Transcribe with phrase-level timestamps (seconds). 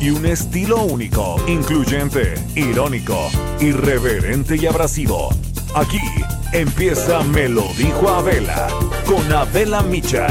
[0.00, 5.30] Y un estilo único, incluyente, irónico, irreverente y abrasivo.
[5.74, 6.00] Aquí
[6.52, 8.68] empieza Me lo dijo Abela
[9.06, 10.26] con Abela Micha.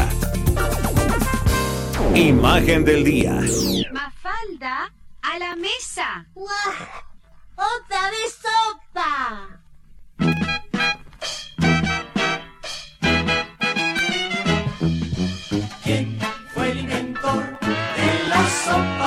[2.14, 3.34] Imagen del día.
[3.92, 4.92] Mafalda,
[5.22, 6.26] a la mesa.
[7.56, 9.60] ¡Otra vez sopa!
[15.84, 16.20] ¿Quién
[16.54, 19.05] fue el inventor de la sopa,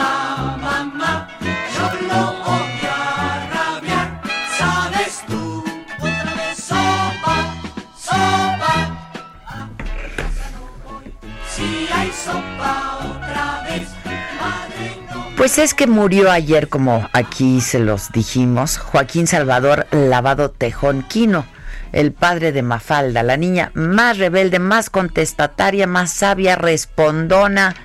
[15.38, 21.46] Pues es que murió ayer, como aquí se los dijimos, Joaquín Salvador Lavado Tejón Quino,
[21.92, 27.76] el padre de Mafalda, la niña más rebelde, más contestataria, más sabia, respondona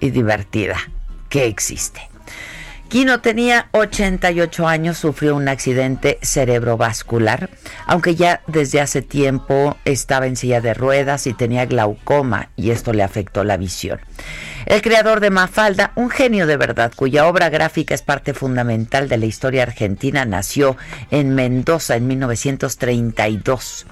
[0.00, 0.78] y divertida
[1.28, 2.08] que existe.
[2.96, 7.50] Quino tenía 88 años, sufrió un accidente cerebrovascular,
[7.84, 12.94] aunque ya desde hace tiempo estaba en silla de ruedas y tenía glaucoma y esto
[12.94, 14.00] le afectó la visión.
[14.64, 19.18] El creador de Mafalda, un genio de verdad, cuya obra gráfica es parte fundamental de
[19.18, 20.78] la historia argentina, nació
[21.10, 23.86] en Mendoza en 1932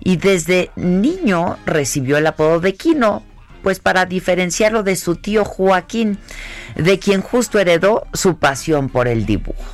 [0.00, 3.22] y desde niño recibió el apodo de Quino,
[3.66, 6.20] pues para diferenciarlo de su tío Joaquín,
[6.76, 9.64] de quien justo heredó su pasión por el dibujo.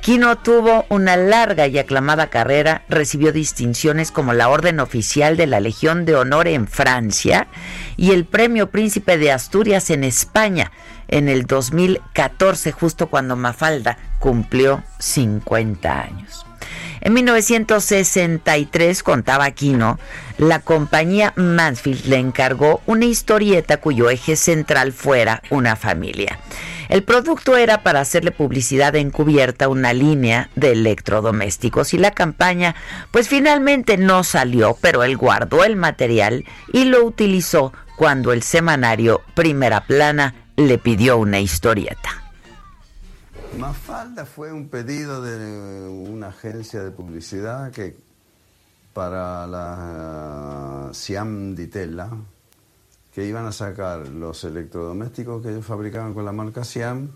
[0.00, 5.58] Quino tuvo una larga y aclamada carrera, recibió distinciones como la Orden Oficial de la
[5.58, 7.48] Legión de Honor en Francia
[7.96, 10.70] y el Premio Príncipe de Asturias en España
[11.08, 16.41] en el 2014, justo cuando Mafalda cumplió 50 años.
[17.04, 19.98] En 1963, contaba Quino,
[20.38, 26.38] la compañía Mansfield le encargó una historieta cuyo eje central fuera una familia.
[26.88, 32.76] El producto era para hacerle publicidad encubierta a una línea de electrodomésticos y la campaña
[33.10, 39.22] pues finalmente no salió, pero él guardó el material y lo utilizó cuando el semanario
[39.34, 42.21] Primera Plana le pidió una historieta.
[43.58, 47.96] Mafalda fue un pedido de una agencia de publicidad que
[48.92, 52.10] para la Siam di Tella,
[53.14, 57.10] que iban a sacar los electrodomésticos que ellos fabricaban con la marca Siam,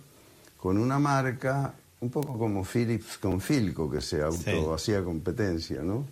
[0.59, 6.05] con una marca un poco como Philips con Filco, que se auto hacía competencia, ¿no?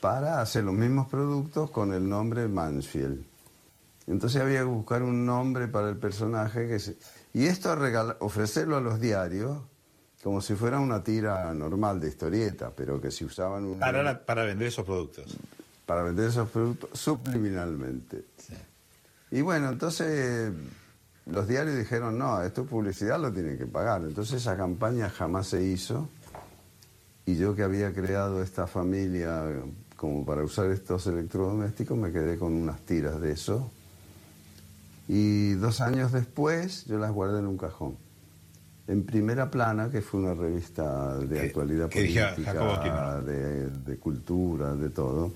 [0.00, 3.24] Para hacer los mismos productos con el nombre Mansfield.
[4.06, 6.96] Entonces había que buscar un nombre para el personaje que se...
[7.32, 9.58] Y esto regala- ofrecerlo a los diarios
[10.22, 14.24] como si fuera una tira normal de historieta, pero que si usaban un Para, la-
[14.24, 15.36] para vender esos productos.
[15.86, 18.24] para vender esos productos subliminalmente.
[19.30, 20.52] Y bueno, entonces
[21.26, 24.02] los diarios dijeron, no, esto es publicidad, lo tienen que pagar.
[24.02, 26.08] Entonces esa campaña jamás se hizo.
[27.26, 29.44] Y yo que había creado esta familia
[29.96, 33.70] como para usar estos electrodomésticos, me quedé con unas tiras de eso.
[35.12, 37.96] Y dos años después yo las guardé en un cajón.
[38.86, 43.22] En primera plana, que fue una revista de actualidad política, Jacobo Quino.
[43.22, 45.32] de, de cultura, de todo.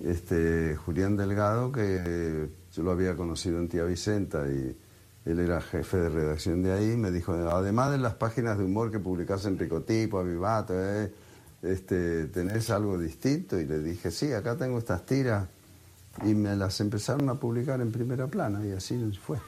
[0.00, 4.74] Este, Julián Delgado, que yo lo había conocido en Tía Vicenta y
[5.26, 8.90] él era jefe de redacción de ahí, me dijo, además de las páginas de humor
[8.90, 11.12] que publicás en Ricotipo, Avivato, eh,
[11.60, 13.60] este, ¿tenés algo distinto?
[13.60, 15.46] Y le dije, sí, acá tengo estas tiras.
[16.22, 19.38] Y me las empezaron a publicar en primera plana y así fue.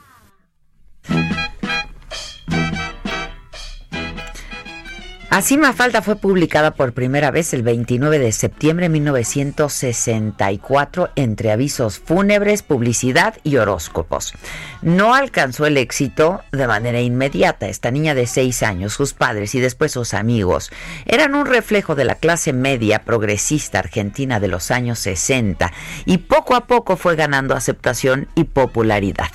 [5.37, 11.99] Así Mafalda fue publicada por primera vez el 29 de septiembre de 1964 entre avisos
[11.99, 14.33] fúnebres, publicidad y horóscopos.
[14.81, 17.69] No alcanzó el éxito de manera inmediata.
[17.69, 20.71] Esta niña de seis años, sus padres y después sus amigos
[21.05, 25.71] eran un reflejo de la clase media progresista argentina de los años 60
[26.07, 29.29] y poco a poco fue ganando aceptación y popularidad.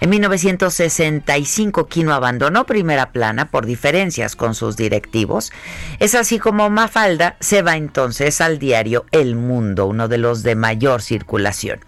[0.00, 5.35] En 1965 Quino abandonó Primera Plana por diferencias con sus directivos
[5.98, 10.56] Es así como Mafalda se va entonces al diario El Mundo, uno de los de
[10.56, 11.80] mayor circulación.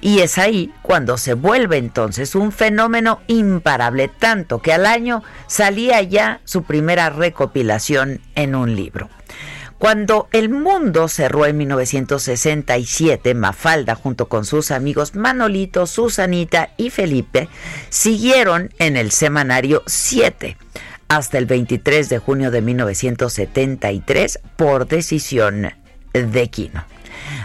[0.00, 6.02] Y es ahí cuando se vuelve entonces un fenómeno imparable, tanto que al año salía
[6.02, 9.08] ya su primera recopilación en un libro.
[9.78, 17.48] Cuando el mundo cerró en 1967, Mafalda, junto con sus amigos Manolito, Susanita y Felipe,
[17.90, 20.56] siguieron en el semanario 7
[21.08, 25.72] hasta el 23 de junio de 1973 por decisión
[26.12, 26.84] de Quino.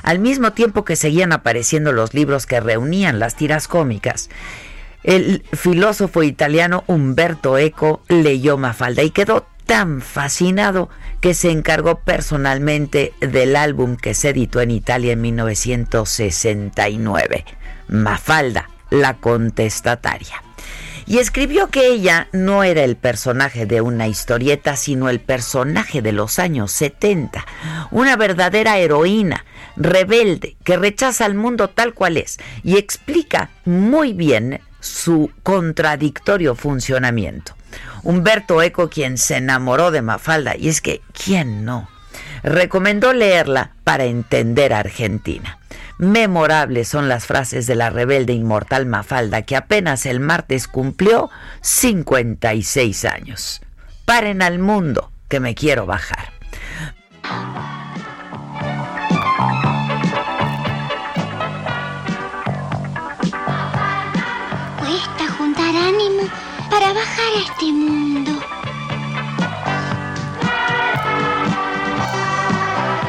[0.04, 4.30] Al mismo tiempo que seguían apareciendo los libros que reunían las tiras cómicas,
[5.04, 10.90] el filósofo italiano Umberto Eco leyó Mafalda y quedó tan fascinado
[11.22, 17.46] que se encargó personalmente del álbum que se editó en Italia en 1969,
[17.88, 20.44] Mafalda, la contestataria.
[21.12, 26.14] Y escribió que ella no era el personaje de una historieta, sino el personaje de
[26.14, 27.46] los años 70,
[27.92, 29.44] una verdadera heroína,
[29.76, 37.58] rebelde, que rechaza al mundo tal cual es y explica muy bien su contradictorio funcionamiento.
[38.04, 41.90] Humberto Eco, quien se enamoró de Mafalda, y es que, ¿quién no?
[42.42, 45.60] Recomendó leerla para entender a Argentina.
[46.02, 51.30] Memorables son las frases de la rebelde inmortal Mafalda, que apenas el martes cumplió
[51.62, 53.62] 56 años.
[54.06, 56.34] Paren al mundo, que me quiero bajar.
[64.80, 66.24] Cuesta juntar ánimo
[66.72, 68.32] para bajar a este mundo.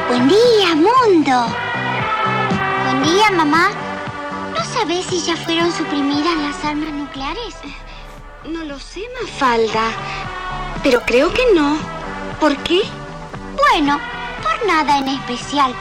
[0.09, 1.72] Buen día, mundo.
[2.93, 3.71] Buen día, mamá.
[4.55, 7.55] ¿No sabes si ya fueron suprimidas las armas nucleares?
[8.45, 9.89] No lo sé, Mafalda.
[10.83, 11.75] Pero creo que no.
[12.39, 12.83] ¿Por qué?
[13.57, 13.99] Bueno,
[14.43, 15.73] por nada en especial.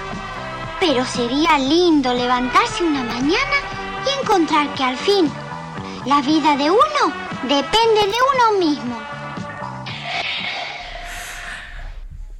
[0.80, 3.58] Pero sería lindo levantarse una mañana
[4.06, 5.30] y encontrar que al fin
[6.06, 7.12] la vida de uno
[7.42, 9.01] depende de uno mismo.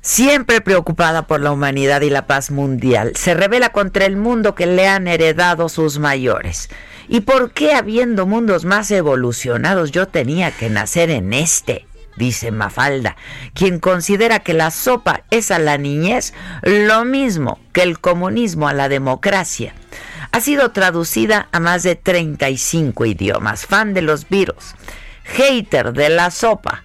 [0.05, 4.67] Siempre preocupada por la humanidad y la paz mundial, se revela contra el mundo que
[4.67, 6.71] le han heredado sus mayores.
[7.07, 11.87] ¿Y por qué habiendo mundos más evolucionados yo tenía que nacer en este?
[12.17, 13.17] Dice Mafalda,
[13.55, 18.75] quien considera que la sopa es a la niñez lo mismo que el comunismo a
[18.75, 19.73] la democracia.
[20.33, 24.75] Ha sido traducida a más de 35 idiomas, fan de los virus,
[25.23, 26.83] hater de la sopa,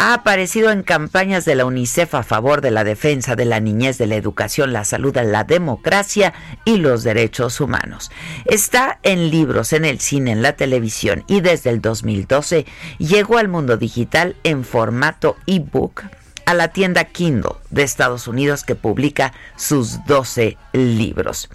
[0.00, 3.98] ha aparecido en campañas de la UNICEF a favor de la defensa de la niñez,
[3.98, 6.32] de la educación, la salud, la democracia
[6.64, 8.10] y los derechos humanos.
[8.46, 12.64] Está en libros, en el cine, en la televisión y desde el 2012
[12.96, 16.04] llegó al mundo digital en formato ebook
[16.46, 21.50] a la tienda Kindle de Estados Unidos que publica sus 12 libros.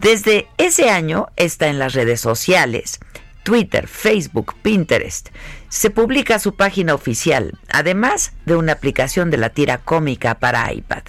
[0.00, 3.00] Desde ese año está en las redes sociales,
[3.46, 5.28] Twitter, Facebook, Pinterest.
[5.76, 11.02] Se publica su página oficial, además de una aplicación de la tira cómica para iPad.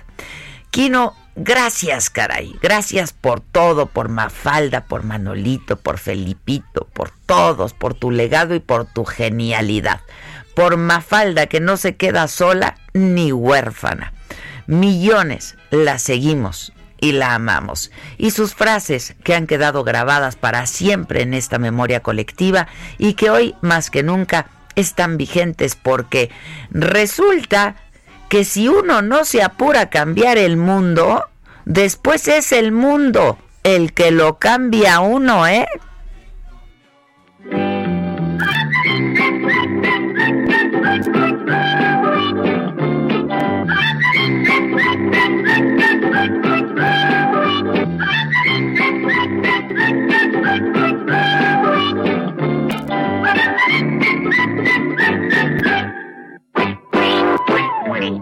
[0.71, 2.53] Kino, gracias, caray.
[2.61, 8.59] Gracias por todo, por Mafalda, por Manolito, por Felipito, por todos, por tu legado y
[8.59, 10.01] por tu genialidad.
[10.53, 14.11] Por Mafalda, que no se queda sola ni huérfana.
[14.65, 17.89] Millones la seguimos y la amamos.
[18.17, 23.29] Y sus frases que han quedado grabadas para siempre en esta memoria colectiva y que
[23.29, 24.47] hoy más que nunca
[24.77, 26.29] están vigentes porque
[26.71, 27.75] resulta
[28.29, 31.25] que si uno no se apura a cambiar el mundo,
[31.65, 35.67] después es el mundo el que lo cambia a uno, ¿eh?
[57.99, 58.13] ¿No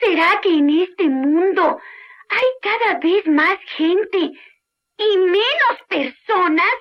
[0.00, 1.78] será que en este mundo
[2.28, 4.18] hay cada vez más gente
[4.98, 6.74] y menos personas?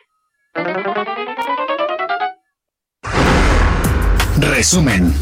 [4.42, 5.14] Resumen.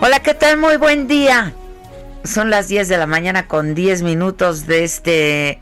[0.00, 0.56] Hola, ¿qué tal?
[0.58, 1.52] Muy buen día.
[2.24, 5.60] Son las 10 de la mañana con 10 minutos de este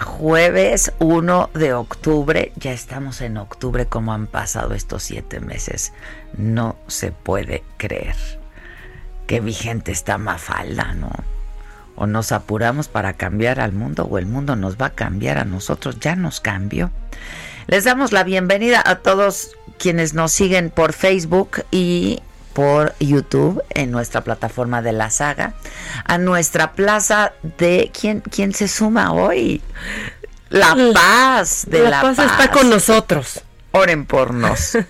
[0.00, 2.52] jueves 1 de octubre.
[2.56, 5.92] Ya estamos en octubre, como han pasado estos siete meses.
[6.36, 8.16] No se puede creer.
[9.26, 11.10] Qué vigente está Mafalda, ¿no?
[12.00, 15.44] o nos apuramos para cambiar al mundo o el mundo nos va a cambiar a
[15.44, 16.90] nosotros, ya nos cambió.
[17.66, 22.20] Les damos la bienvenida a todos quienes nos siguen por Facebook y
[22.52, 25.54] por YouTube en nuestra plataforma de la saga,
[26.04, 29.62] a nuestra plaza de quién quién se suma hoy.
[30.48, 33.42] La paz de la, la paz, está con nosotros.
[33.72, 34.76] Oren por nos.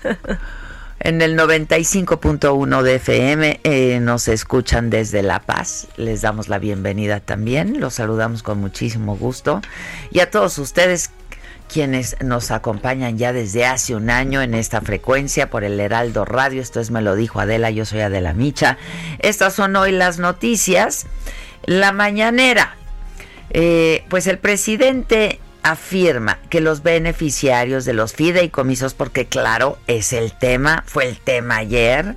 [1.03, 5.89] En el 95.1 de FM eh, nos escuchan desde La Paz.
[5.97, 7.81] Les damos la bienvenida también.
[7.81, 9.63] Los saludamos con muchísimo gusto.
[10.11, 11.11] Y a todos ustedes
[11.73, 16.61] quienes nos acompañan ya desde hace un año en esta frecuencia por el Heraldo Radio.
[16.61, 18.77] Esto es Me lo dijo Adela, yo soy Adela Micha.
[19.21, 21.07] Estas son hoy las noticias.
[21.65, 22.77] La mañanera.
[23.51, 30.33] Eh, pues el presidente afirma que los beneficiarios de los fideicomisos, porque claro, es el
[30.33, 32.17] tema, fue el tema ayer,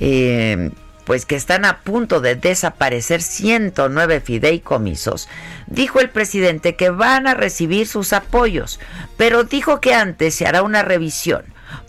[0.00, 0.70] eh,
[1.06, 5.28] pues que están a punto de desaparecer 109 fideicomisos,
[5.68, 8.80] dijo el presidente que van a recibir sus apoyos,
[9.16, 11.44] pero dijo que antes se hará una revisión,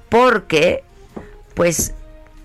[0.08, 0.84] porque
[1.56, 1.94] pues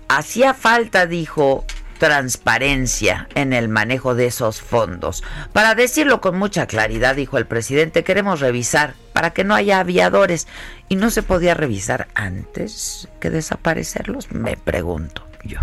[0.09, 1.63] hacía falta, dijo,
[1.99, 5.23] transparencia en el manejo de esos fondos.
[5.53, 10.47] Para decirlo con mucha claridad, dijo el presidente, queremos revisar para que no haya aviadores.
[10.89, 14.31] ¿Y no se podía revisar antes que desaparecerlos?
[14.31, 15.59] Me pregunto yo.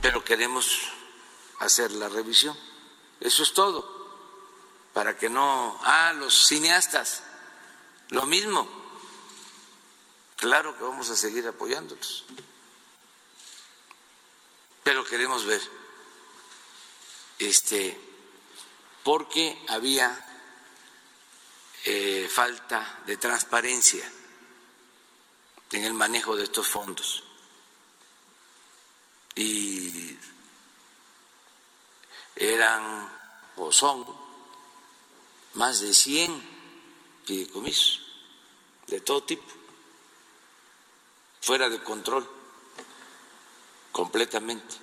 [0.00, 0.88] Pero queremos
[1.58, 2.56] hacer la revisión.
[3.20, 3.98] Eso es todo.
[4.94, 5.78] Para que no...
[5.82, 7.22] Ah, los cineastas.
[8.08, 8.68] Lo mismo.
[10.36, 12.24] Claro que vamos a seguir apoyándolos
[14.90, 15.60] pero queremos ver,
[17.38, 17.96] este,
[19.04, 20.26] porque había
[21.84, 24.10] eh, falta de transparencia
[25.70, 27.22] en el manejo de estos fondos.
[29.34, 30.16] Y
[32.36, 33.08] eran
[33.56, 34.06] o son
[35.54, 36.60] más de 100
[37.24, 38.00] fideicomisos
[38.86, 39.46] de todo tipo,
[41.40, 42.28] fuera de control
[43.92, 44.76] completamente.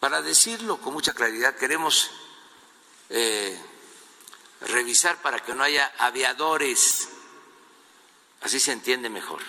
[0.00, 2.10] Para decirlo con mucha claridad, queremos
[3.10, 3.58] eh,
[4.62, 7.08] revisar para que no haya aviadores,
[8.42, 9.40] así se entiende mejor.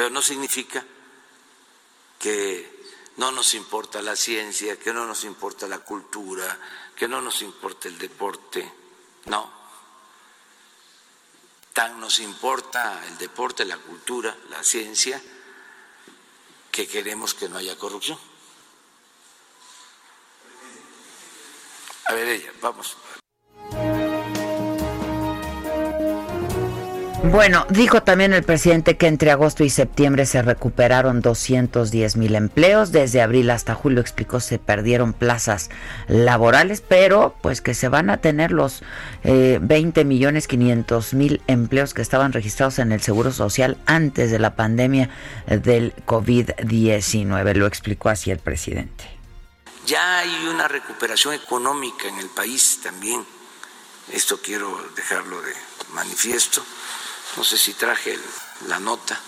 [0.00, 0.82] Pero no significa
[2.18, 2.86] que
[3.18, 6.58] no nos importa la ciencia, que no nos importa la cultura,
[6.96, 8.72] que no nos importa el deporte,
[9.26, 9.52] no
[11.74, 15.22] tan nos importa el deporte, la cultura, la ciencia,
[16.72, 18.18] que queremos que no haya corrupción.
[22.06, 22.96] A ver ella, vamos.
[27.22, 32.92] Bueno, dijo también el presidente que entre agosto y septiembre se recuperaron 210 mil empleos.
[32.92, 35.68] Desde abril hasta julio, explicó, se perdieron plazas
[36.08, 38.82] laborales, pero pues que se van a tener los
[39.22, 44.38] eh, 20 millones 500 mil empleos que estaban registrados en el Seguro Social antes de
[44.38, 45.10] la pandemia
[45.46, 47.54] del COVID-19.
[47.54, 49.04] Lo explicó así el presidente.
[49.86, 53.24] Ya hay una recuperación económica en el país también.
[54.10, 55.52] Esto quiero dejarlo de
[55.92, 56.64] manifiesto
[57.36, 58.18] no sé si traje
[58.66, 59.18] la nota,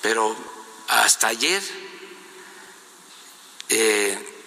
[0.00, 0.34] pero
[0.88, 1.62] hasta ayer
[3.68, 4.44] eh,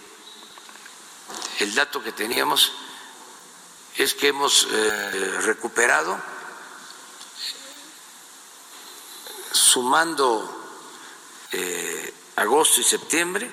[1.60, 2.74] el dato que teníamos
[3.98, 6.20] es que hemos eh, recuperado,
[9.52, 10.52] sumando
[11.52, 13.50] eh, agosto y septiembre,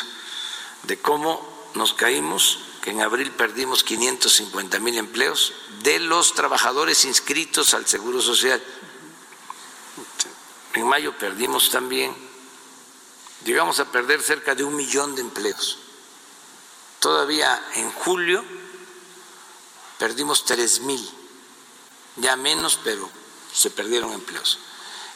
[0.84, 7.74] de cómo nos caímos, que en abril perdimos 550 mil empleos de los trabajadores inscritos
[7.74, 8.62] al Seguro Social.
[10.74, 12.15] En mayo perdimos también,
[13.43, 15.79] llegamos a perder cerca de un millón de empleos.
[17.00, 18.43] Todavía en julio
[19.98, 21.10] perdimos tres mil,
[22.17, 23.10] ya menos, pero
[23.56, 24.60] se perdieron empleos.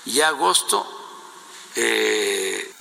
[0.05, 0.87] Y agosto
[1.75, 2.73] eh,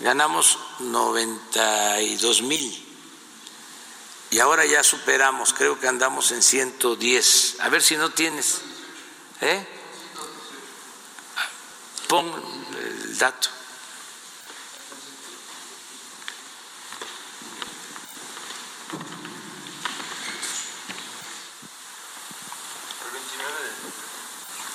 [0.00, 2.80] ganamos 92 mil.
[4.30, 7.56] Y ahora ya superamos, creo que andamos en 110.
[7.60, 8.62] A ver si no tienes.
[9.40, 9.68] ¿Eh?
[12.08, 12.26] Pon
[12.82, 13.48] el dato.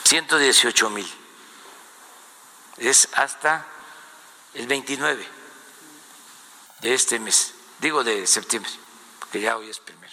[0.10, 1.06] Ciento dieciocho mil
[2.80, 3.64] es hasta
[4.56, 5.24] el 29
[6.82, 8.72] de este mes, digo de septiembre,
[9.20, 10.12] porque ya hoy es primero.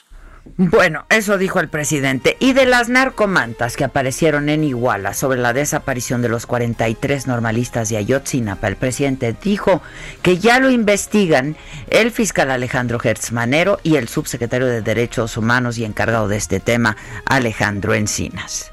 [0.58, 2.36] Bueno, eso dijo el presidente.
[2.40, 7.88] Y de las narcomantas que aparecieron en Iguala sobre la desaparición de los 43 normalistas
[7.88, 9.80] de Ayotzinapa, el presidente dijo
[10.20, 11.56] que ya lo investigan
[11.88, 12.98] el fiscal Alejandro
[13.32, 18.72] Manero y el subsecretario de Derechos Humanos y encargado de este tema, Alejandro Encinas.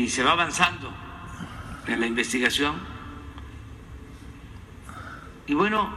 [0.00, 0.90] Y se va avanzando
[1.86, 2.74] en la investigación.
[5.46, 5.92] Y bueno,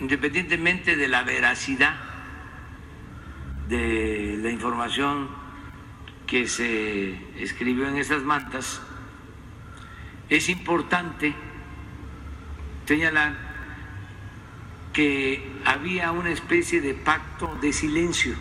[0.00, 1.96] independientemente de la veracidad
[3.68, 5.28] de la información
[6.26, 8.80] que se escribió en esas mantas,
[10.30, 11.34] es importante
[12.86, 13.34] señalar
[14.94, 18.34] que había una especie de pacto de silencio.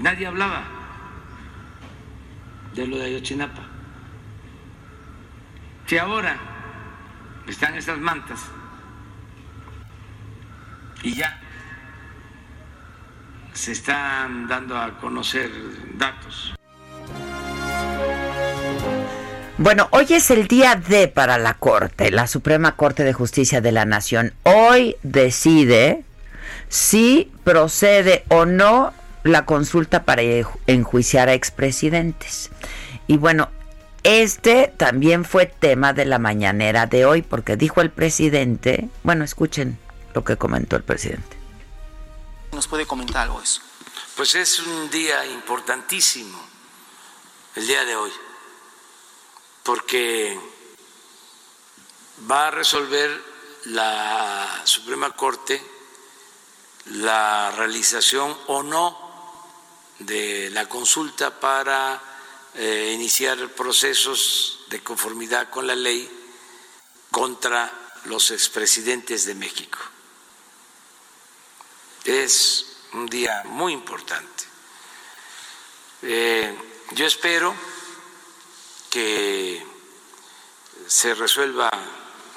[0.00, 0.79] Nadie hablaba
[2.74, 3.62] de lo de Ayotzinapa.
[5.86, 6.38] Si ahora
[7.48, 8.40] están esas mantas
[11.02, 11.40] y ya
[13.52, 15.50] se están dando a conocer
[15.94, 16.54] datos.
[19.58, 23.72] Bueno, hoy es el día D para la Corte, la Suprema Corte de Justicia de
[23.72, 24.32] la Nación.
[24.44, 26.02] Hoy decide
[26.68, 30.22] si procede o no la consulta para
[30.66, 32.50] enjuiciar a expresidentes.
[33.06, 33.50] Y bueno,
[34.02, 39.78] este también fue tema de la mañanera de hoy porque dijo el presidente, bueno, escuchen
[40.14, 41.36] lo que comentó el presidente.
[42.52, 43.60] ¿Nos puede comentar algo eso?
[44.16, 46.38] Pues es un día importantísimo,
[47.56, 48.10] el día de hoy,
[49.62, 50.38] porque
[52.30, 53.10] va a resolver
[53.66, 55.62] la Suprema Corte
[56.86, 59.09] la realización o no
[60.00, 62.02] de la consulta para
[62.54, 66.10] eh, iniciar procesos de conformidad con la ley
[67.10, 67.72] contra
[68.04, 69.78] los expresidentes de México
[72.04, 74.44] es un día muy importante.
[76.02, 76.56] Eh,
[76.92, 77.54] yo espero
[78.88, 79.64] que
[80.86, 81.70] se resuelva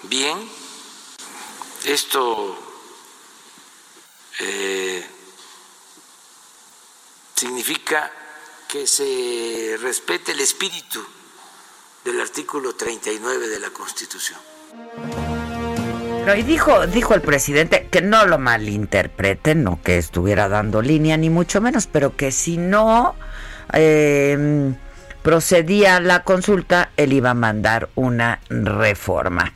[0.03, 0.49] bien.
[1.85, 2.57] Esto
[4.39, 5.05] eh,
[7.43, 8.09] significa
[8.69, 11.03] que se respete el espíritu
[12.05, 14.39] del artículo 39 de la Constitución
[16.37, 21.29] y dijo, dijo el presidente que no lo malinterpreten, no que estuviera dando línea ni
[21.29, 23.13] mucho menos, pero que si no
[23.73, 24.75] em,
[25.21, 29.53] procedía la consulta, él iba a mandar una reforma.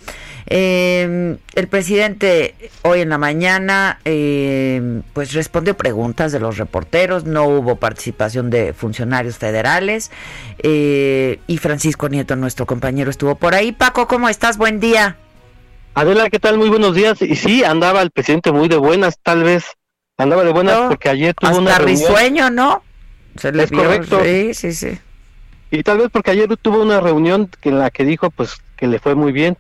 [0.49, 7.43] Em, el presidente hoy en la mañana em, pues respondió preguntas de los reporteros, no
[7.43, 10.10] hubo participación de funcionarios federales
[10.60, 13.73] eh, y Francisco Nieto, nuestro compañero, estuvo por ahí.
[13.73, 14.57] Paco, ¿cómo estás?
[14.57, 15.17] Buen día.
[15.95, 16.57] Adela, ¿qué tal?
[16.57, 17.21] Muy buenos días.
[17.21, 19.65] Y sí, andaba el presidente muy de buenas, tal vez.
[20.17, 22.07] Andaba de buenas porque ayer tuvo una reunión.
[22.07, 22.83] risueño, ¿no?
[23.36, 24.23] Se le es correcto.
[24.23, 24.97] Sí, sí, sí.
[25.71, 28.99] Y tal vez porque ayer tuvo una reunión en la que dijo pues que le
[28.99, 29.57] fue muy bien.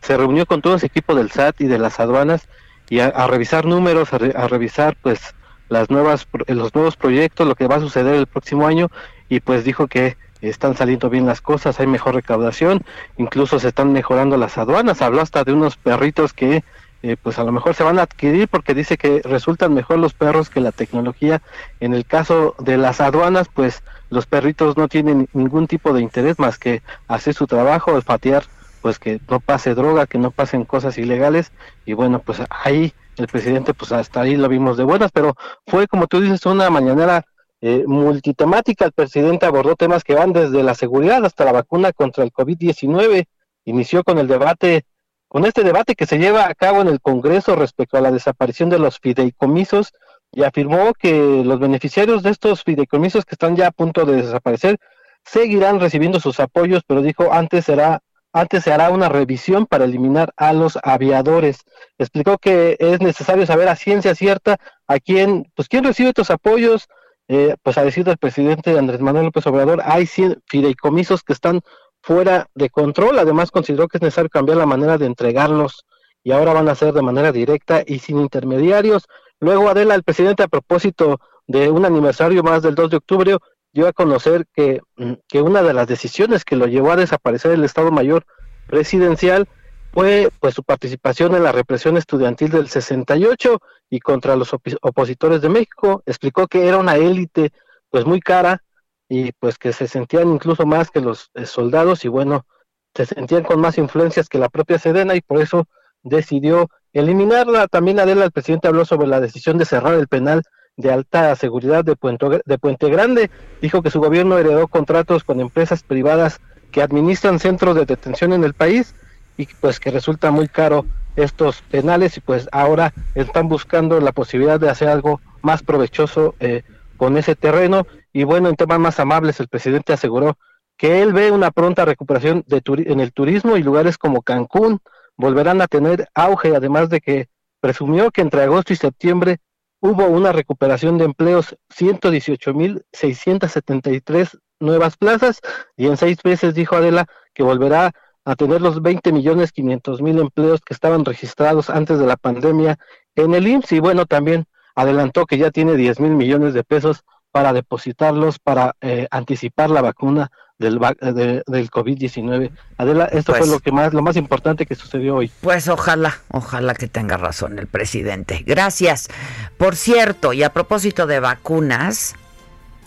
[0.00, 2.48] Se reunió con todo ese equipo del SAT y de las aduanas
[2.88, 5.34] y a, revisar números, a, a, revisar pues
[5.68, 8.90] las nuevas los nuevos proyectos, lo que va a suceder el próximo año
[9.28, 12.82] y pues dijo que están saliendo bien las cosas, hay mejor recaudación,
[13.18, 16.64] incluso se están mejorando las aduanas, habló hasta de unos perritos que
[17.02, 20.12] eh, pues a lo mejor se van a adquirir porque dice que resultan mejor los
[20.12, 21.40] perros que la tecnología.
[21.80, 26.38] En el caso de las aduanas, pues los perritos no tienen ningún tipo de interés
[26.38, 28.44] más que hacer su trabajo, olfatear,
[28.80, 31.52] pues que no pase droga, que no pasen cosas ilegales
[31.84, 35.34] y bueno, pues ahí el presidente pues hasta ahí lo vimos de buenas, pero
[35.66, 37.24] fue como tú dices una mañanera
[37.62, 38.86] eh, multitemática.
[38.86, 43.26] El presidente abordó temas que van desde la seguridad hasta la vacuna contra el COVID-19.
[43.66, 44.86] Inició con el debate,
[45.28, 48.70] con este debate que se lleva a cabo en el Congreso respecto a la desaparición
[48.70, 49.92] de los fideicomisos
[50.32, 54.78] y afirmó que los beneficiarios de estos fideicomisos que están ya a punto de desaparecer
[55.24, 58.00] seguirán recibiendo sus apoyos, pero dijo antes será
[58.32, 61.64] antes se hará una revisión para eliminar a los aviadores.
[61.98, 66.88] Explicó que es necesario saber a ciencia cierta a quién, pues quién recibe estos apoyos,
[67.28, 71.60] eh, pues a decir del presidente Andrés Manuel López Obrador, hay fideicomisos que están
[72.02, 73.18] fuera de control.
[73.18, 75.84] Además, consideró que es necesario cambiar la manera de entregarlos
[76.22, 79.06] y ahora van a ser de manera directa y sin intermediarios.
[79.40, 83.36] Luego, Adela, el presidente, a propósito de un aniversario más del 2 de octubre,
[83.72, 87.52] dio a conocer que, mm, que una de las decisiones que lo llevó a desaparecer
[87.52, 88.24] el Estado Mayor
[88.66, 89.48] presidencial
[89.92, 93.58] fue pues su participación en la represión estudiantil del 68
[93.90, 96.02] y contra los opositores de México.
[96.06, 97.50] Explicó que era una élite
[97.90, 98.62] pues muy cara
[99.08, 102.46] y pues que se sentían incluso más que los eh, soldados y bueno,
[102.94, 105.66] se sentían con más influencias que la propia Sedena y por eso
[106.02, 107.66] decidió eliminarla.
[107.66, 110.42] También Adela, el presidente habló sobre la decisión de cerrar el penal
[110.80, 113.30] de alta seguridad de Puente, de Puente Grande.
[113.60, 116.40] Dijo que su gobierno heredó contratos con empresas privadas
[116.70, 118.94] que administran centros de detención en el país
[119.36, 120.84] y pues que resulta muy caro
[121.16, 126.62] estos penales y pues ahora están buscando la posibilidad de hacer algo más provechoso eh,
[126.96, 130.36] con ese terreno y bueno en temas más amables el presidente aseguró
[130.76, 134.80] que él ve una pronta recuperación de en el turismo y lugares como Cancún
[135.16, 137.28] volverán a tener auge además de que
[137.60, 139.38] presumió que entre agosto y septiembre
[139.80, 145.40] hubo una recuperación de empleos 118.673 nuevas plazas
[145.76, 147.90] y en seis meses dijo Adela que volverá
[148.24, 152.78] a tener los 20 millones 500 mil empleos que estaban registrados antes de la pandemia
[153.14, 157.02] en el IMSS y bueno también adelantó que ya tiene 10 mil millones de pesos
[157.32, 160.30] para depositarlos para eh, anticipar la vacuna
[160.60, 162.50] del, del COVID-19.
[162.76, 165.32] Adela, esto fue pues lo que más lo más importante que sucedió hoy.
[165.40, 168.44] Pues ojalá, ojalá que tenga razón el presidente.
[168.46, 169.08] Gracias.
[169.56, 172.14] Por cierto, y a propósito de vacunas,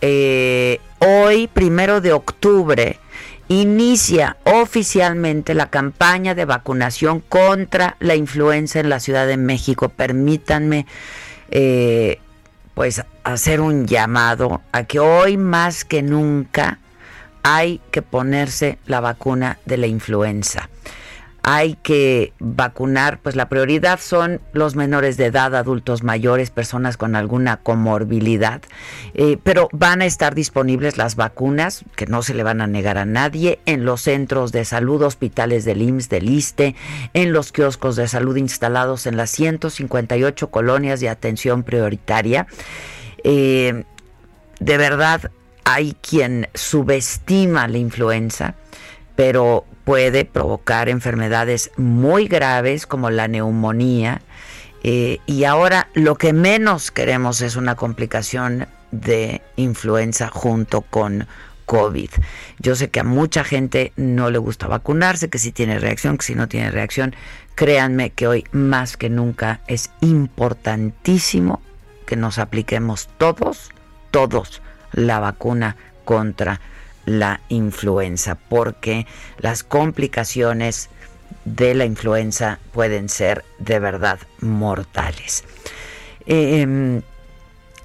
[0.02, 3.00] eh, hoy, primero de octubre,
[3.48, 9.90] inicia oficialmente la campaña de vacunación contra la influenza en la Ciudad de México.
[9.90, 10.86] Permítanme
[11.50, 12.20] eh,
[12.76, 16.80] pues hacer un llamado a que hoy más que nunca
[17.44, 20.70] hay que ponerse la vacuna de la influenza
[21.44, 27.18] hay que vacunar, pues la prioridad son los menores de edad, adultos mayores, personas con
[27.18, 28.62] alguna comorbilidad,
[29.14, 32.98] eh, pero van a estar disponibles las vacunas, que no se le van a negar
[32.98, 36.76] a nadie, en los centros de salud, hospitales del IMSS, del ISTE,
[37.14, 42.48] en los kioscos de salud instalados en las 158 colonias de atención prioritaria.
[43.26, 43.84] Eh,
[44.62, 45.30] de verdad,
[45.64, 48.56] hay quien subestima la influenza,
[49.16, 54.22] pero puede provocar enfermedades muy graves como la neumonía.
[54.84, 61.28] Eh, y ahora lo que menos queremos es una complicación de influenza junto con
[61.66, 62.10] COVID.
[62.60, 66.26] Yo sé que a mucha gente no le gusta vacunarse, que si tiene reacción, que
[66.26, 67.16] si no tiene reacción.
[67.56, 71.62] Créanme que hoy más que nunca es importantísimo
[72.06, 73.72] que nos apliquemos todos,
[74.12, 74.62] todos
[74.94, 75.76] la vacuna
[76.06, 76.62] contra
[77.06, 79.06] la influenza, porque
[79.38, 80.90] las complicaciones
[81.46, 85.44] de la influenza pueden ser de verdad mortales.
[86.26, 87.02] Em,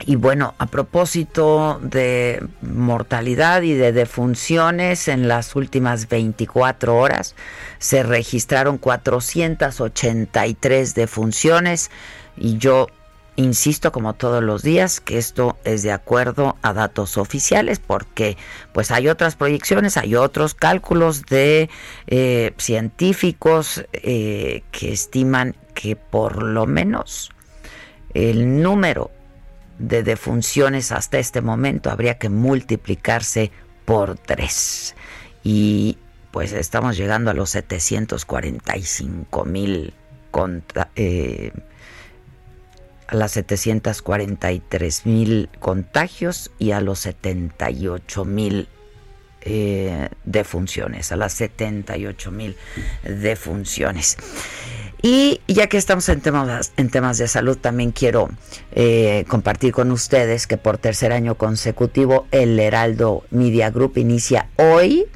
[0.06, 7.34] y bueno, a propósito de mortalidad y de defunciones, en las últimas 24 horas
[7.78, 11.90] se registraron 483 defunciones
[12.36, 12.86] y yo
[13.38, 18.37] Insisto como todos los días que esto es de acuerdo a datos oficiales porque
[18.72, 21.70] pues hay otras proyecciones, hay otros cálculos de
[22.09, 27.31] eh, científicos eh, que estiman que por lo menos
[28.12, 29.12] el número
[29.79, 33.53] de defunciones hasta este momento habría que multiplicarse
[33.85, 34.96] por tres.
[35.44, 35.96] Y
[36.33, 39.94] pues estamos llegando a los 745 mil
[40.96, 41.53] eh,
[43.08, 48.68] a las 743 mil contagios y a los 78 mil
[49.40, 52.56] eh, defunciones, a las 78 mil
[53.02, 54.18] defunciones.
[55.00, 58.28] Y ya que estamos en temas, en temas de salud, también quiero
[58.72, 65.06] eh, compartir con ustedes que por tercer año consecutivo el Heraldo Media Group inicia hoy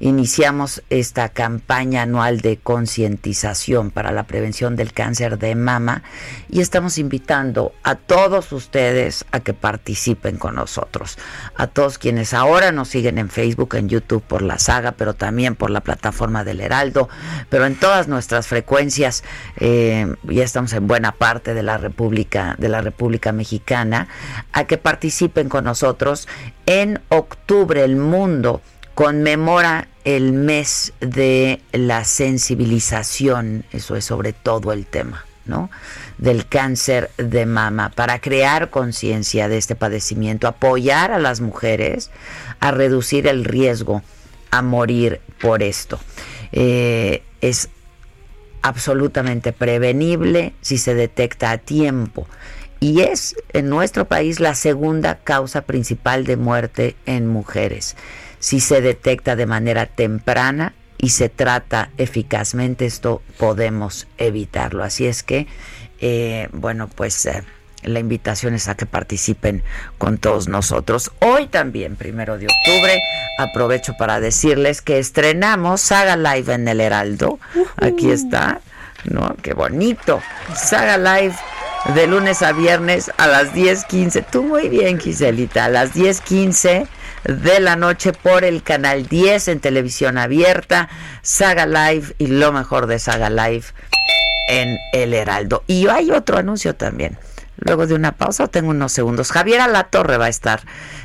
[0.00, 6.02] iniciamos esta campaña anual de concientización para la prevención del cáncer de mama
[6.48, 11.18] y estamos invitando a todos ustedes a que participen con nosotros,
[11.56, 15.56] a todos quienes ahora nos siguen en Facebook, en YouTube por la saga, pero también
[15.56, 17.08] por la plataforma del Heraldo,
[17.48, 19.24] pero en todas nuestras frecuencias,
[19.56, 24.08] eh, ya estamos en buena parte de la República, de la República Mexicana,
[24.52, 26.28] a que participen con nosotros.
[26.66, 28.60] En octubre el mundo
[28.98, 35.70] conmemora el mes de la sensibilización, eso es sobre todo el tema, ¿no?
[36.16, 42.10] Del cáncer de mama, para crear conciencia de este padecimiento, apoyar a las mujeres
[42.58, 44.02] a reducir el riesgo
[44.50, 46.00] a morir por esto.
[46.50, 47.68] Eh, es
[48.62, 52.26] absolutamente prevenible si se detecta a tiempo
[52.80, 57.94] y es en nuestro país la segunda causa principal de muerte en mujeres
[58.40, 64.82] si se detecta de manera temprana y se trata eficazmente, esto podemos evitarlo.
[64.82, 65.46] Así es que,
[66.00, 67.44] eh, bueno, pues eh,
[67.82, 69.62] la invitación es a que participen
[69.96, 71.12] con todos nosotros.
[71.20, 73.00] Hoy también, primero de octubre,
[73.38, 77.38] aprovecho para decirles que estrenamos Saga Live en el Heraldo.
[77.76, 78.60] Aquí está,
[79.04, 79.36] ¿no?
[79.42, 80.20] Qué bonito.
[80.56, 81.36] Saga Live
[81.94, 84.22] de lunes a viernes a las 10:15.
[84.22, 86.88] Tú muy bien, Giselita, a las 10:15
[87.24, 90.88] de la noche por el canal 10 en televisión abierta,
[91.22, 93.66] Saga Live y lo mejor de Saga Live
[94.48, 95.62] en El Heraldo.
[95.66, 97.18] Y hay otro anuncio también.
[97.60, 99.32] Luego de una pausa, tengo unos segundos.
[99.32, 100.62] Javier Alatorre va a estar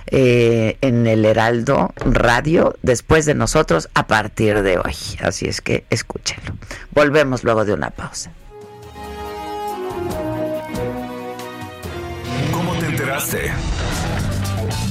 [0.08, 4.96] eh, en el Heraldo Radio después de nosotros a partir de hoy.
[5.22, 6.54] Así es que escúchenlo.
[6.92, 8.32] Volvemos luego de una pausa.
[12.52, 13.52] ¿Cómo te enteraste?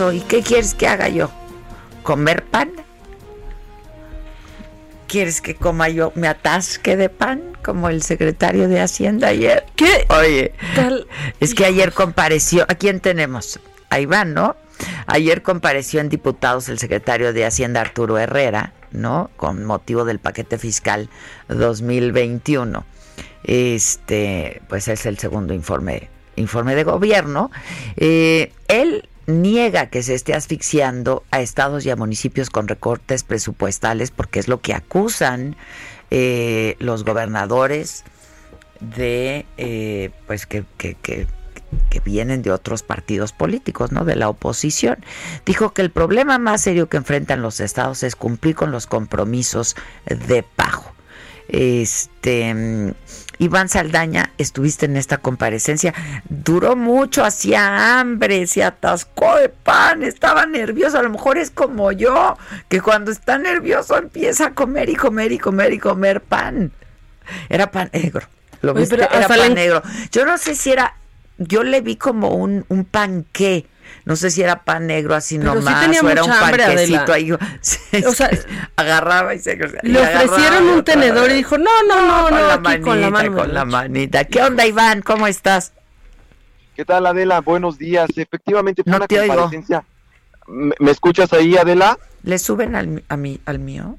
[0.00, 1.30] ¿Y qué quieres que haga yo?
[2.02, 2.72] ¿Comer pan?
[5.06, 9.66] ¿Quieres que coma yo, me atasque de pan como el secretario de Hacienda ayer?
[9.76, 10.06] ¿Qué?
[10.08, 10.54] Oye,
[11.40, 13.60] es que ayer compareció, ¿a quién tenemos?
[13.90, 14.56] Ahí van, ¿no?
[15.06, 19.30] Ayer compareció en diputados el secretario de Hacienda Arturo Herrera, ¿no?
[19.36, 21.10] Con motivo del paquete fiscal
[21.48, 22.86] 2021.
[23.44, 27.50] Este, pues es el segundo informe, informe de gobierno.
[27.96, 34.10] Eh, él niega que se esté asfixiando a estados y a municipios con recortes presupuestales
[34.10, 35.56] porque es lo que acusan
[36.10, 38.04] eh, los gobernadores
[38.80, 41.26] de eh, pues que, que, que,
[41.90, 44.04] que, vienen de otros partidos políticos, ¿no?
[44.04, 44.98] De la oposición.
[45.46, 49.76] Dijo que el problema más serio que enfrentan los estados es cumplir con los compromisos
[50.06, 50.92] de pago.
[51.52, 52.94] Este
[53.40, 55.94] Iván Saldaña, estuviste en esta comparecencia,
[56.28, 61.90] duró mucho, hacía hambre, se atascó de pan, estaba nervioso, a lo mejor es como
[61.90, 62.36] yo,
[62.68, 66.70] que cuando está nervioso empieza a comer y comer y comer y comer pan.
[67.48, 68.26] Era pan negro.
[68.60, 69.82] Lo viste, era pan negro.
[70.12, 70.94] Yo no sé si era,
[71.38, 73.64] yo le vi como un, un panqué
[74.04, 77.32] no sé si era pan negro así nomás o era un panquecito ahí.
[77.32, 78.30] o sea,
[78.76, 82.58] agarraba y se Le ofrecieron un tenedor y dijo, "No, no, no, no, con, la
[82.58, 85.02] manita, con la mano, con la manita." ¿Qué onda, Iván?
[85.02, 85.72] ¿Cómo estás?
[86.74, 87.40] ¿Qué tal, Adela?
[87.40, 88.08] Buenos días.
[88.16, 89.84] Efectivamente fue una comparecencia.
[90.46, 91.98] ¿Me, escuchas ahí, Adela?
[92.22, 93.96] ¿Le suben al, a mí, al mío?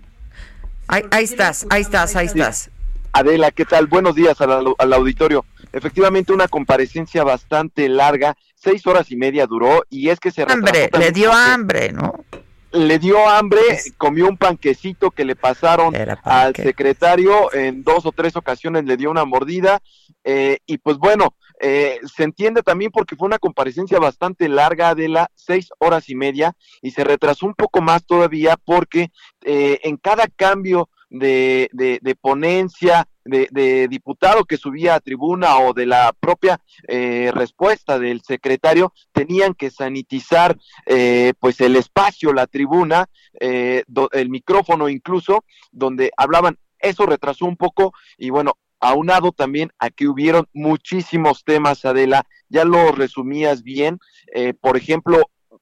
[0.87, 2.69] Ahí, ahí estás, ahí estás, ahí estás.
[3.13, 3.87] Adela, ¿qué tal?
[3.87, 5.45] Buenos días al, al auditorio.
[5.73, 10.89] Efectivamente, una comparecencia bastante larga seis horas y media duró y es que se hambre,
[10.97, 12.25] le dio hambre, ¿no?
[12.73, 13.61] Le dio hambre,
[13.97, 15.93] comió un panquecito que le pasaron
[16.23, 19.81] al secretario en dos o tres ocasiones, le dio una mordida
[20.23, 25.09] eh, y pues bueno, eh, se entiende también porque fue una comparecencia bastante larga de
[25.09, 29.11] las seis horas y media y se retrasó un poco más todavía porque
[29.43, 31.69] eh, en cada cambio de,
[32.01, 37.99] de, ponencia, de, de, diputado que subía a tribuna o de la propia eh, respuesta
[37.99, 45.43] del secretario, tenían que sanitizar eh, pues el espacio, la tribuna, eh, el micrófono incluso,
[45.71, 46.57] donde hablaban.
[46.79, 52.65] Eso retrasó un poco y bueno, aunado también a que hubieron muchísimos temas, Adela, ya
[52.65, 53.99] lo resumías bien,
[54.33, 55.21] eh, por ejemplo,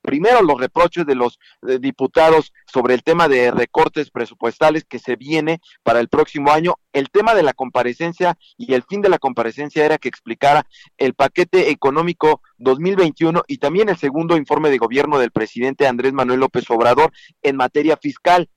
[0.09, 1.37] primero los reproches de los
[1.79, 6.77] diputados sobre el tema de recortes presupuestales que se viene para el próximo año.
[6.93, 10.65] El tema de la comparecencia y el fin de la comparecencia era que explicara
[10.97, 16.39] el paquete económico 2021 y también el segundo informe de gobierno del presidente Andrés Manuel
[16.39, 17.11] López Obrador
[17.43, 18.49] en materia fiscal.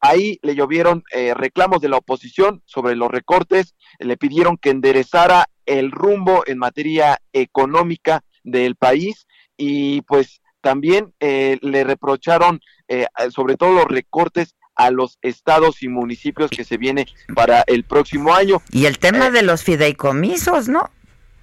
[0.00, 5.46] Ahí le llovieron eh, reclamos de la oposición sobre los recortes, le pidieron que enderezara
[5.64, 13.56] el rumbo en materia económica del país y pues también eh, le reprocharon eh, sobre
[13.56, 18.60] todo los recortes a los estados y municipios que se viene para el próximo año.
[18.70, 20.90] Y el tema eh, de los fideicomisos, ¿no?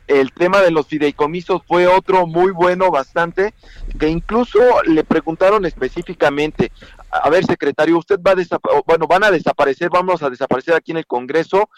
[0.05, 3.55] El tema de los fideicomisos fue otro muy bueno, bastante,
[3.99, 6.71] que incluso le preguntaron específicamente,
[7.09, 10.97] a ver, secretario, usted va a bueno, van a desaparecer, vamos a desaparecer aquí en
[10.97, 11.71] el Congreso,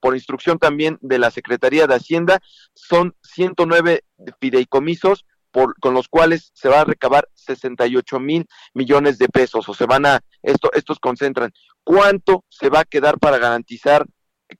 [0.00, 2.40] por instrucción también de la Secretaría de Hacienda,
[2.72, 4.04] son 109
[4.40, 9.86] fideicomisos con los cuales se va a recabar 68 mil millones de pesos o se
[9.86, 11.52] van a, esto, estos concentran.
[11.84, 14.06] Cuánto se va a quedar para garantizar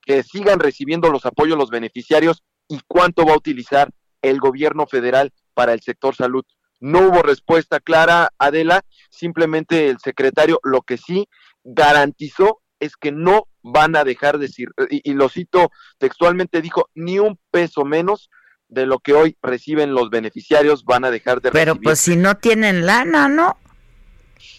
[0.03, 3.91] que sigan recibiendo los apoyos los beneficiarios y cuánto va a utilizar
[4.23, 6.45] el gobierno federal para el sector salud.
[6.81, 11.29] No hubo respuesta clara, Adela, simplemente el secretario lo que sí
[11.65, 17.19] garantizó es que no van a dejar de decir, y, lo cito textualmente, dijo, ni
[17.19, 18.31] un peso menos
[18.69, 22.37] de lo que hoy reciben los beneficiarios van a dejar de Pero pues si no
[22.37, 23.57] tienen lana, ¿no?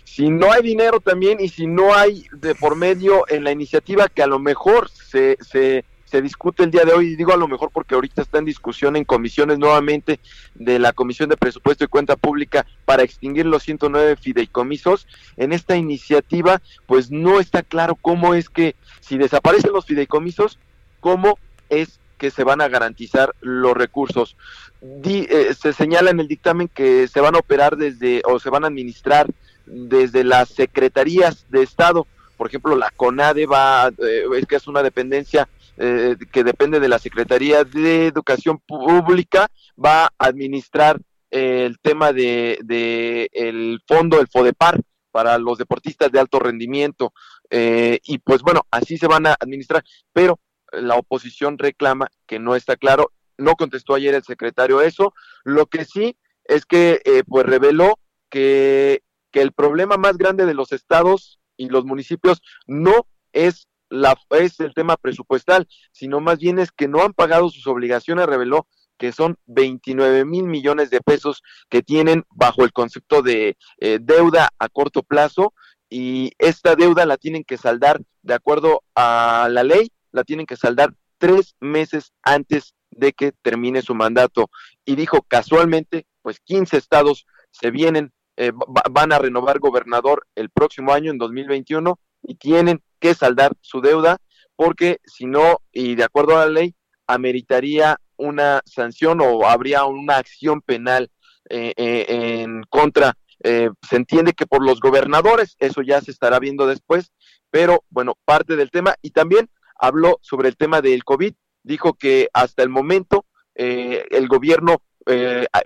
[0.04, 4.10] Si no hay dinero también y si no hay de por medio en la iniciativa
[4.10, 7.38] que a lo mejor se, se se discute el día de hoy, y digo a
[7.38, 10.20] lo mejor porque ahorita está en discusión en comisiones nuevamente
[10.56, 15.78] de la Comisión de Presupuesto y Cuenta Pública para extinguir los 109 fideicomisos, en esta
[15.78, 20.58] iniciativa pues no está claro cómo es que si desaparecen los fideicomisos,
[21.00, 21.38] cómo
[21.70, 24.38] es que se van a garantizar los recursos.
[24.82, 28.64] Eh, se señala en el dictamen que se van a operar desde o se van
[28.64, 29.28] a administrar
[29.66, 32.06] desde las secretarías de Estado.
[32.38, 36.90] Por ejemplo, la CONADE va, eh, es que es una dependencia eh, que depende de
[36.90, 39.48] la Secretaría de Educación Pública,
[39.84, 41.00] va a administrar
[41.32, 47.14] eh, el tema de, el fondo, el FODEPAR, para los deportistas de alto rendimiento.
[47.50, 50.40] Eh, y pues bueno, así se van a administrar, pero
[50.72, 53.12] la oposición reclama que no está claro.
[53.38, 55.14] No contestó ayer el secretario eso.
[55.44, 60.72] Lo que sí es que pues reveló que, que el problema más grande de los
[60.72, 66.72] estados y los municipios no es la, es el tema presupuestal, sino más bien es
[66.72, 71.82] que no han pagado sus obligaciones, reveló que son 29 mil millones de pesos que
[71.82, 75.54] tienen bajo el concepto de eh, deuda a corto plazo
[75.90, 80.56] y esta deuda la tienen que saldar de acuerdo a la ley, la tienen que
[80.56, 84.50] saldar tres meses antes de que termine su mandato.
[84.86, 88.52] Y dijo casualmente, pues 15 estados se vienen, eh,
[88.90, 94.18] van a renovar gobernador el próximo año, en 2021, y tienen que saldar su deuda,
[94.56, 96.76] porque si no, y de acuerdo a la ley,
[97.08, 101.10] ameritaría una sanción o habría una acción penal
[101.50, 103.14] eh, eh, en contra.
[103.44, 107.12] Eh, se entiende que por los gobernadores, eso ya se estará viendo después,
[107.50, 108.96] pero bueno, parte del tema.
[109.02, 114.82] Y también habló sobre el tema del COVID, dijo que hasta el momento el gobierno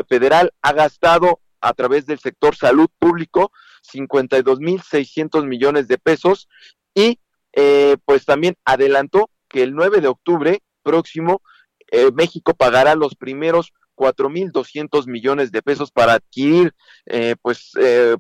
[0.08, 3.52] federal ha gastado a través del sector salud público
[3.92, 6.48] 52.600 millones de pesos
[6.94, 7.20] y
[7.54, 11.42] eh, pues también adelantó que el 9 de octubre próximo
[11.92, 16.74] eh, México pagará los primeros 4.200 millones de pesos para adquirir,
[17.06, 17.74] eh, pues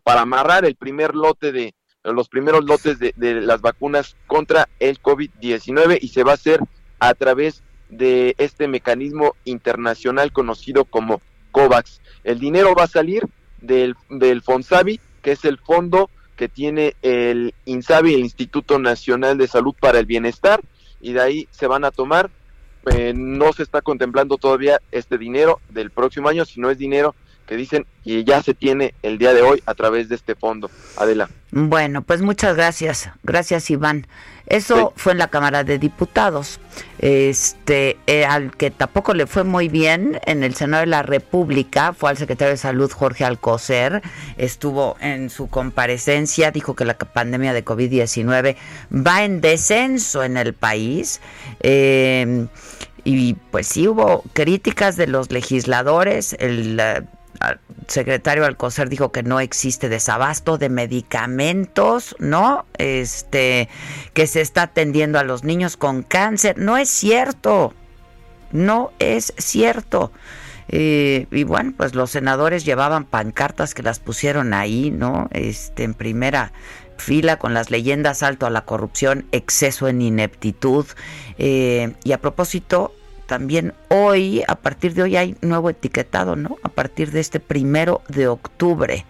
[0.03, 5.01] para amarrar el primer lote de los primeros lotes de, de las vacunas contra el
[5.01, 6.59] COVID-19 y se va a hacer
[6.99, 12.01] a través de este mecanismo internacional conocido como COVAX.
[12.23, 13.23] El dinero va a salir
[13.61, 19.47] del, del FONSAVI, que es el Fondo que tiene el INSABI, el Instituto Nacional de
[19.47, 20.61] Salud para el Bienestar,
[20.99, 22.29] y de ahí se van a tomar.
[22.91, 27.55] Eh, no se está contemplando todavía este dinero del próximo año, sino es dinero que
[27.55, 30.69] dicen que ya se tiene el día de hoy a través de este fondo.
[30.97, 31.29] Adela.
[31.51, 33.09] Bueno, pues muchas gracias.
[33.23, 34.07] Gracias, Iván.
[34.47, 36.59] Eso fue en la Cámara de Diputados.
[36.99, 41.93] Este, eh, al que tampoco le fue muy bien en el Senado de la República
[41.93, 44.01] fue al secretario de Salud Jorge Alcocer.
[44.37, 48.57] Estuvo en su comparecencia, dijo que la pandemia de COVID-19
[48.91, 51.21] va en descenso en el país.
[51.61, 52.47] Eh,
[53.05, 56.35] y pues sí hubo críticas de los legisladores.
[56.39, 56.79] El
[57.87, 62.65] secretario Alcocer dijo que no existe desabasto de medicamentos, ¿no?
[62.77, 63.69] Este,
[64.13, 66.57] que se está atendiendo a los niños con cáncer.
[66.57, 67.73] No es cierto.
[68.51, 70.11] No es cierto.
[70.69, 75.27] Eh, y bueno, pues los senadores llevaban pancartas que las pusieron ahí, ¿no?
[75.31, 76.53] Este, en primera
[76.97, 80.85] fila con las leyendas alto a la corrupción, exceso en ineptitud.
[81.37, 82.93] Eh, y a propósito,
[83.25, 86.57] también hoy, a partir de hoy hay nuevo etiquetado, ¿no?
[86.63, 89.05] A partir de este primero de octubre.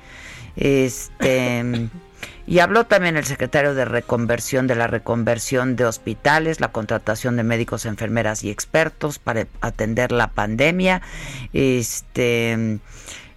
[0.55, 1.89] Este.
[2.45, 7.43] Y habló también el secretario de reconversión de la reconversión de hospitales, la contratación de
[7.43, 11.01] médicos, enfermeras y expertos para atender la pandemia.
[11.53, 12.79] Este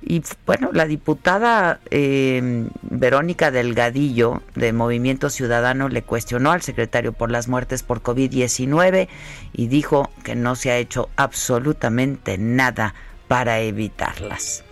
[0.03, 7.31] y bueno, la diputada eh, Verónica Delgadillo de Movimiento Ciudadano le cuestionó al secretario por
[7.31, 9.09] las muertes por COVID-19
[9.53, 12.95] y dijo que no se ha hecho absolutamente nada
[13.29, 14.65] para evitarlas.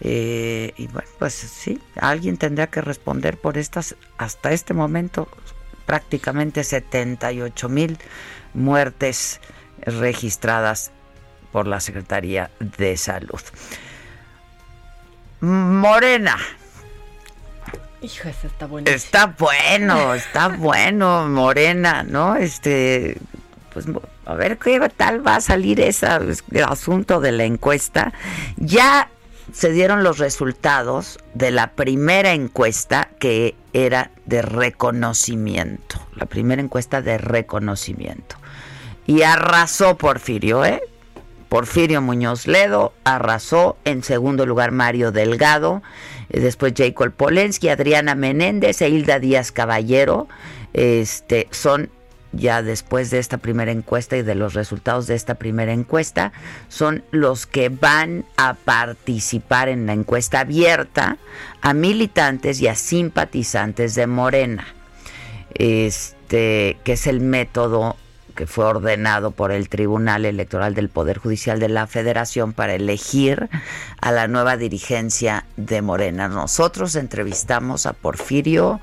[0.00, 5.28] Eh, y bueno, pues sí, alguien tendrá que responder por estas, hasta este momento,
[5.86, 7.98] prácticamente 78 mil
[8.52, 9.40] muertes
[9.82, 10.90] registradas
[11.52, 13.40] por la Secretaría de Salud.
[15.42, 16.38] Morena.
[18.00, 18.90] Hijo, ese está bueno.
[18.90, 22.36] Está bueno, está bueno, Morena, ¿no?
[22.36, 23.18] Este,
[23.74, 23.86] pues
[24.24, 28.12] a ver qué tal va a salir ese el asunto de la encuesta.
[28.56, 29.08] Ya
[29.52, 37.02] se dieron los resultados de la primera encuesta que era de reconocimiento, la primera encuesta
[37.02, 38.36] de reconocimiento.
[39.06, 40.82] Y arrasó Porfirio, ¿eh?
[41.52, 45.82] Porfirio Muñoz Ledo arrasó en segundo lugar Mario Delgado,
[46.30, 50.28] eh, después Jacob Polensky, Adriana Menéndez e Hilda Díaz Caballero.
[50.72, 51.90] Este, son
[52.32, 56.32] ya después de esta primera encuesta y de los resultados de esta primera encuesta,
[56.68, 61.18] son los que van a participar en la encuesta abierta
[61.60, 64.66] a militantes y a simpatizantes de Morena.
[65.52, 67.96] Este, que es el método
[68.32, 73.48] que fue ordenado por el Tribunal Electoral del Poder Judicial de la Federación para elegir
[74.00, 76.28] a la nueva dirigencia de Morena.
[76.28, 78.80] Nosotros entrevistamos a Porfirio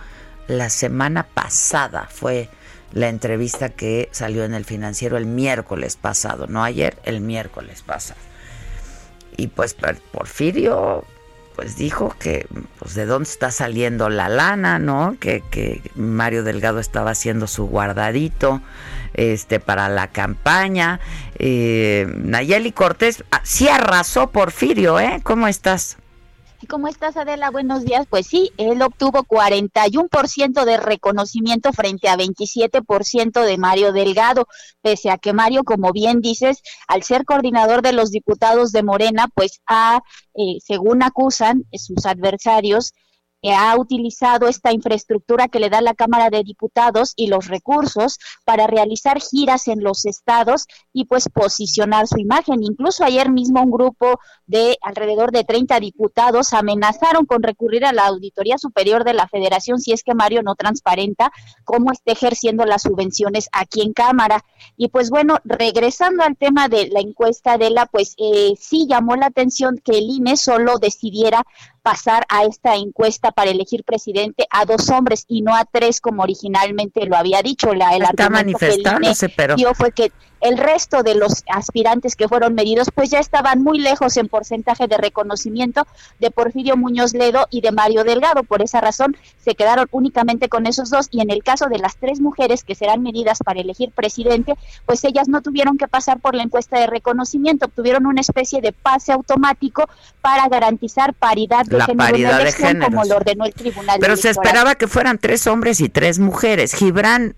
[0.48, 2.50] la semana pasada, fue
[2.92, 8.20] la entrevista que salió en el financiero el miércoles pasado, no ayer, el miércoles pasado.
[9.38, 9.76] Y pues
[10.12, 11.06] Porfirio
[11.60, 12.48] pues dijo que
[12.80, 15.18] pues de dónde está saliendo la lana, ¿no?
[15.20, 18.62] Que, que Mario Delgado estaba haciendo su guardadito
[19.14, 21.02] este para la campaña.
[21.38, 25.20] Eh, Nayeli Cortés ah, sí arrasó Porfirio, ¿eh?
[25.22, 25.98] ¿Cómo estás?
[26.68, 27.52] ¿Cómo estás, Adela?
[27.52, 28.06] Buenos días.
[28.10, 34.48] Pues sí, él obtuvo 41% de reconocimiento frente a 27% de Mario Delgado,
[34.82, 39.30] pese a que Mario, como bien dices, al ser coordinador de los diputados de Morena,
[39.34, 40.02] pues ha,
[40.36, 42.94] eh, según acusan sus adversarios,
[43.44, 48.68] ha utilizado esta infraestructura que le da la Cámara de Diputados y los recursos para
[48.68, 52.64] realizar giras en los estados y pues posicionar su imagen.
[52.64, 58.08] Incluso ayer mismo un grupo de alrededor de 30 diputados amenazaron con recurrir a la
[58.08, 61.32] Auditoría Superior de la Federación si es que Mario no transparenta
[61.64, 64.44] cómo está ejerciendo las subvenciones aquí en Cámara.
[64.76, 69.16] Y pues bueno, regresando al tema de la encuesta de la, pues eh, sí llamó
[69.16, 71.46] la atención que el INE solo decidiera
[71.82, 76.24] pasar a esta encuesta para elegir presidente a dos hombres y no a tres como
[76.24, 77.74] originalmente lo había dicho.
[77.74, 79.56] La, el Está manifestándose, pero...
[79.74, 80.12] fue que
[80.42, 84.88] el resto de los aspirantes que fueron medidos pues ya estaban muy lejos en porcentaje
[84.88, 85.86] de reconocimiento
[86.20, 88.44] de Porfirio Muñoz Ledo y de Mario Delgado.
[88.44, 91.98] Por esa razón se quedaron únicamente con esos dos y en el caso de las
[91.98, 96.36] tres mujeres que serán medidas para elegir presidente, pues ellas no tuvieron que pasar por
[96.36, 99.90] la encuesta de reconocimiento, obtuvieron una especie de pase automático
[100.22, 104.30] para garantizar paridad de género paridad de género como lo ordenó el Tribunal Pero se
[104.30, 106.74] esperaba que fueran tres hombres y tres mujeres.
[106.74, 107.36] Gibran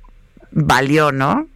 [0.52, 1.48] valió, ¿no?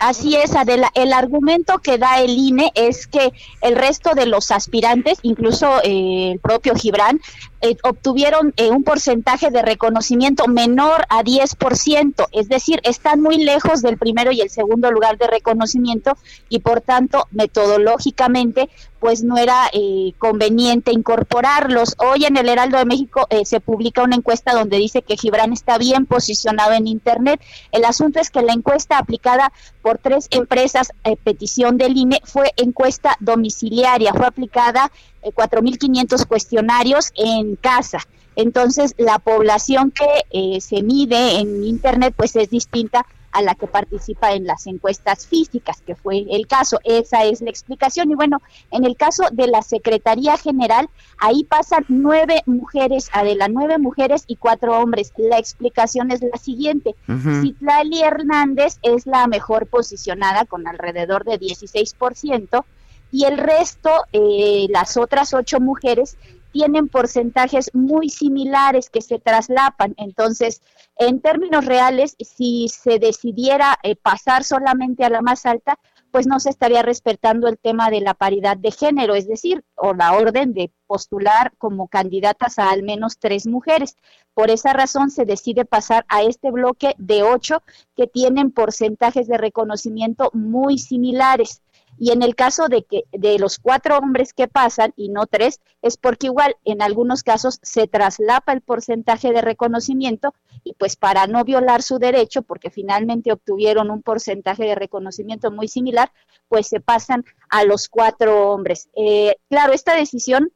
[0.00, 0.90] Así es, Adela.
[0.94, 6.32] El argumento que da el INE es que el resto de los aspirantes, incluso eh,
[6.32, 7.20] el propio Gibran,
[7.60, 13.82] eh, obtuvieron eh, un porcentaje de reconocimiento menor a 10%, es decir, están muy lejos
[13.82, 16.16] del primero y el segundo lugar de reconocimiento
[16.48, 18.70] y por tanto, metodológicamente,
[19.00, 21.94] pues no era eh, conveniente incorporarlos.
[21.98, 25.78] Hoy en el Heraldo de México se publica una encuesta donde dice que Gibran está
[25.78, 27.40] bien posicionado en Internet.
[27.72, 30.92] El asunto es que la encuesta aplicada por tres empresas,
[31.24, 34.90] petición del INE, fue encuesta domiciliaria, fue aplicada
[35.22, 37.98] 4.500 cuestionarios en casa.
[38.36, 43.66] Entonces, la población que eh, se mide en Internet, pues es distinta a la que
[43.66, 46.78] participa en las encuestas físicas, que fue el caso.
[46.84, 48.10] Esa es la explicación.
[48.10, 48.38] Y bueno,
[48.70, 54.36] en el caso de la Secretaría General, ahí pasan nueve mujeres, Adela, nueve mujeres y
[54.36, 55.12] cuatro hombres.
[55.16, 56.94] La explicación es la siguiente.
[57.42, 62.64] Citlali Hernández es la mejor posicionada con alrededor de 16%,
[63.12, 66.16] y el resto, eh, las otras ocho mujeres,
[66.52, 69.94] tienen porcentajes muy similares que se traslapan.
[69.96, 70.62] Entonces,
[70.96, 75.78] en términos reales, si se decidiera eh, pasar solamente a la más alta,
[76.10, 79.94] pues no se estaría respetando el tema de la paridad de género, es decir, o
[79.94, 83.96] la orden de postular como candidatas a al menos tres mujeres.
[84.34, 87.62] Por esa razón se decide pasar a este bloque de ocho
[87.94, 91.62] que tienen porcentajes de reconocimiento muy similares.
[92.02, 95.60] Y en el caso de que de los cuatro hombres que pasan y no tres,
[95.82, 100.32] es porque igual en algunos casos se traslapa el porcentaje de reconocimiento
[100.64, 105.68] y pues para no violar su derecho, porque finalmente obtuvieron un porcentaje de reconocimiento muy
[105.68, 106.10] similar,
[106.48, 108.88] pues se pasan a los cuatro hombres.
[108.96, 110.50] Eh, claro, esta decisión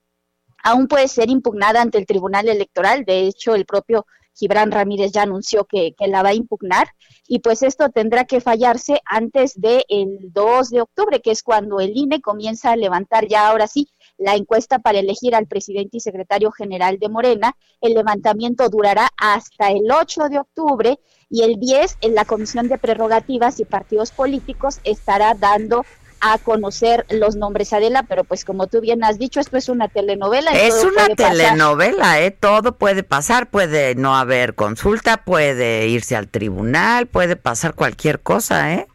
[0.62, 3.05] aún puede ser impugnada ante el Tribunal Electoral.
[3.05, 6.89] De hecho, el propio Gibran Ramírez ya anunció que, la va a impugnar
[7.26, 11.80] y pues esto tendrá que fallarse antes del el 2 de octubre, que es cuando
[11.80, 16.01] el INE comienza a levantar ya ahora sí la encuesta para elegir al presidente y
[16.01, 17.57] secretario general de Morena.
[17.80, 22.78] El levantamiento durará hasta el 8 de octubre y el 10 en la Comisión de
[22.78, 25.85] Prerrogativas y Partidos Políticos estará dando
[26.27, 29.89] a conocer los nombres, Adela, pero pues como tú bien has dicho, esto es una
[29.89, 30.53] telenovela.
[30.53, 32.31] es una telenovela, ¿eh?
[32.31, 38.72] Todo puede pasar, puede no haber consulta, puede irse al tribunal, puede pasar cualquier cosa,
[38.72, 38.87] ¿eh?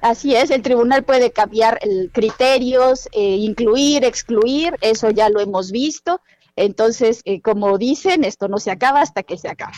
[0.00, 1.78] Así es, el tribunal puede cambiar
[2.12, 6.22] criterios, eh, incluir, excluir, eso ya lo hemos visto.
[6.56, 9.74] Entonces, eh, como dicen, esto no se acaba hasta que se acaba.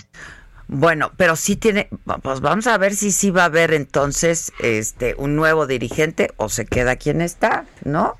[0.69, 1.89] Bueno, pero sí tiene,
[2.23, 6.51] pues vamos a ver si sí va a haber entonces este un nuevo dirigente o
[6.51, 8.17] se queda quien está, ¿no?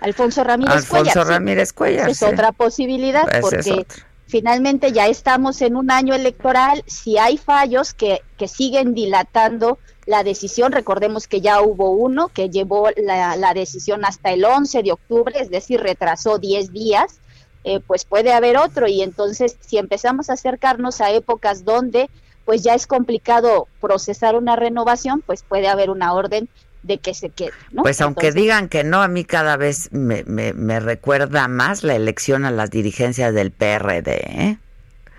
[0.00, 2.08] Alfonso Ramírez Alfonso Ramírez Cuellar.
[2.08, 3.86] Es otra posibilidad porque
[4.26, 10.22] finalmente ya estamos en un año electoral, si hay fallos que, que siguen dilatando la
[10.24, 14.92] decisión, recordemos que ya hubo uno que llevó la, la decisión hasta el 11 de
[14.92, 17.20] octubre, es decir, retrasó 10 días,
[17.64, 22.10] eh, pues puede haber otro y entonces si empezamos a acercarnos a épocas donde
[22.44, 26.48] pues ya es complicado procesar una renovación, pues puede haber una orden
[26.82, 27.52] de que se quede.
[27.74, 32.44] Pues aunque digan que no, a mí cada vez me, me, recuerda más la elección
[32.44, 34.12] a las dirigencias del PRD.
[34.12, 34.58] ¿eh?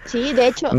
[0.05, 0.69] Sí, de hecho,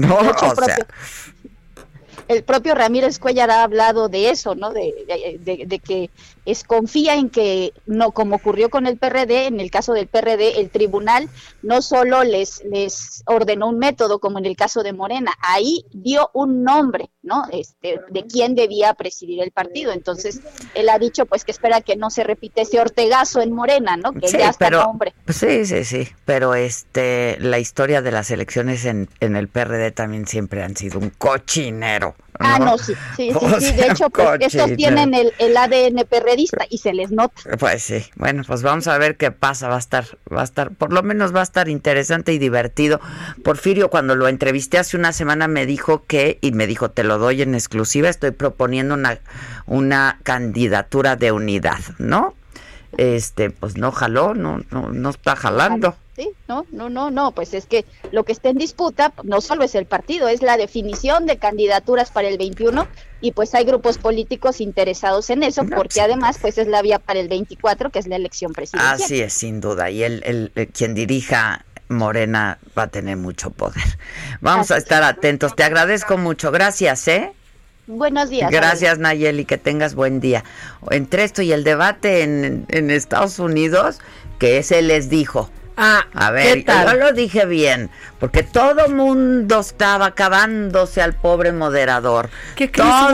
[2.28, 4.72] el propio Ramírez Cuellar ha hablado de eso, ¿no?
[4.72, 6.10] De, que
[6.44, 10.60] es confía en que no como ocurrió con el PRD, en el caso del PRD
[10.60, 11.28] el tribunal
[11.62, 16.30] no solo les les ordenó un método como en el caso de Morena, ahí dio
[16.32, 17.44] un nombre, ¿no?
[17.52, 19.92] Este de quién debía presidir el partido.
[19.92, 20.40] Entonces,
[20.74, 24.12] él ha dicho pues que espera que no se repite ese ortegazo en Morena, ¿no?
[24.12, 25.12] Que ya está nombre.
[25.28, 30.26] Sí, sí, sí, pero este la historia de las elecciones en en el PRD también
[30.26, 32.14] siempre han sido un cochinero.
[32.38, 33.30] Ah, no, sí, sí,
[33.60, 37.40] sí, de hecho, pues, estos tienen el, el, ADN perredista y se les nota.
[37.58, 40.70] Pues sí, bueno, pues vamos a ver qué pasa, va a estar, va a estar,
[40.72, 43.00] por lo menos va a estar interesante y divertido.
[43.42, 47.18] Porfirio, cuando lo entrevisté hace una semana, me dijo que, y me dijo, te lo
[47.18, 49.18] doy en exclusiva, estoy proponiendo una,
[49.66, 52.34] una candidatura de unidad, ¿no?
[52.96, 55.96] Este, pues no jaló, no, no, no está jalando.
[56.16, 59.64] Sí, no, no, no, no, pues es que lo que está en disputa no solo
[59.64, 62.88] es el partido, es la definición de candidaturas para el 21
[63.20, 67.20] y pues hay grupos políticos interesados en eso porque además pues es la vía para
[67.20, 68.94] el 24 que es la elección presidencial.
[68.94, 73.84] Así es, sin duda, y el, el, quien dirija Morena va a tener mucho poder.
[74.40, 77.34] Vamos a estar atentos, te agradezco mucho, gracias, ¿eh?
[77.86, 78.50] Buenos días.
[78.50, 80.44] Gracias, Nayeli, que tengas buen día.
[80.90, 84.00] Entre esto y el debate en, en Estados Unidos,
[84.38, 90.06] que se les dijo, Ah, a ver, yo lo dije bien, porque todo mundo estaba
[90.06, 92.30] acabándose al pobre moderador.
[92.54, 93.12] ¿Qué todo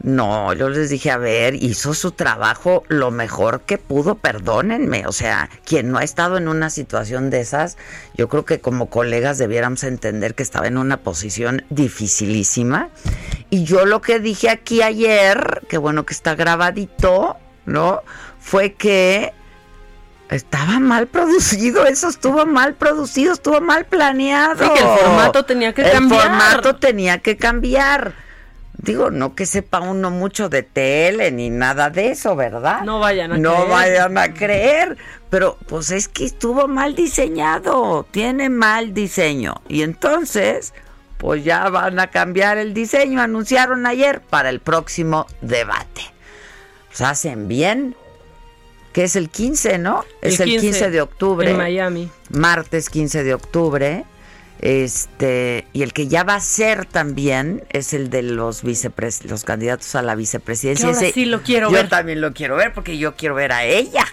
[0.00, 5.06] No, yo les dije, a ver, hizo su trabajo lo mejor que pudo, perdónenme.
[5.08, 7.76] O sea, quien no ha estado en una situación de esas,
[8.14, 12.90] yo creo que como colegas debiéramos entender que estaba en una posición dificilísima.
[13.50, 18.02] Y yo lo que dije aquí ayer, que bueno que está grabadito, ¿no?
[18.38, 19.32] Fue que
[20.30, 24.64] estaba mal producido, eso estuvo mal producido, estuvo mal planeado.
[24.64, 26.22] Sí, que el formato tenía que cambiar.
[26.22, 28.14] El formato tenía que cambiar.
[28.76, 32.82] Digo, no que sepa uno mucho de tele ni nada de eso, ¿verdad?
[32.82, 34.98] No vayan a no vayan a creer.
[35.30, 39.62] Pero pues es que estuvo mal diseñado, tiene mal diseño.
[39.68, 40.74] Y entonces,
[41.18, 46.02] pues ya van a cambiar el diseño, anunciaron ayer para el próximo debate.
[46.88, 47.96] Pues hacen bien,
[48.94, 50.04] que es el 15, ¿no?
[50.22, 51.50] es el 15 de octubre.
[51.50, 52.08] En Miami.
[52.30, 54.04] Martes 15 de octubre.
[54.60, 59.42] Este, y el que ya va a ser también es el de los vicepres los
[59.42, 60.92] candidatos a la vicepresidencia.
[60.92, 61.86] Yo sí lo quiero yo ver.
[61.86, 64.06] Yo también lo quiero ver porque yo quiero ver a ella.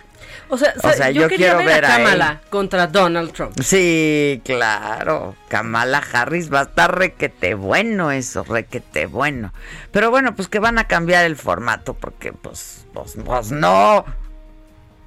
[0.50, 3.58] O sea, yo, quiero ver, a Kamala contra Donald Trump.
[3.62, 5.36] Sí, claro.
[5.48, 9.54] Kamala Harris va a estar requete bueno eso, requete bueno.
[9.92, 14.04] Pero bueno, pues que van a cambiar el formato porque pues, pues, pues no.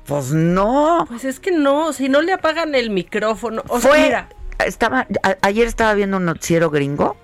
[0.06, 1.06] Pues no.
[1.08, 3.62] Pues es que no, si no le apagan el micrófono.
[3.68, 4.28] O sea, mira.
[4.64, 5.06] Estaba,
[5.42, 7.16] ayer estaba viendo un noticiero gringo.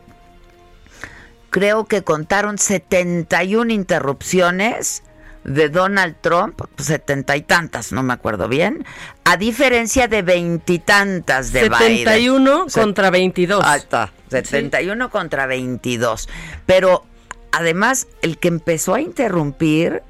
[1.50, 5.02] Creo que contaron 71 interrupciones
[5.44, 8.84] de Donald Trump, setenta y tantas, no me acuerdo bien,
[9.24, 13.64] a diferencia de veintitantas de 71 contra 22.
[13.64, 16.28] Ahí está, 71 contra 22.
[16.66, 17.04] Pero
[17.52, 20.02] además, el que empezó a interrumpir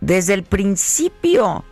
[0.00, 1.64] desde el principio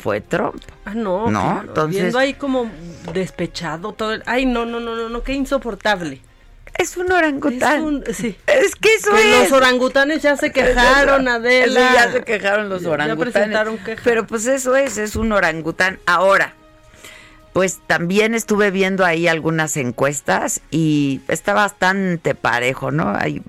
[0.00, 0.62] fue Trump.
[0.84, 2.70] Ah, no, no, entonces viendo ahí como
[3.12, 4.18] despechado todo.
[4.26, 6.20] Ay, no, no, no, no, no, qué insoportable.
[6.76, 8.02] Es un orangután.
[8.06, 8.36] Es, sí.
[8.46, 9.50] es que eso es.
[9.50, 11.88] Los orangutanes ya se quejaron, Adela.
[11.88, 13.34] Sí, ya se quejaron los orangutanes.
[13.34, 14.04] Ya presentaron quejas.
[14.04, 15.98] Pero pues eso es, es un orangután.
[16.06, 16.54] Ahora,
[17.52, 23.14] pues también estuve viendo ahí algunas encuestas y está bastante parejo, ¿no?
[23.14, 23.42] Hay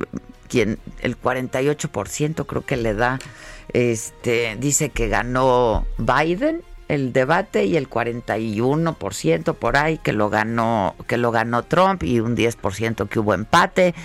[0.49, 3.20] quien el 48% creo que le da
[3.74, 10.95] este dice que ganó Biden el debate y el 41% por ahí que lo ganó
[11.07, 13.95] que lo ganó Trump y un 10% que hubo empate.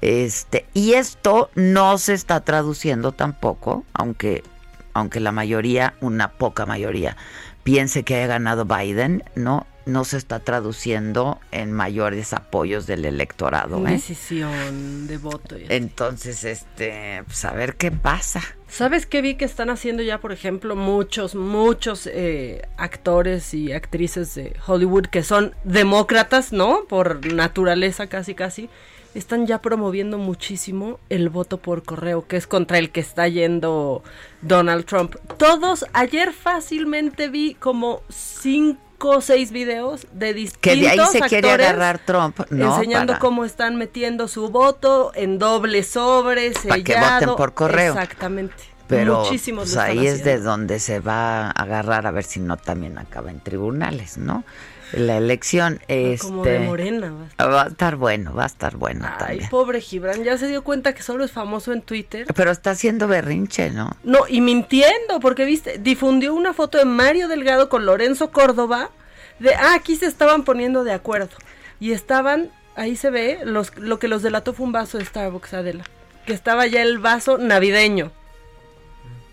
[0.00, 4.42] Este, y esto no se está traduciendo tampoco, aunque
[4.94, 7.16] aunque la mayoría, una poca mayoría
[7.62, 13.86] piense que haya ganado Biden, no no se está traduciendo en mayores apoyos del electorado.
[13.86, 13.92] ¿eh?
[13.92, 15.56] Decisión de voto.
[15.68, 18.42] Entonces, este, pues a ver qué pasa.
[18.72, 24.34] ¿Sabes qué vi que están haciendo ya, por ejemplo, muchos, muchos eh, actores y actrices
[24.34, 26.84] de Hollywood que son demócratas, ¿no?
[26.88, 28.70] Por naturaleza casi, casi.
[29.14, 34.02] Están ya promoviendo muchísimo el voto por correo, que es contra el que está yendo
[34.40, 35.16] Donald Trump.
[35.36, 38.80] Todos, ayer fácilmente vi como cinco
[39.10, 42.74] o seis videos de distintos que de ahí se actores quiere agarrar Trump, ¿no?
[42.76, 46.84] enseñando Para- cómo están metiendo su voto en doble sobre, Para sellado.
[46.84, 46.94] que
[47.26, 47.92] voten por correo.
[47.92, 48.54] Exactamente.
[48.88, 52.56] Pero Muchísimos pues, ahí es de donde se va a agarrar a ver si no
[52.58, 54.44] también acaba en tribunales, ¿no?
[54.92, 57.12] La elección este Como de Morena.
[57.40, 57.46] va.
[57.46, 59.50] va a estar bueno, va a estar bueno Ay, también.
[59.50, 62.26] pobre Gibran, ya se dio cuenta que solo es famoso en Twitter.
[62.34, 63.96] Pero está haciendo berrinche, ¿no?
[64.04, 68.90] No, y mintiendo, porque viste, difundió una foto de Mario Delgado con Lorenzo Córdoba.
[69.38, 71.36] De, ah, aquí se estaban poniendo de acuerdo.
[71.80, 75.54] Y estaban, ahí se ve, los, lo que los delató fue un vaso de Starbucks,
[75.54, 75.84] Adela.
[76.26, 78.12] Que estaba ya el vaso navideño.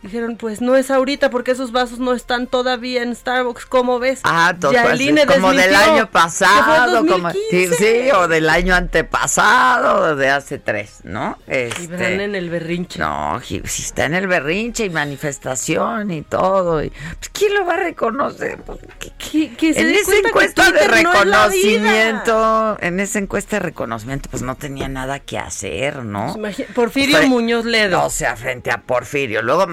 [0.01, 4.21] Dijeron, pues no es ahorita porque esos vasos no están todavía en Starbucks, ¿cómo ves?
[4.23, 7.75] Ah, to- Ya pues, el INE como del año pasado, como sí, 2015.
[8.05, 11.37] sí, o del año antepasado, de hace tres, ¿no?
[11.47, 12.97] Este, Gibran en el berrinche.
[12.99, 17.73] No, si está en el berrinche y manifestación y todo, y, pues, ¿quién lo va
[17.73, 18.57] a reconocer?
[18.99, 23.57] ¿qué- Que, que se en esa encuesta de Twitter no es reconocimiento, en esa encuesta
[23.57, 26.33] de reconocimiento, pues no tenía nada que hacer, ¿no?
[26.39, 28.03] Pues, Porfirio Muñoz Ledo.
[28.05, 29.67] O sea, frente a Porfirio, luego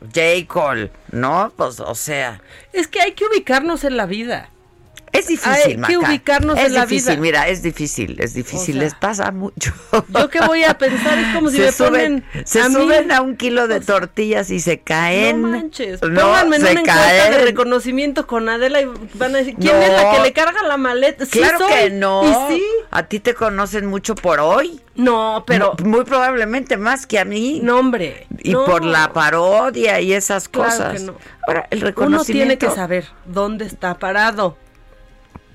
[0.00, 0.46] J.
[0.46, 1.52] Cole, ¿no?
[1.56, 2.40] Pues, o sea,
[2.72, 4.50] Es que hay que ubicarnos en la vida.
[5.18, 5.98] Es difícil, Hay que Maca.
[6.10, 7.20] ubicarnos es en la difícil, vida.
[7.22, 9.72] mira, es difícil, es difícil, sea, les pasa mucho.
[10.08, 12.74] Yo que voy a pensar, es como si se me suben, ponen se a mí-
[12.74, 15.42] suben a un kilo de tortillas y se caen.
[15.42, 17.44] No manches, No, pónganme en se una encuesta de caen.
[17.44, 19.82] reconocimiento con Adela y van a decir, ¿quién No.
[19.82, 21.24] es la que le carga la maleta?
[21.26, 21.72] Sí Claro soy.
[21.72, 22.22] que no.
[22.50, 22.62] Y sí.
[22.90, 24.80] A ti te conocen mucho por hoy.
[24.94, 27.60] No, pero Mu- muy probablemente más que a mí.
[27.62, 28.26] no, hombre.
[28.38, 28.64] Y no.
[28.64, 30.92] por la parodia y esas Claro cosas.
[30.94, 31.14] que no.
[31.46, 32.32] Ahora, el Uno reconocimiento.
[32.32, 34.56] tiene que saber dónde está parado.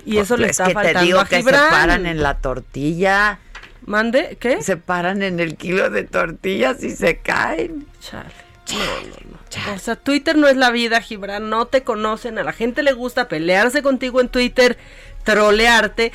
[0.06, 2.38] Y eso le es está que faltando te digo a que se paran en la
[2.38, 3.40] tortilla.
[3.86, 4.38] ¿Mande?
[4.40, 4.62] ¿Qué?
[4.62, 7.88] Se paran en el kilo de tortillas y se caen.
[8.00, 8.30] Chale.
[8.72, 9.74] No, no.
[9.74, 11.50] O sea, Twitter no es la vida, Gibran.
[11.50, 12.38] No te conocen.
[12.38, 14.78] A la gente le gusta pelearse contigo en Twitter,
[15.24, 16.12] trolearte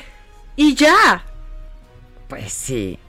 [0.55, 1.23] y ya.
[2.27, 2.99] Pues sí.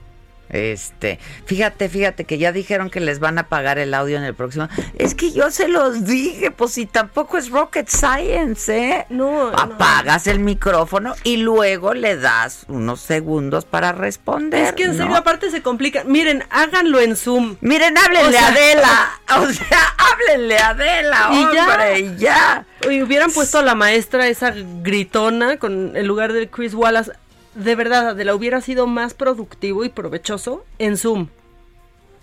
[0.49, 4.33] Este, fíjate, fíjate que ya dijeron que les van a pagar el audio en el
[4.33, 4.67] próximo.
[4.97, 9.05] Es que yo se los dije, pues si tampoco es rocket science, ¿eh?
[9.09, 14.65] No, Apagas el micrófono y luego le das unos segundos para responder.
[14.65, 15.03] Es que en ¿no?
[15.03, 16.11] serio, aparte se complican.
[16.11, 17.57] Miren, háganlo en Zoom.
[17.61, 19.09] Miren, háblenle O sea- a Adela.
[19.41, 21.63] O sea, háblenle a Adela, Y ya.
[21.67, 22.65] hombre, y ya.
[22.89, 27.11] Y hubieran puesto a la maestra esa gritona con en lugar de Chris Wallace.
[27.55, 31.27] De verdad, de la hubiera sido más productivo y provechoso en Zoom.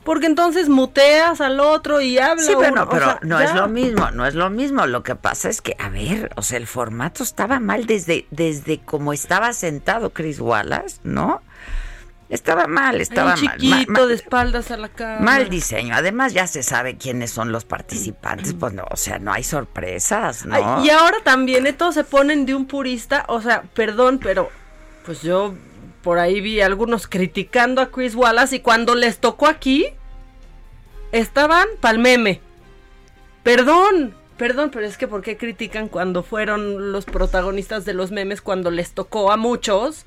[0.04, 2.40] Porque entonces muteas al otro y habla.
[2.42, 3.46] Sí, uno, bueno, o pero sea, no ya.
[3.46, 4.86] es lo mismo, no es lo mismo.
[4.86, 8.78] Lo que pasa es que, a ver, o sea, el formato estaba mal desde, desde
[8.78, 11.42] como estaba sentado Chris Wallace, ¿no?
[12.28, 13.38] Estaba mal, estaba mal.
[13.40, 15.20] chiquito, ma- ma- de espaldas a la cama.
[15.20, 15.94] Mal diseño.
[15.96, 18.54] Además, ya se sabe quiénes son los participantes.
[18.54, 20.54] Pues no, o sea, no hay sorpresas, ¿no?
[20.78, 23.24] Ay, y ahora también, eh, todos se ponen de un purista.
[23.28, 24.50] O sea, perdón, pero
[25.06, 25.54] pues yo
[26.02, 29.86] por ahí vi algunos criticando a Chris Wallace y cuando les tocó aquí,
[31.12, 32.40] estaban pa'l meme.
[33.44, 38.42] Perdón, perdón, pero es que ¿por qué critican cuando fueron los protagonistas de los memes
[38.42, 40.04] cuando les tocó a muchos?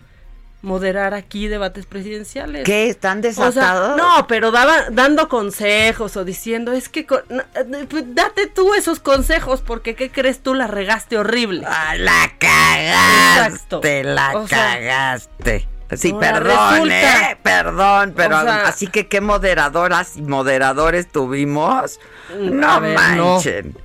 [0.62, 2.64] Moderar aquí debates presidenciales.
[2.66, 2.90] ¿Qué?
[2.90, 3.98] ¿Están O sea, desatados?
[3.98, 9.00] no, pero daba, dando consejos o diciendo, es que con- eh, pues, date tú esos
[9.00, 10.54] consejos porque ¿qué crees tú?
[10.54, 11.64] La regaste horrible.
[11.66, 15.68] Ah, la cagaste, la O sea, cagaste.
[15.96, 21.12] Sí, ahora perdón, resulta- eh, perdón, pero O sea- así que qué moderadoras y moderadores
[21.12, 22.00] tuvimos.
[22.38, 23.26] Mm, No ver, no.
[23.36, 23.76] manchen.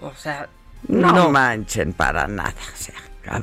[0.00, 0.48] O sea,
[0.88, 1.30] No, no.
[1.30, 2.54] manchen para nada.
[2.72, 2.94] O sea,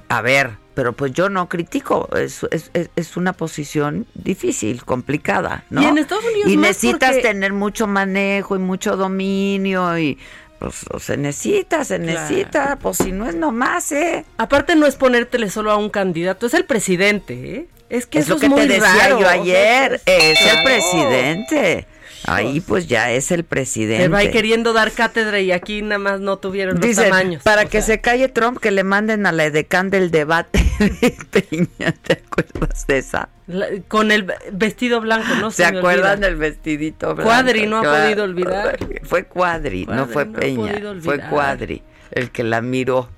[0.09, 5.63] a, a ver, pero pues yo no critico, es, es, es una posición difícil, complicada,
[5.69, 5.83] ¿no?
[5.83, 10.17] Y en Estados Unidos Y necesitas tener mucho manejo y mucho dominio y
[10.57, 14.25] pues se necesita, se necesita, pues si no es nomás, ¿eh?
[14.39, 17.67] Aparte no es ponértele solo a un candidato, es el presidente, ¿eh?
[17.91, 20.01] Es que es eso lo que es muy te decía raro, yo o sea, ayer,
[20.03, 21.87] es el presidente.
[22.25, 24.03] Ahí pues ya es el presidente.
[24.03, 27.43] Te va ahí queriendo dar cátedra y aquí nada más no tuvieron los Dice, tamaños.
[27.43, 31.91] para que se calle Trump, que le manden a la edecán del debate de Peña,
[32.03, 33.29] ¿te acuerdas de esa?
[33.47, 35.51] La- con el vestido blanco, ¿no?
[35.51, 36.27] ¿Se acuerdan olvida.
[36.27, 37.23] del vestidito blanco?
[37.23, 38.77] Cuadri no ha podido olvidar.
[39.03, 41.19] Fue Cuadri, no fue no Peña, fue.
[41.19, 43.09] Cuadri el que la miró.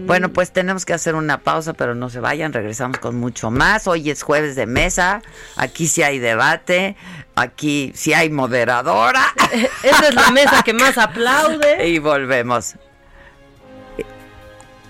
[0.00, 3.86] Bueno, pues tenemos que hacer una pausa, pero no se vayan, regresamos con mucho más.
[3.86, 5.22] Hoy es jueves de mesa,
[5.56, 6.96] aquí sí hay debate,
[7.34, 9.24] aquí sí hay moderadora.
[9.82, 11.88] Esa es la mesa que más aplaude.
[11.92, 12.76] Y volvemos.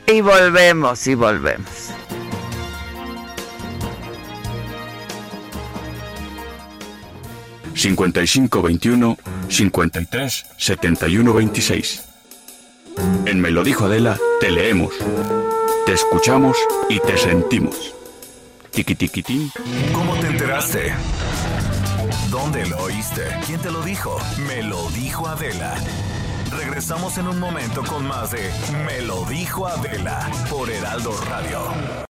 [0.06, 1.90] Y volvemos, y volvemos.
[7.74, 9.16] ...5521...
[9.48, 12.11] ...537126...
[13.26, 14.92] En Me lo dijo Adela, te leemos,
[15.86, 16.56] te escuchamos
[16.88, 17.94] y te sentimos.
[18.70, 19.50] Tiquitiquitín.
[19.92, 20.92] ¿Cómo te enteraste?
[22.30, 23.22] ¿Dónde lo oíste?
[23.46, 24.18] ¿Quién te lo dijo?
[24.46, 25.74] Me lo dijo Adela.
[26.50, 28.50] Regresamos en un momento con más de
[28.86, 32.11] Me lo dijo Adela por Heraldo Radio.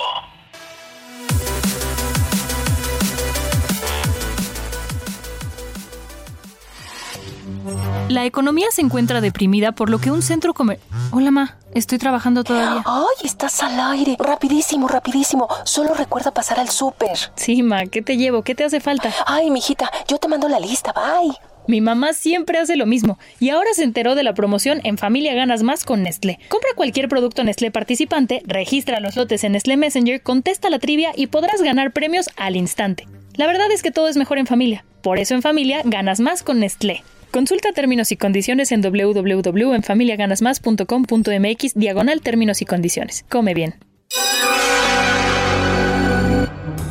[8.11, 10.81] La economía se encuentra deprimida por lo que un centro comer...
[11.13, 11.55] Hola, ma.
[11.73, 12.83] Estoy trabajando todavía.
[12.85, 14.17] Ay, estás al aire.
[14.19, 15.47] Rapidísimo, rapidísimo.
[15.63, 17.17] Solo recuerda pasar al súper.
[17.37, 17.85] Sí, ma.
[17.85, 18.43] ¿Qué te llevo?
[18.43, 19.13] ¿Qué te hace falta?
[19.25, 20.91] Ay, mijita, yo te mando la lista.
[20.91, 21.37] Bye.
[21.69, 25.33] Mi mamá siempre hace lo mismo y ahora se enteró de la promoción en Familia
[25.33, 26.37] Ganas Más con Nestlé.
[26.49, 31.27] Compra cualquier producto Nestlé participante, registra los lotes en Nestlé Messenger, contesta la trivia y
[31.27, 33.07] podrás ganar premios al instante.
[33.35, 34.83] La verdad es que todo es mejor en familia.
[35.01, 37.03] Por eso en familia ganas más con Nestlé.
[37.31, 43.23] Consulta términos y condiciones en www.enfamiliaganasmas.com.mx diagonal términos y condiciones.
[43.29, 43.75] Come bien.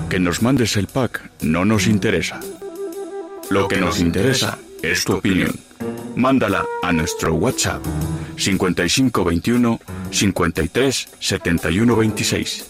[0.08, 2.40] Que nos mandes el pack no nos interesa.
[3.50, 5.52] Lo que nos interesa es tu opinión.
[6.16, 7.84] Mándala a nuestro WhatsApp
[8.36, 9.78] 5521
[10.10, 12.66] 53 71 26.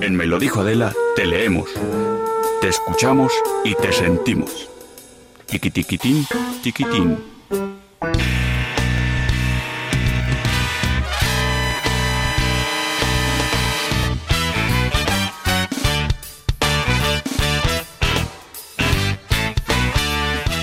[0.00, 1.68] En Me lo dijo Adela, te leemos,
[2.60, 3.32] te escuchamos
[3.64, 4.70] y te sentimos.
[5.46, 6.26] Tiquitiquitín,
[6.62, 7.18] tiquitín.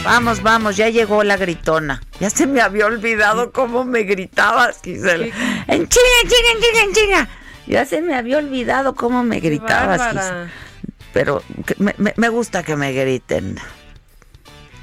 [0.03, 2.01] Vamos, vamos, ya llegó la gritona.
[2.19, 5.25] Ya se me había olvidado cómo me gritabas, Gisela.
[5.67, 7.29] En China, en China, en China.
[7.67, 10.01] Ya se me había olvidado cómo me gritabas.
[10.01, 10.49] Gisela.
[11.13, 13.57] Pero que me, me- me gusta que me griten.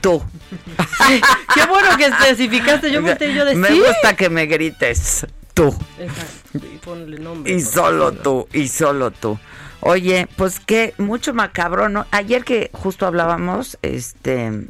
[0.00, 0.22] Tú.
[1.54, 2.90] Qué bueno que especificaste.
[2.90, 3.60] Yo volteé yo decía.
[3.60, 5.26] Me gusta que me grites.
[5.54, 5.74] Tú.
[5.98, 7.52] Exacto, y ponle nombre.
[7.52, 9.38] Y por solo tú, y solo tú.
[9.80, 12.06] Oye, pues que mucho macabro, ¿no?
[12.10, 14.66] Ayer que justo hablábamos, este,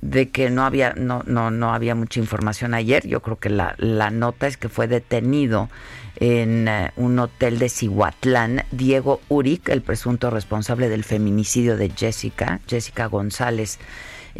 [0.00, 3.06] de que no había, no, no, no había mucha información ayer.
[3.06, 5.68] Yo creo que la, la nota es que fue detenido
[6.16, 12.60] en eh, un hotel de Cihuatlán, Diego Uric, el presunto responsable del feminicidio de Jessica,
[12.68, 13.78] Jessica González.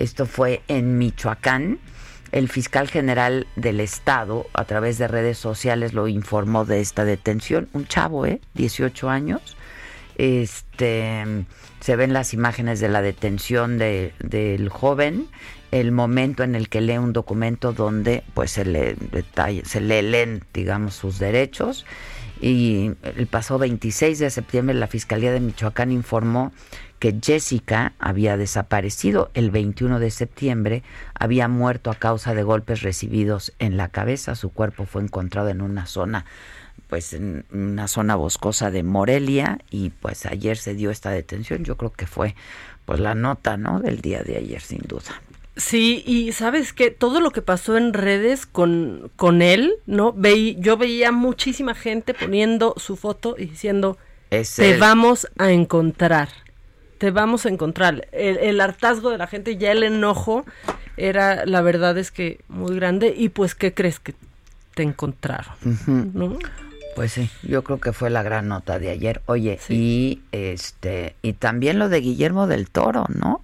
[0.00, 1.78] Esto fue en Michoacán.
[2.32, 7.68] El fiscal general del estado, a través de redes sociales, lo informó de esta detención.
[7.72, 8.40] Un chavo, ¿eh?
[8.54, 9.56] 18 años.
[10.16, 11.24] Este,
[11.80, 15.26] se ven las imágenes de la detención de- del joven,
[15.70, 20.02] el momento en el que lee un documento donde pues se le detalla- se le
[20.02, 21.84] leen, digamos, sus derechos.
[22.40, 26.52] Y el pasado 26 de septiembre la Fiscalía de Michoacán informó
[27.00, 29.30] que Jessica había desaparecido.
[29.34, 30.84] El 21 de septiembre
[31.14, 34.36] había muerto a causa de golpes recibidos en la cabeza.
[34.36, 36.24] Su cuerpo fue encontrado en una zona
[36.88, 41.64] pues en una zona boscosa de Morelia y pues ayer se dio esta detención.
[41.64, 42.34] Yo creo que fue
[42.84, 43.80] pues la nota, ¿no?
[43.80, 45.22] Del día de ayer, sin duda.
[45.56, 50.12] Sí, y sabes que todo lo que pasó en redes con, con él, ¿no?
[50.12, 53.96] Veí, yo veía muchísima gente poniendo su foto y diciendo,
[54.30, 54.80] Es te él.
[54.80, 56.30] vamos a encontrar,
[57.00, 58.06] te vamos a encontrar.
[58.12, 60.44] El, el hartazgo de la gente, ya el enojo,
[60.98, 64.14] era, la verdad es que muy grande, y pues, ¿qué crees que
[64.74, 65.54] te encontraron?
[66.12, 66.38] ¿No?
[66.94, 69.22] Pues sí, yo creo que fue la gran nota de ayer.
[69.24, 73.40] Oye, y este y también lo de Guillermo del Toro, ¿no?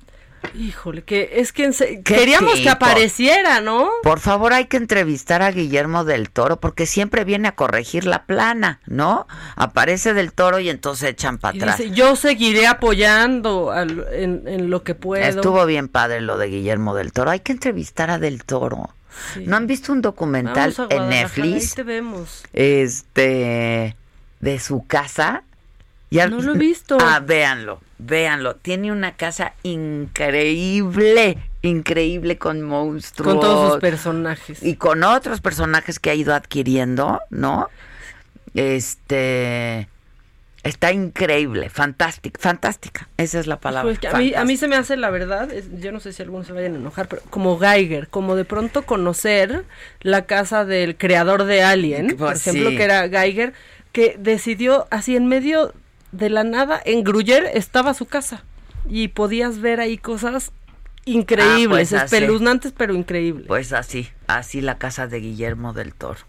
[0.54, 1.70] Híjole, que es que
[2.04, 3.88] queríamos que apareciera, ¿no?
[4.02, 8.24] Por favor, hay que entrevistar a Guillermo del Toro porque siempre viene a corregir la
[8.24, 9.26] plana, ¿no?
[9.56, 11.80] Aparece del Toro y entonces echan para atrás.
[11.92, 15.24] yo seguiré apoyando en, lo que puedo.
[15.24, 17.30] Estuvo bien padre lo de Guillermo del Toro.
[17.30, 18.90] Hay que entrevistar a del Toro.
[19.44, 21.74] ¿No han visto un documental en Netflix?
[21.74, 22.42] te vemos.
[22.52, 23.96] Este
[24.40, 25.42] de su casa.
[26.10, 26.98] Ya, no lo he visto.
[27.00, 28.56] Ah, véanlo, véanlo.
[28.56, 33.34] Tiene una casa increíble, increíble con monstruos.
[33.34, 34.62] Con todos sus personajes.
[34.62, 37.68] Y con otros personajes que ha ido adquiriendo, ¿no?
[38.54, 39.88] Este
[40.66, 43.08] Está increíble, fantástica, fantástica.
[43.18, 43.94] Esa es la palabra.
[43.94, 45.48] Pues a, mí, a, mí, se me hace la verdad,
[45.78, 48.82] yo no sé si algunos se vayan a enojar, pero como Geiger, como de pronto
[48.82, 49.62] conocer
[50.00, 53.52] la casa del creador de Alien, por pues ejemplo, que era Geiger,
[53.92, 55.72] que decidió así en medio
[56.16, 58.44] de la nada, en Gruyère estaba su casa
[58.88, 60.52] y podías ver ahí cosas
[61.04, 63.46] increíbles, ah, pues espeluznantes, pero increíbles.
[63.46, 66.20] Pues así, así la casa de Guillermo del Toro.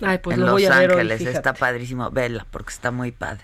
[0.00, 3.12] Ay, pues en lo Los voy a Ángeles, ver está padrísimo, vela, porque está muy
[3.12, 3.42] padre.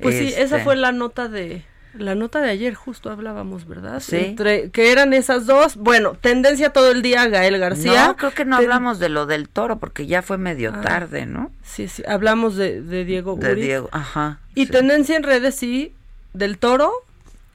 [0.00, 1.64] Pues sí, esa este fue la nota de
[1.98, 4.00] la nota de ayer justo hablábamos, ¿verdad?
[4.00, 4.16] Sí.
[4.16, 5.76] Entre, que eran esas dos.
[5.76, 8.08] Bueno, tendencia todo el día Gael García.
[8.08, 11.26] No, creo que no hablamos de lo del toro porque ya fue medio ah, tarde,
[11.26, 11.50] ¿no?
[11.62, 14.40] Sí, sí, hablamos de, Diego De Diego, ajá.
[14.54, 15.94] Y tendencia en redes sí
[16.32, 16.92] del toro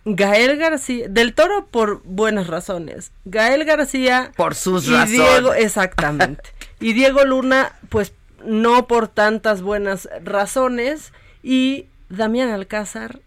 [0.06, 3.12] Gael García, del Toro por buenas razones.
[3.26, 5.12] Gael García por sus y razones.
[5.12, 6.42] Diego, exactamente.
[6.80, 8.14] y Diego Luna, pues
[8.44, 11.14] no por tantas buenas razones.
[11.44, 13.20] Y Damián Alcázar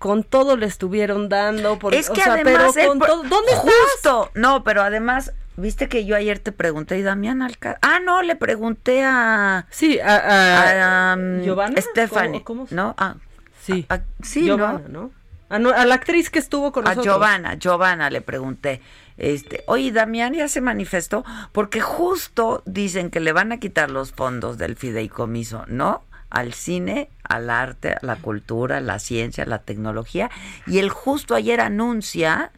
[0.00, 4.64] con todo le estuvieron dando por es que además pero con todo, ¿dónde justo no
[4.64, 9.04] pero además viste que yo ayer te pregunté y Damián Alcázar ah no le pregunté
[9.04, 13.16] a sí a, a, um, Giovanna Stephanie no ah,
[13.60, 13.86] sí
[14.22, 15.12] sí Giovanna, ¿no?
[15.50, 17.04] A, la actriz que estuvo con nosotros.
[17.04, 18.80] A Giovanna, Giovanna le pregunté,
[19.16, 24.12] este, oye, Damián ya se manifestó porque justo dicen que le van a quitar los
[24.12, 26.04] fondos del fideicomiso, ¿no?
[26.30, 30.30] Al cine, al arte, a la cultura, a la ciencia, a la tecnología.
[30.66, 32.52] Y el justo ayer anuncia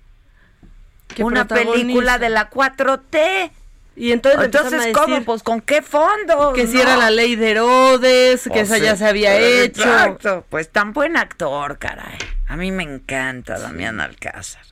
[1.19, 3.51] una película de la 4T.
[3.95, 5.23] Y entonces, entonces ¿cómo?
[5.23, 6.55] Pues con qué fondo.
[6.55, 9.83] Que si era la ley de Herodes, que esa ya se había hecho.
[9.83, 10.47] Exacto.
[10.49, 12.19] Pues tan buen actor, caray.
[12.47, 14.72] A mí me encanta Damián Alcázar.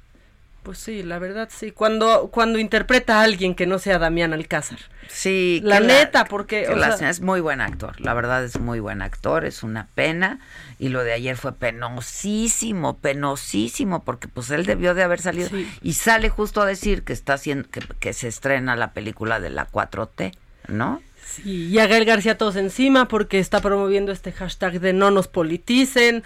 [0.62, 1.70] Pues sí, la verdad sí.
[1.70, 4.78] Cuando, cuando interpreta a alguien que no sea Damián Alcázar.
[5.08, 6.68] Sí, la neta, porque
[7.08, 10.38] es muy buen actor, la verdad es muy buen actor, es una pena
[10.78, 15.50] y lo de ayer fue penosísimo, penosísimo porque pues él debió de haber salido
[15.82, 19.50] y sale justo a decir que está haciendo que, que se estrena la película de
[19.50, 20.36] la 4T,
[20.68, 21.02] ¿no?
[21.30, 25.28] Sí, y a Gael García todos encima porque está promoviendo este hashtag de no nos
[25.28, 26.24] politicen.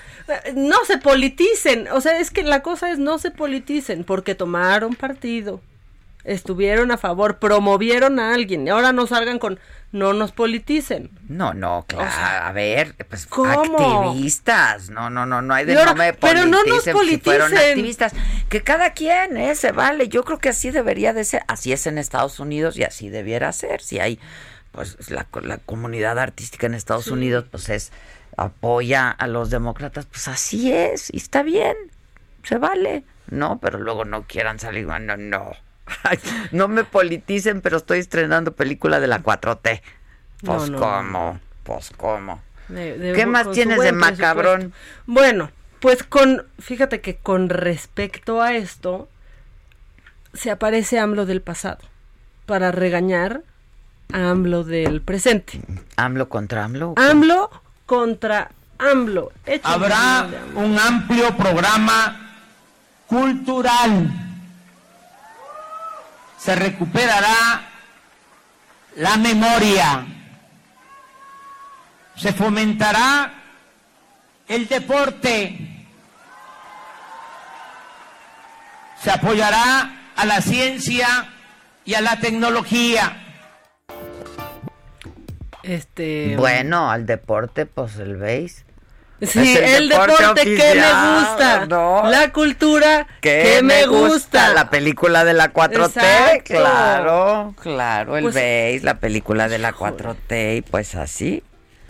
[0.55, 4.95] No se politicen, o sea, es que la cosa es no se politicen porque tomaron
[4.95, 5.61] partido
[6.25, 9.61] estuvieron a favor, promovieron a alguien y ahora no salgan con
[9.93, 11.11] no nos politicen.
[11.29, 16.13] No, no, claro, a ver, pues activistas, no, no, no, no hay de no me
[16.15, 17.21] Pero no nos politicen.
[17.21, 18.13] fueron activistas,
[18.49, 21.87] que cada quien, eh, se vale, yo creo que así debería de ser, así es
[21.87, 24.19] en Estados Unidos y así debiera ser, si hay,
[24.75, 27.93] pues la, la comunidad artística en Estados Unidos, pues es,
[28.37, 31.77] apoya a los demócratas, pues así es, y está bien,
[32.43, 35.53] se vale, no, pero luego no quieran salir, no, no
[36.53, 39.83] no me politicen, pero estoy estrenando película de la 4T.
[40.43, 42.43] Pues cómo, pues cómo.
[42.68, 44.72] ¿Qué más tienes de macabrón?
[45.07, 45.51] Bueno,
[45.81, 49.09] pues con, fíjate que con respecto a esto,
[50.33, 51.79] se aparece AMLO del pasado
[52.47, 53.43] para regañar
[54.13, 55.61] AMLO del presente.
[55.97, 56.95] ¿AMLO contra AMLO?
[56.97, 57.51] AMLO
[57.87, 59.33] contra AMLO.
[59.63, 62.21] Habrá un amplio programa
[63.07, 64.25] cultural
[66.45, 67.63] se recuperará
[68.97, 70.05] la memoria,
[72.17, 73.33] se fomentará
[74.47, 75.87] el deporte,
[79.03, 81.33] se apoyará a la ciencia
[81.87, 83.24] y a la tecnología.
[85.65, 88.65] Este bueno, al deporte pues el veis
[89.23, 91.67] Sí, el, deporte, que me gusta.
[91.67, 94.53] La cultura que, me gusta.
[94.53, 100.62] La película de la 4T, claro, claro, el pues, la película de la 4T y
[100.62, 101.43] pues así.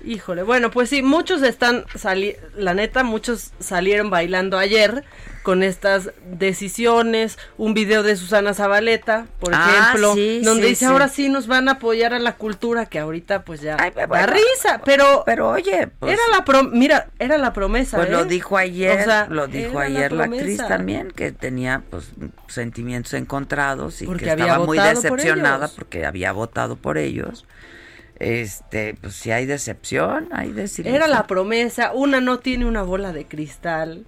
[0.05, 5.03] Híjole, bueno, pues sí, muchos están, sali la neta, muchos salieron bailando ayer
[5.45, 10.86] con estas decisiones, un video de Susana Zabaleta, por Ah, ejemplo, sí, donde sí, dice
[10.86, 10.90] sí.
[10.90, 14.26] ahora sí nos van a apoyar a la cultura, que ahorita pues ya da bueno,
[14.26, 18.12] risa, pero pero oye, pues- era la pro mira, era la promesa, Pues ¿eh?
[18.12, 22.07] lo dijo ayer, O sea, lo dijo ayer la, actriz también, que tenía pues
[22.49, 27.45] sentimientos encontrados y Porque que estaba muy por decepcionada porque había votado por ellos.
[28.18, 30.95] Este, pues si hay decepción, hay desilusión.
[30.95, 34.07] Era la promesa, una no tiene una bola de cristal,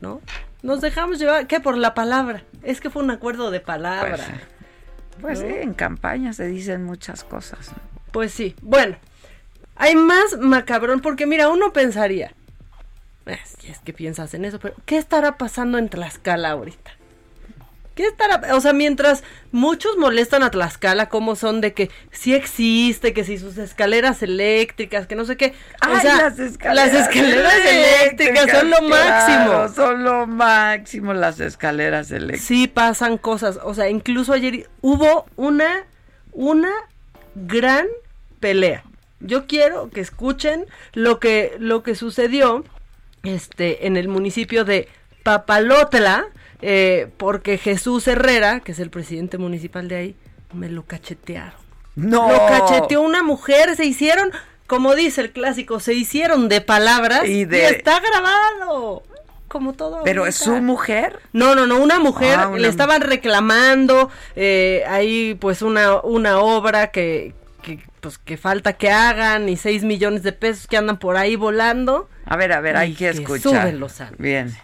[0.00, 0.20] ¿no?
[0.62, 1.60] Nos dejamos llevar, ¿qué?
[1.60, 2.44] Por la palabra.
[2.62, 4.16] Es que fue un acuerdo de palabra.
[5.20, 5.48] Pues, Pues ¿no?
[5.48, 7.70] sí, en campaña se dicen muchas cosas.
[8.12, 8.96] Pues sí, bueno,
[9.76, 12.32] hay más macabrón, porque mira, uno pensaría,
[13.26, 16.92] es, es que piensas en eso, pero ¿qué estará pasando en Tlaxcala ahorita?
[17.94, 18.54] ¿Qué estará?
[18.54, 23.36] O sea, mientras muchos molestan a Tlaxcala como son de que sí existe, que si
[23.38, 25.54] sus escaleras eléctricas, que no sé qué.
[25.86, 29.74] O Ay, sea, las escaleras, las escaleras eléctricas son lo claro, máximo.
[29.74, 32.46] son lo máximo las escaleras eléctricas.
[32.46, 35.84] Sí pasan cosas, o sea, incluso ayer hubo una
[36.32, 36.72] una
[37.34, 37.86] gran
[38.40, 38.84] pelea.
[39.20, 40.64] Yo quiero que escuchen
[40.94, 42.64] lo que lo que sucedió
[43.22, 44.88] este en el municipio de
[45.22, 46.26] Papalotla
[46.62, 50.16] eh, porque Jesús Herrera, que es el presidente municipal de ahí,
[50.52, 51.60] me lo cachetearon.
[51.94, 52.30] No.
[52.30, 54.30] Lo cacheteó una mujer, se hicieron,
[54.66, 59.02] como dice el clásico, se hicieron de palabras Y está grabado.
[59.48, 60.02] Como todo.
[60.02, 61.18] Pero es su mujer.
[61.34, 66.38] No, no, no, una mujer Ah, una le estaban reclamando eh, ahí pues una, una
[66.38, 70.98] obra que, que, pues que falta que hagan y 6 millones de pesos que andan
[70.98, 72.08] por ahí volando.
[72.24, 73.62] A ver, a ver, hay que que escuchar.
[73.62, 74.18] suben los saldos.
[74.18, 74.56] Bien.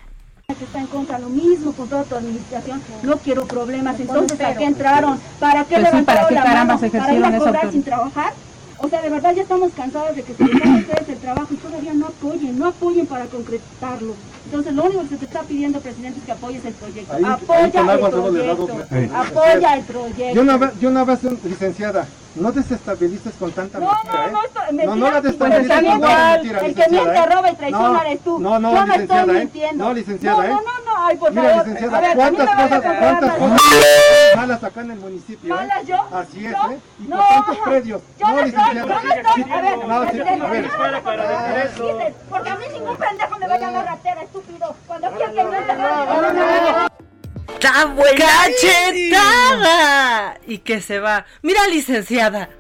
[0.57, 2.81] Que está en contra lo mismo con toda tu administración.
[3.03, 4.01] No quiero problemas.
[4.01, 5.21] Entonces, ¿para qué entraron?
[5.39, 6.81] ¿Para qué Pues sí, levantaron ¿para qué la mano?
[6.81, 8.33] ¿Para ir a cobrar sin trabajar?
[8.79, 11.49] O sea, de verdad ya estamos cansados de que se les a ustedes el trabajo
[11.53, 14.15] y todavía no apoyen, no apoyen para concretarlo.
[14.49, 17.13] Entonces, lo único que se te está pidiendo, presidente, es que apoyes el proyecto.
[17.13, 18.69] Ahí- Apoya el proyecto.
[18.89, 19.11] Sí.
[19.15, 20.35] Apoya el proyecto.
[20.35, 24.31] Yo una, vez, yo una vez, licenciada, no desestabilices con tanta No, mentira, no, ¿eh?
[24.33, 27.35] no, esto- no, mentira, no la desestabilices con tanta mentira, El que licenciada, miente, ¿eh?
[27.37, 28.39] roba y traiciona no, eres tú.
[28.39, 29.39] No, no, Yo no estoy licenciada, ¿eh?
[29.41, 29.85] mintiendo.
[29.85, 30.49] No, licenciada, ¿eh?
[30.49, 31.67] No, no, no, no, ay, por Mira, favor.
[31.67, 33.61] licenciada, ver, ¿cuántas cosas, cuántas cosas
[34.37, 35.57] malas acá en el municipio, eh?
[35.59, 35.97] ¿Malas yo?
[36.13, 36.71] Así es, ¿Yo?
[36.73, 36.79] ¿eh?
[37.01, 38.03] Y No, por tantos predios.
[38.19, 38.87] Yo no, estoy, yo licenciada.
[38.87, 42.15] no estoy, a ver, presidente, a ver.
[42.31, 44.77] Porque a mí ningún pendejo me vaya a dar ratera, estúpido.
[44.87, 45.53] Cuando quieras que yo
[47.55, 48.25] ¡Está buena!
[49.11, 50.39] ¡Cachetada!
[50.47, 51.27] Y que se va.
[51.43, 52.51] Mira, licenciada.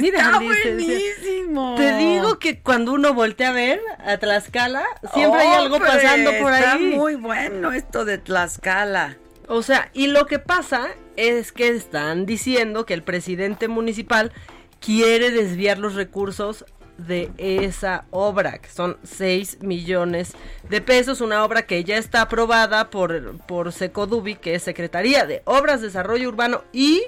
[0.00, 1.74] Mira, Está buenísimo.
[1.76, 6.52] Te digo que cuando uno voltea a ver a Tlaxcala, siempre hay algo pasando por
[6.52, 6.94] está ahí.
[6.96, 9.16] muy bueno esto de Tlaxcala.
[9.48, 14.32] O sea, y lo que pasa es que están diciendo que el presidente municipal
[14.80, 16.64] quiere desviar los recursos
[17.06, 20.32] de esa obra, que son 6 millones
[20.68, 25.42] de pesos, una obra que ya está aprobada por, por Secodubi, que es Secretaría de
[25.44, 27.02] Obras, Desarrollo Urbano y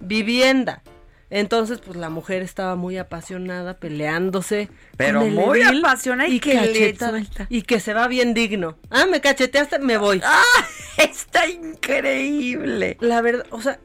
[0.00, 0.82] Vivienda.
[1.28, 4.68] Entonces, pues la mujer estaba muy apasionada, peleándose.
[4.96, 7.46] Pero con el muy apasionada y que cacheta-.
[7.48, 8.76] Y que se va bien digno.
[8.90, 10.20] Ah, me cacheteaste, me voy.
[10.24, 10.42] ¡Ah!
[10.98, 12.96] Está increíble.
[13.00, 13.80] La verdad, o sea,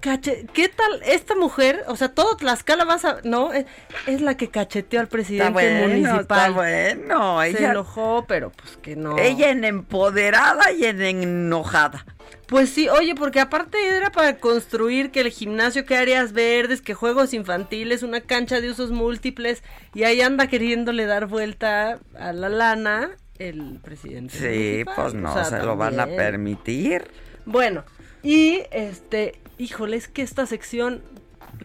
[0.00, 1.84] cache, ¿qué tal esta mujer?
[1.86, 3.66] O sea, todo Tlaxcala vas a, no, es,
[4.06, 6.20] es la que cacheteó al presidente bueno, municipal.
[6.20, 7.40] está bueno.
[7.42, 9.18] Se Ella, enojó, pero pues que no.
[9.18, 12.04] ella en empoderada y en enojada.
[12.46, 16.94] Pues sí, oye, porque aparte era para construir que el gimnasio, que áreas verdes, que
[16.94, 19.62] juegos infantiles, una cancha de usos múltiples,
[19.94, 24.36] y ahí anda queriéndole dar vuelta a la lana el presidente.
[24.36, 24.44] Sí,
[24.84, 24.94] municipal.
[24.96, 27.08] pues no O sea, se lo van a permitir.
[27.46, 27.84] Bueno,
[28.22, 31.02] y este, híjole, es que esta sección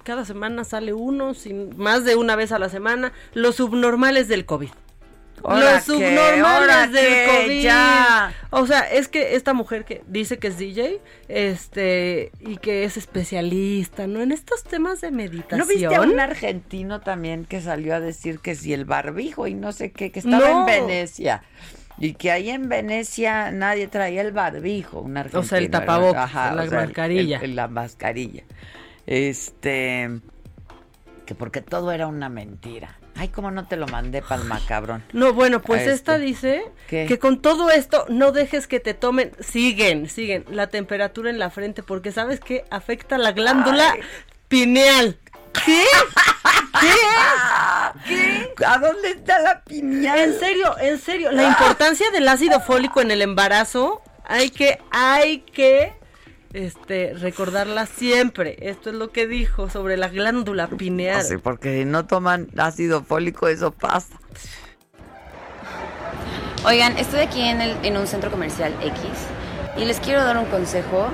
[0.04, 4.46] cada semana sale uno, sin, más de una vez a la semana, los subnormales del
[4.46, 4.70] COVID.
[5.44, 7.28] ¿Ahora los subnormales ¿Ahora del qué?
[7.44, 7.62] COVID.
[7.62, 8.34] Ya.
[8.50, 12.98] O sea, es que esta mujer que dice que es DJ, este, y que es
[12.98, 14.22] especialista, ¿no?
[14.22, 15.60] En estos temas de meditación.
[15.60, 19.54] ¿No viste a un argentino también que salió a decir que si el barbijo y
[19.54, 20.60] no sé qué, que estaba No.
[20.62, 21.44] en Venecia?
[21.98, 25.42] Y que ahí en Venecia nadie traía el barbijo, un argentino.
[25.42, 27.40] O sea, el tapabocas, la o sea, el- mascarilla.
[27.40, 28.44] el- la mascarilla.
[29.06, 30.10] Este,
[31.26, 32.98] que porque todo era una mentira.
[33.18, 35.02] Ay, cómo no te lo mandé, palma cabrón.
[35.14, 36.26] No, bueno, pues A esta este.
[36.26, 37.06] dice ¿Qué?
[37.08, 41.50] que con todo esto no dejes que te tomen, siguen, siguen la temperatura en la
[41.50, 43.96] frente porque sabes que afecta la glándula
[44.50, 45.18] pineal.
[45.64, 45.84] ¿Qué?
[46.80, 46.94] ¿Qué?
[48.56, 48.66] ¿Qué?
[48.66, 50.20] ¿A dónde está la piñal?
[50.20, 55.40] En serio, en serio, la importancia del ácido fólico en el embarazo, hay que, hay
[55.40, 55.94] que
[56.54, 58.58] este, recordarla siempre.
[58.62, 61.24] Esto es lo que dijo sobre la glándula pineal.
[61.24, 64.20] Sí, porque si no toman ácido fólico, eso pasa.
[66.66, 69.02] Oigan, estoy aquí en, el, en un centro comercial X
[69.78, 71.10] y les quiero dar un consejo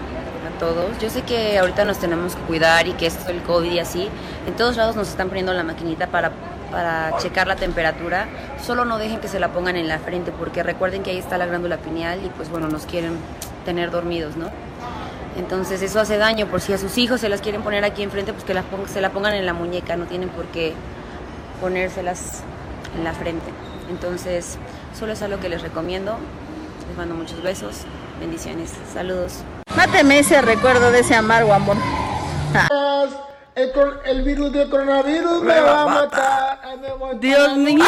[0.62, 0.98] todos.
[1.00, 3.80] Yo sé que ahorita nos tenemos que cuidar y que esto es el COVID y
[3.80, 4.08] así.
[4.48, 6.32] En todos lados nos están poniendo la maquinita para,
[6.72, 8.28] para checar la temperatura.
[8.64, 11.38] Solo no dejen que se la pongan en la frente porque recuerden que ahí está
[11.38, 13.18] la glándula pineal y pues bueno, nos quieren
[13.66, 14.50] tener dormidos, ¿no?
[15.38, 18.32] Entonces eso hace daño, por si a sus hijos se las quieren poner aquí enfrente,
[18.32, 20.74] pues que las pong- se la pongan en la muñeca, no tienen por qué
[21.60, 22.44] ponérselas
[22.98, 23.50] en la frente.
[23.90, 24.58] Entonces,
[24.98, 26.18] solo es algo que les recomiendo.
[26.88, 27.84] Les mando muchos besos,
[28.22, 29.44] bendiciones, saludos.
[29.76, 31.76] Máteme ese recuerdo de ese amargo amor.
[33.62, 33.72] El,
[34.06, 36.60] el virus del coronavirus me, va a matar.
[36.64, 37.86] Ay, me voy Dios mío.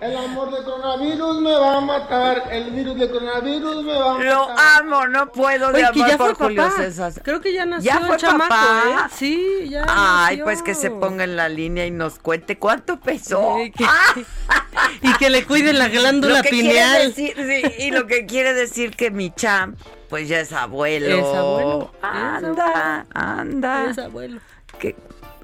[0.00, 2.42] El amor del coronavirus me va a matar.
[2.50, 4.82] El virus del coronavirus me va a Lo matar.
[4.82, 6.76] amo, no puedo de Oye, que ya por fue Julio papá.
[6.76, 7.12] César.
[7.22, 9.06] Creo que ya nació ¿Ya el fue chamaco, papá?
[9.08, 9.10] ¿eh?
[9.16, 10.44] Sí, ya Ay, nació.
[10.44, 13.56] pues que se ponga en la línea y nos cuente cuánto pesó.
[13.62, 13.84] Sí, que-
[15.02, 17.08] y que le cuiden la glándula Lo que pineal.
[17.08, 19.78] decir, sí, y lo que quiere decir que mi champ,
[20.08, 21.06] pues ya es abuelo.
[21.06, 23.90] Es abuelo, es Anda, anda.
[23.90, 24.40] Es abuelo.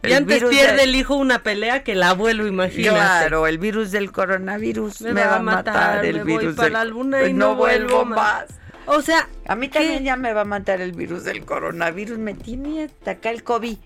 [0.02, 2.94] Y antes pierde de- el hijo una pelea que el abuelo, imagínate.
[2.96, 6.72] Claro, el virus del coronavirus me, va a matar, el me voy virus para del-
[6.74, 8.44] la luna y no no vuelvo más.
[8.86, 12.34] O sea, A mí también ya me va a matar el virus del coronavirus, me
[12.34, 13.78] tiene hasta acá el COVID.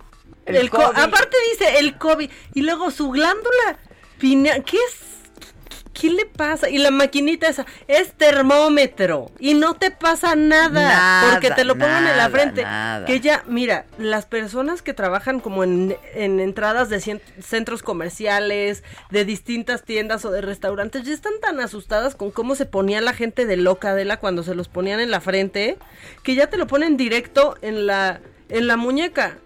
[0.45, 0.99] El, el co- COVID.
[0.99, 3.79] aparte dice el COVID y luego su glándula
[4.19, 5.08] pineal, ¿qué es?
[6.01, 6.69] ¿Qué le pasa?
[6.71, 11.75] Y la maquinita esa es termómetro y no te pasa nada, Nada, porque te lo
[11.75, 12.63] pongan en la frente.
[12.63, 13.07] nada.
[13.07, 18.85] Que ya, mira, las personas que trabajan como en, en entradas de cien- centros comerciales,
[19.11, 23.13] de distintas tiendas o de restaurantes, ya están tan asustadas con cómo se ponía la
[23.13, 25.79] gente de loca de la cuando se los ponían en la frente,
[26.23, 29.37] que ya te lo ponen directo en la en la muñeca.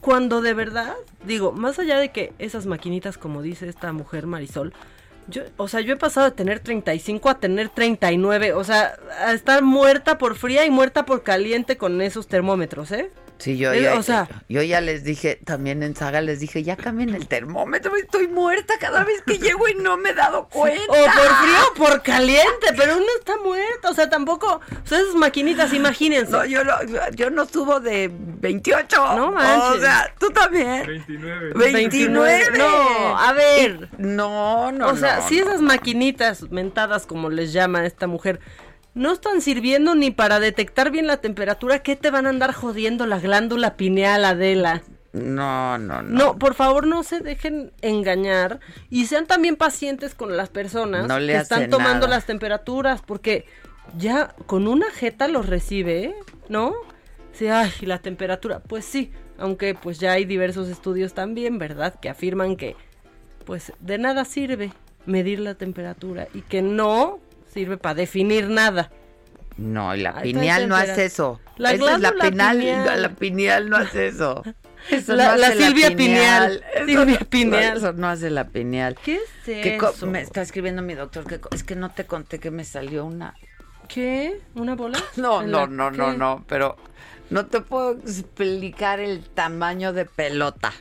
[0.00, 0.94] Cuando de verdad,
[1.24, 4.72] digo, más allá de que esas maquinitas, como dice esta mujer Marisol,
[5.28, 8.94] yo, o sea, yo he pasado de tener 35 a tener 39, o sea,
[9.24, 13.10] a estar muerta por fría y muerta por caliente con esos termómetros, ¿eh?
[13.42, 16.76] Sí, yo, ya, o sea- yo ya les dije, también en Saga les dije, ya
[16.76, 20.80] cambien el termómetro, estoy muerta cada vez que llego y no me he dado cuenta.
[20.88, 25.00] O por frío o por caliente, pero uno está muerto, o sea, tampoco, o sea,
[25.00, 26.30] esas maquinitas, imagínense.
[26.30, 26.74] No, yo no,
[27.14, 29.16] yo no subo de 28.
[29.16, 29.78] No manches.
[29.78, 30.86] O sea, tú también.
[30.86, 31.52] 29.
[31.54, 32.44] 29.
[32.58, 33.88] No, a ver.
[33.98, 38.40] No, no, o sea, no, si esas maquinitas mentadas, como les llama esta mujer,
[38.94, 43.06] no están sirviendo ni para detectar bien la temperatura, ¿qué te van a andar jodiendo
[43.06, 44.82] la glándula pineal, Adela?
[45.12, 46.10] No, no, no.
[46.24, 51.18] No, por favor, no se dejen engañar y sean también pacientes con las personas No
[51.18, 52.16] que están tomando nada.
[52.16, 53.44] las temperaturas, porque
[53.98, 56.14] ya con una jeta los recibe, ¿eh?
[56.48, 56.72] ¿no?
[57.32, 61.94] Sí, ay, la temperatura, pues sí, aunque pues ya hay diversos estudios también, ¿verdad?
[62.00, 62.76] Que afirman que
[63.44, 64.72] pues de nada sirve
[65.04, 67.18] medir la temperatura y que no
[67.52, 68.90] sirve para definir nada.
[69.56, 71.40] No, y la está pineal no hace eso.
[71.56, 73.02] La Esa es la pineal, pineal.
[73.02, 74.42] la pineal no hace eso.
[74.90, 76.64] Eso La- no la Silvia Pineal.
[76.74, 77.76] Eso Silvia Pineal.
[77.76, 78.96] Eso no hace la pineal.
[79.04, 80.08] ¿Qué es ¿Qué co- eso?
[80.08, 83.32] me está escribiendo mi doctor que es que no te conté que me salió una.
[83.86, 84.40] ¿Qué?
[84.56, 84.98] ¿Una bola?
[85.16, 86.76] No, ¿En no, la- no, no, no, pero
[87.30, 90.72] no te puedo explicar el tamaño de pelota.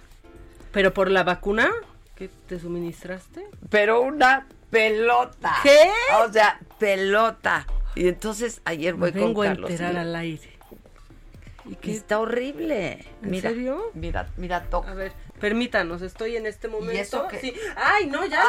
[0.71, 1.69] ¿Pero por la vacuna
[2.15, 3.45] que te suministraste?
[3.69, 5.55] Pero una pelota.
[5.61, 5.91] ¿Qué?
[6.25, 7.67] O sea, pelota.
[7.93, 9.69] Y entonces ayer voy vengo con a Carlos.
[9.69, 10.49] enterar y- al aire.
[11.65, 11.91] ¿Y qué?
[11.91, 13.05] Está horrible.
[13.21, 13.91] ¿En mira, serio?
[13.93, 14.91] Mira, mira, toca.
[14.91, 16.99] A ver, permítanos, estoy en este momento.
[16.99, 17.39] eso qué?
[17.39, 17.53] Sí.
[17.75, 18.43] Ay, no, ya.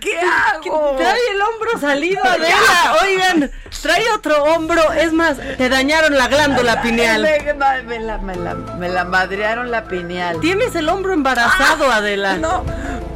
[0.00, 0.94] ¿Qué hago?
[0.96, 2.96] Trae el hombro salido, Adela.
[3.02, 3.50] Oigan,
[3.82, 4.92] trae otro hombro.
[4.92, 7.22] Es más, te dañaron la glándula pineal.
[7.22, 7.38] Me,
[7.82, 10.38] me- la, me, la, me la madrearon la pineal.
[10.40, 12.36] Tienes el hombro embarazado, Ah, Adela.
[12.36, 12.64] No,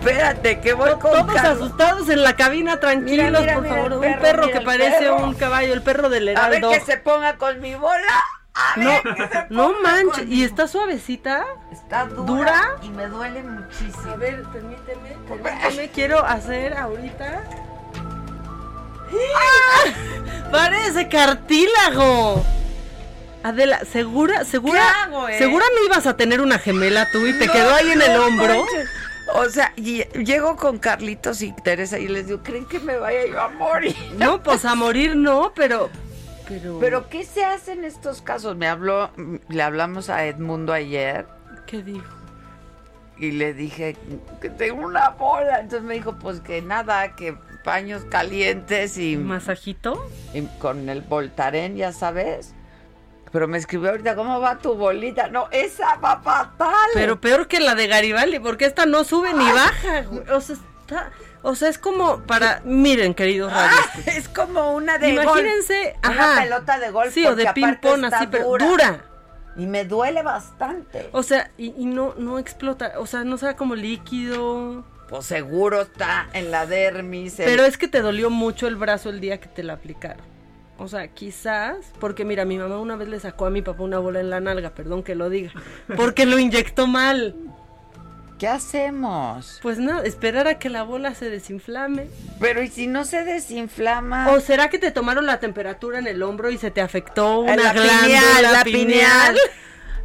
[0.01, 3.93] espérate, que voy con Todos asustados en la cabina, tranquilos, Mira, mira, por mira favor.
[3.93, 5.17] un perro, que parece perro.
[5.19, 6.71] un caballo, el perro del A ver heraldo.
[6.71, 8.25] que se ponga con mi bola.
[8.55, 10.29] A No, ver que se no manches.
[10.29, 11.47] ¿Y está suavecita?
[11.73, 12.77] Está dura, ¿Dura?
[12.83, 14.11] y me duele muchísimo.
[14.13, 17.43] A ver, permíteme, permíteme, quiero hacer ahorita.
[19.37, 20.49] ¡Ah!
[20.51, 22.45] Parece cartílago.
[23.43, 25.39] Adela, segura, segura, ¿Qué hago, eh?
[25.39, 28.17] segura no ibas a tener una gemela tú y te No, quedó ahí en el
[28.21, 28.49] hombro.
[28.49, 28.89] manches.
[29.33, 33.25] O sea, y- llego con Carlitos y Teresa y les digo, ¿creen que me vaya
[33.27, 33.97] yo a morir?
[34.19, 35.89] No, pues a morir no, pero,
[36.51, 38.57] pero, Pero ¿qué se hace en estos casos?
[38.57, 39.11] Me habló,
[39.49, 41.27] le hablamos a Edmundo ayer
[41.67, 42.21] ¿qué dijo?
[43.21, 43.97] y le dije
[44.41, 45.61] que tengo una bola.
[45.61, 50.11] Entonces me dijo, pues que nada, que paños calientes y, ¿Masajito?
[50.33, 52.55] y con el Voltaren, ya sabes.
[53.31, 55.29] Pero me escribió ahorita, ¿cómo va tu bolita?
[55.29, 56.91] No, esa va fatal.
[56.95, 60.05] Pero peor que la de Garibaldi, porque esta no sube ni baja.
[60.35, 61.11] O sea, está...
[61.43, 63.71] O sea, es como para, miren, queridos ah,
[64.07, 66.17] es como una de Imagínense, golf.
[66.17, 67.15] Una pelota de golf.
[67.15, 69.05] Sí, o de ping pong así, pero dura.
[69.57, 71.09] Y me duele bastante.
[71.13, 72.95] O sea, y, y, no, no explota.
[72.99, 74.85] O sea, no sea como líquido.
[75.09, 77.35] Pues seguro está en la dermis.
[77.37, 80.25] Pero es que te dolió mucho el brazo el día que te la aplicaron.
[80.79, 83.99] O sea, quizás, porque mira, mi mamá una vez le sacó a mi papá una
[83.99, 85.53] bola en la nalga, perdón que lo diga,
[85.95, 87.35] porque lo inyectó mal.
[88.41, 89.59] ¿Qué hacemos?
[89.61, 92.09] Pues nada, esperar a que la bola se desinflame.
[92.41, 94.31] Pero ¿y si no se desinflama?
[94.31, 97.55] ¿O será que te tomaron la temperatura en el hombro y se te afectó una
[97.57, 99.37] la glándula la pineal?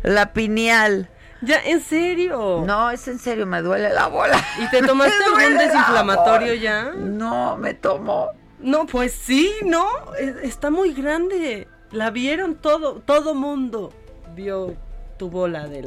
[0.04, 1.10] La pineal.
[1.44, 2.66] Ya, ¿en serio?
[2.68, 4.44] No, es en serio, me duele la bola.
[4.62, 6.92] ¿Y te tomaste algún desinflamatorio ya?
[6.94, 8.32] No, me tomó.
[8.60, 9.88] No, pues sí, no,
[10.20, 11.70] e, está muy grande.
[11.90, 13.94] La vieron todo, todo mundo
[14.36, 14.76] vio
[15.18, 15.84] tu bola, de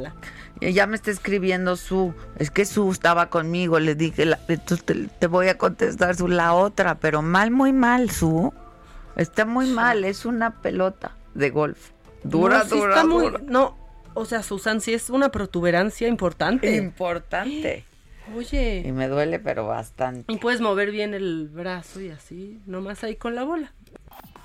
[0.61, 2.13] la ya me está escribiendo Su.
[2.37, 3.79] Es que Su estaba conmigo.
[3.79, 4.27] Le dije,
[5.19, 8.53] te, voy a contestar Su la otra, pero mal, muy mal, Su.
[9.15, 10.03] Está muy mal.
[10.03, 11.91] Es una pelota de golf.
[12.23, 13.41] Dura, no, dura, dura.
[13.45, 13.77] no,
[14.13, 16.75] o sea, Susan, sí es una protuberancia importante.
[16.75, 17.85] Importante.
[18.35, 18.83] Oye.
[18.85, 20.31] Y me duele, pero bastante.
[20.31, 23.73] Y puedes mover bien el brazo y así, nomás ahí con la bola.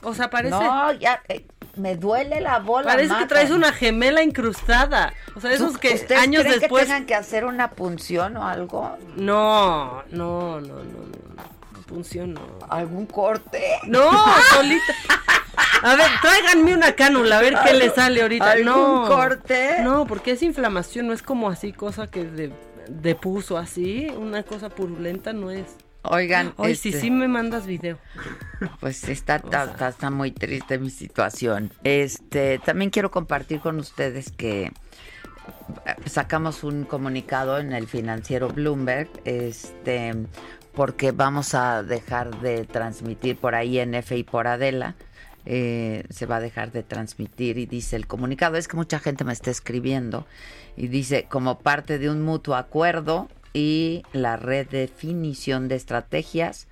[0.02, 0.54] O sea, parece.
[0.54, 1.22] No, ya.
[1.28, 2.86] Eh, me duele la bola.
[2.86, 5.12] Parece que traes una gemela incrustada.
[5.34, 6.84] O sea, esos que años después.
[6.84, 8.96] que tengan que hacer una punción o algo?
[9.16, 11.84] No, no, no, no, no.
[11.86, 12.40] Punción no.
[12.70, 13.62] ¿Algún corte?
[13.86, 14.10] No,
[14.50, 14.94] solita.
[15.82, 18.52] A ver, tráiganme una cánula, a ver qué le sale ahorita.
[18.52, 19.04] ¿Algún no.
[19.06, 19.82] corte?
[19.82, 22.52] No, porque es inflamación, no es como así, cosa que de,
[22.88, 24.08] de puso así.
[24.18, 25.76] Una cosa purulenta no es.
[26.04, 27.98] Oigan, sí, este, sí me mandas video.
[28.80, 31.72] Pues está, está, está, muy triste mi situación.
[31.82, 34.72] Este, también quiero compartir con ustedes que eh,
[36.04, 40.14] sacamos un comunicado en el financiero Bloomberg, este,
[40.74, 44.96] porque vamos a dejar de transmitir por ahí en F y por Adela.
[45.46, 49.24] Eh, se va a dejar de transmitir y dice el comunicado es que mucha gente
[49.24, 50.26] me está escribiendo
[50.74, 56.66] y dice como parte de un mutuo acuerdo y la redefinición de estrategias,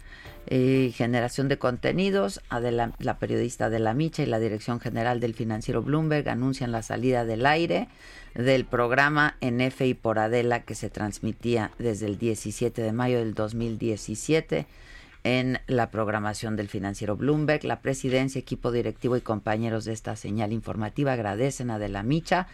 [0.49, 2.43] eh, generación de contenidos.
[2.51, 7.25] la periodista de La Micha y la dirección general del financiero Bloomberg anuncian la salida
[7.25, 7.89] del aire
[8.35, 13.19] del programa en F y por Adela que se transmitía desde el 17 de mayo
[13.19, 14.67] del 2017
[15.25, 17.65] en la programación del financiero Bloomberg.
[17.65, 22.49] La presidencia, equipo directivo y compañeros de esta señal informativa agradecen a De la Micha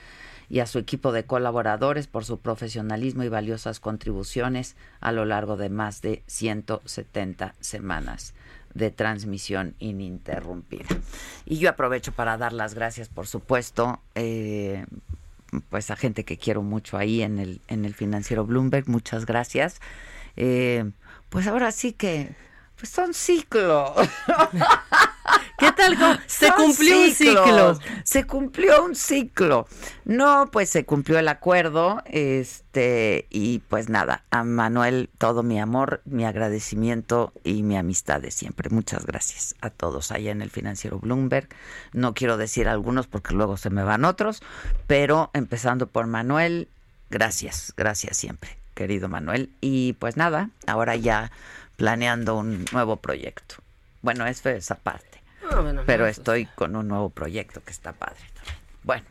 [0.51, 5.57] y a su equipo de colaboradores por su profesionalismo y valiosas contribuciones a lo largo
[5.57, 8.35] de más de 170 semanas
[8.75, 10.87] de transmisión ininterrumpida.
[11.45, 14.87] Y yo aprovecho para dar las gracias, por supuesto, eh,
[15.71, 18.89] pues a gente que quiero mucho ahí en el, en el financiero Bloomberg.
[18.89, 19.81] Muchas gracias.
[20.37, 20.91] Eh,
[21.31, 22.35] pues ahora sí que
[22.79, 23.93] pues son ciclos.
[25.59, 25.97] ¿Qué tal?
[26.27, 27.79] Se cumplió un ciclo.
[28.05, 29.67] Se cumplió un ciclo.
[30.05, 32.01] No, pues se cumplió el acuerdo.
[32.07, 38.31] Este, y pues nada, a Manuel todo mi amor, mi agradecimiento y mi amistad de
[38.31, 38.71] siempre.
[38.71, 41.49] Muchas gracias a todos allá en el financiero Bloomberg.
[41.93, 44.43] No quiero decir algunos porque luego se me van otros,
[44.87, 46.69] pero empezando por Manuel,
[47.11, 49.51] gracias, gracias siempre, querido Manuel.
[49.61, 51.33] Y pues nada, ahora ya
[51.79, 53.55] planeando un nuevo proyecto.
[54.03, 55.23] Bueno, eso es aparte.
[55.49, 58.19] Ah, pero estoy con un nuevo proyecto que está padre
[58.83, 59.05] Bueno.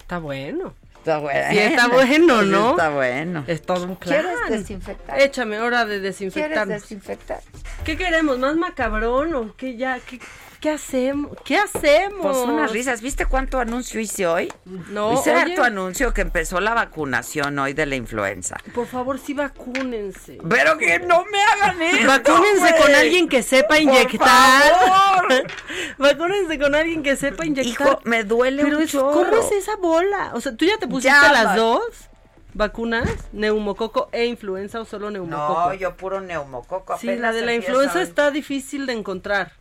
[0.00, 0.74] Está bueno.
[0.96, 1.50] Está bueno.
[1.50, 2.70] Sí, está bueno, ¿no?
[2.70, 3.44] Está bueno.
[3.46, 4.22] Es todo un plan.
[4.22, 5.20] ¿Quieres desinfectar?
[5.20, 6.66] Échame hora de desinfectar.
[6.66, 7.42] ¿Quieres desinfectar?
[7.84, 8.38] ¿Qué queremos?
[8.38, 10.00] ¿Más macabrón o qué ya?
[10.00, 10.18] ¿Qué,
[10.60, 11.38] ¿Qué hacemos?
[11.42, 12.20] ¿Qué hacemos?
[12.20, 13.00] Pues unas risas.
[13.00, 14.52] ¿Viste cuánto anuncio hice hoy?
[14.90, 15.14] No.
[15.14, 18.58] Hice harto anuncio que empezó la vacunación hoy de la influenza.
[18.74, 20.38] Por favor, sí vacúnense.
[20.46, 22.06] Pero que no me hagan eso.
[22.06, 24.72] Vacúnense con alguien que sepa inyectar.
[24.72, 25.46] Por favor.
[25.98, 27.86] vacúnense con alguien que sepa inyectar.
[27.86, 30.32] Hijo, me duele Pero es, ¿cómo es esa bola?
[30.34, 32.10] O sea, ¿tú ya te pusiste las dos?
[32.52, 33.08] ¿Vacunas?
[33.32, 35.70] ¿Neumococo e influenza o solo neumococo?
[35.70, 36.98] No, yo puro neumococo.
[36.98, 39.59] Sí, la de la influenza está difícil de encontrar.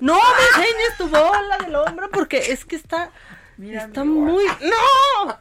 [0.00, 3.10] No me enseñes tu bola del hombro porque es que está.
[3.60, 4.44] está muy.
[4.46, 5.38] ¡No!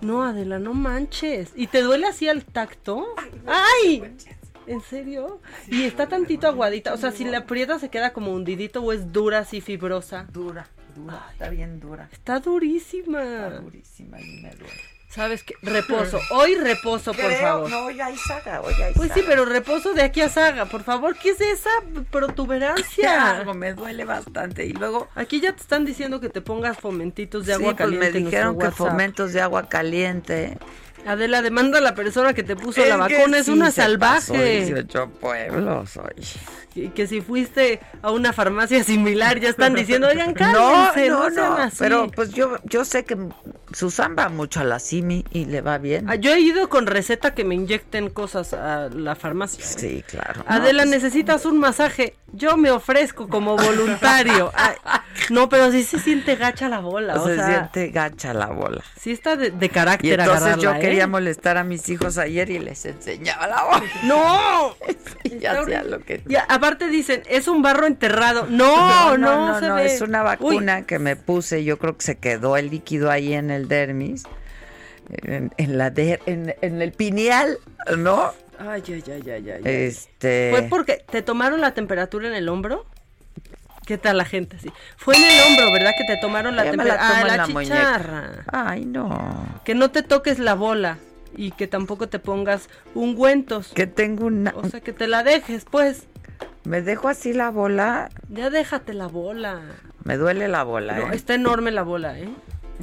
[0.00, 1.52] No, Adela, no manches.
[1.54, 3.06] ¿Y te duele así al tacto?
[3.46, 4.16] ¡Ay!
[4.66, 5.40] ¿En serio?
[5.68, 6.94] Y está tantito aguadita.
[6.94, 10.26] O sea, si la aprietas se queda como hundidito o es dura así fibrosa.
[10.32, 11.28] Dura, dura.
[11.32, 12.08] está bien dura.
[12.12, 13.22] Está durísima.
[13.22, 14.93] Está durísima y me duele.
[15.14, 15.54] ¿Sabes qué?
[15.62, 16.18] Reposo.
[16.30, 17.70] Hoy reposo, por favor.
[17.70, 20.82] No, ya hay saga, hoy hay Pues sí, pero reposo de aquí a saga, por
[20.82, 21.16] favor.
[21.16, 21.70] ¿Qué es esa
[22.10, 23.30] protuberancia?
[23.38, 24.66] Algo me duele bastante.
[24.66, 25.08] Y luego.
[25.14, 28.10] Aquí ya te están diciendo que te pongas fomentitos de agua sí, caliente.
[28.10, 30.58] Pues me dijeron que fomentos de agua caliente.
[31.06, 34.62] Adela, demanda a la persona que te puso la vacuna, es una salvaje.
[34.64, 36.26] 18 pueblos, oye.
[36.94, 41.70] Que si fuiste a una farmacia similar, ya están diciendo, oigan, cálmense, no, no, no,
[41.78, 43.16] Pero pues yo, yo sé que
[43.72, 46.08] Susan va mucho a la Simi y le va bien.
[46.08, 49.64] Ah, yo he ido con receta que me inyecten cosas a la farmacia.
[49.64, 50.44] Sí, claro.
[50.46, 52.14] Adela, pues necesitas un masaje.
[52.32, 54.50] Yo me ofrezco como voluntario.
[54.54, 54.74] Ay,
[55.30, 57.20] no, pero sí se siente gacha la bola.
[57.20, 58.82] O se sea, siente gacha la bola.
[58.98, 60.80] Sí está de, de carácter Y entonces agarrarla, yo ¿eh?
[60.80, 63.84] quería molestar a mis hijos ayer y les enseñaba la bola.
[64.04, 64.76] ¡No!
[65.24, 66.22] y hacía lo que...
[66.64, 68.46] aparte dicen, es un barro enterrado.
[68.48, 69.86] No, no, no, se no, ve.
[69.86, 71.62] es una vacuna que me puse.
[71.64, 74.24] Yo creo que se quedó el líquido ahí en el dermis,
[75.10, 77.58] en, en la der- en, en el pineal,
[77.98, 78.32] ¿no?
[78.58, 79.60] Ay, ay, ay, ay, ay.
[79.64, 80.48] Este.
[80.52, 82.86] ¿Fue porque te tomaron la temperatura en el hombro?
[83.86, 84.72] ¿Qué tal la gente así?
[84.96, 85.92] Fue en el hombro, ¿verdad?
[85.98, 87.18] Que te tomaron la temperatura.
[87.20, 88.44] Ah, la la muñeca.
[88.50, 89.60] Ay, no.
[89.64, 90.96] Que no te toques la bola
[91.36, 93.72] y que tampoco te pongas ungüentos.
[93.74, 94.52] Que tengo una.
[94.56, 96.04] O sea, que te la dejes, pues.
[96.64, 98.08] Me dejo así la bola.
[98.30, 99.60] Ya déjate la bola.
[100.04, 101.16] Me duele la bola, No, ¿eh?
[101.16, 102.28] está enorme la bola, ¿eh?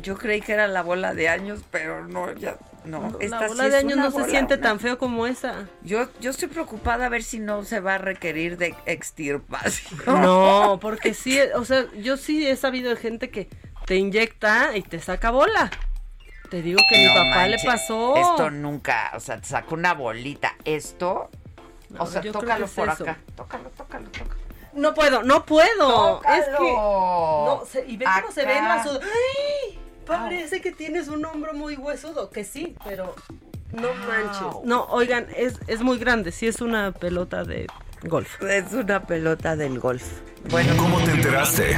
[0.02, 2.58] Yo creí que era la bola de años, pero no, ya.
[2.86, 5.28] No, esta la sí bola es de años no se siente una- tan feo como
[5.28, 5.68] esa.
[5.84, 10.00] Yo, yo estoy preocupada a ver si no se va a requerir de extirpación.
[10.22, 13.50] No, porque sí, o sea, yo sí he sabido de gente que
[13.86, 15.70] te inyecta y te saca bola.
[16.52, 18.16] Te digo que No mi papá manches, le pasó.
[18.18, 20.54] Esto nunca, o sea, te sacó una bolita.
[20.66, 21.30] Esto,
[21.90, 23.04] No, o sea, tócalo es por eso.
[23.04, 23.18] acá.
[23.36, 24.42] Tócalo, tócalo, tócalo.
[24.74, 26.22] No puedo, no puedo.
[26.24, 27.46] Es que Tócalo.
[27.46, 29.80] no, se- y ve cómo se ve la sud- ¡Ay!
[30.06, 33.16] Parece que tienes un hombro muy huesudo, que sí, pero
[33.72, 34.64] no manches.
[34.66, 37.68] No, oigan, es, es muy grande, sí es una pelota de
[38.04, 38.42] golf.
[38.44, 40.04] Es una pelota del golf.
[40.50, 41.78] Bueno, ¿Cómo te enteraste?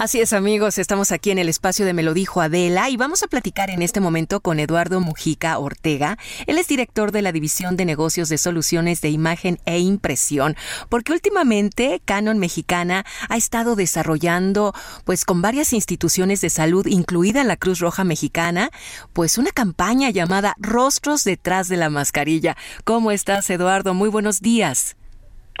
[0.00, 3.22] Así es amigos, estamos aquí en el espacio de Me lo dijo Adela y vamos
[3.22, 6.16] a platicar en este momento con Eduardo Mujica Ortega.
[6.46, 10.56] Él es director de la División de Negocios de Soluciones de Imagen e Impresión,
[10.88, 14.72] porque últimamente Canon Mexicana ha estado desarrollando,
[15.04, 18.70] pues con varias instituciones de salud, incluida la Cruz Roja Mexicana,
[19.12, 22.56] pues una campaña llamada Rostros detrás de la mascarilla.
[22.84, 23.92] ¿Cómo estás Eduardo?
[23.92, 24.96] Muy buenos días.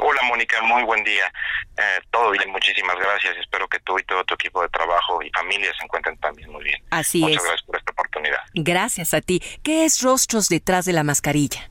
[0.02, 1.30] Hola Mónica, muy buen día.
[1.76, 3.36] Eh, todo bien, muchísimas gracias.
[3.36, 6.64] Espero que tú y todo tu equipo de trabajo y familia se encuentren también muy
[6.64, 6.82] bien.
[6.90, 7.42] Así Muchas es.
[7.44, 8.38] gracias por esta oportunidad.
[8.54, 9.42] Gracias a ti.
[9.62, 11.70] ¿Qué es Rostros detrás de la mascarilla?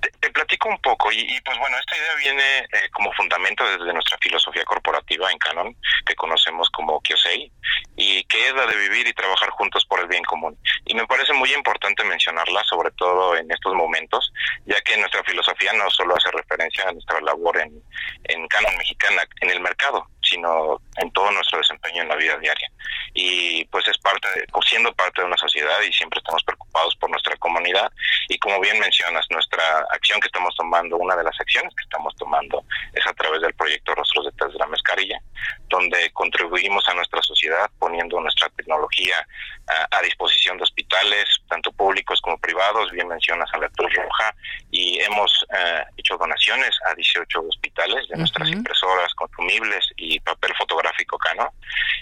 [0.00, 3.92] Te, platico un poco y, y, pues bueno, esta idea viene eh, como fundamento desde
[3.92, 5.76] nuestra filosofía corporativa en Canon,
[6.06, 7.50] que conocemos como Kyosei,
[7.96, 10.56] y que es la de vivir y trabajar juntos por el bien común.
[10.86, 14.32] Y me parece muy importante mencionarla, sobre todo en estos momentos,
[14.66, 17.82] ya que nuestra filosofía no solo hace referencia a nuestra labor en,
[18.24, 22.70] en Canon Mexicana, en el mercado, sino en todo nuestro desempeño en la vida diaria.
[23.14, 26.94] Y pues es parte, de, o siendo parte de una sociedad y siempre estamos preocupados
[26.96, 27.90] por nuestra comunidad.
[28.28, 32.14] Y como bien mencionas, nuestra acción que estamos tomando, una de las acciones que estamos
[32.16, 35.20] tomando es a través del proyecto Rostros detrás de la mascarilla,
[35.68, 39.26] donde contribuimos a nuestra sociedad poniendo nuestra tecnología
[39.68, 44.34] a, a disposición de hospitales, tanto públicos como privados, bien mencionas a la Cruz Roja,
[44.70, 48.58] y hemos eh, hecho donaciones a 18 hospitales de nuestras Ujú.
[48.58, 51.48] impresoras consumibles y papel fotográfico Canon,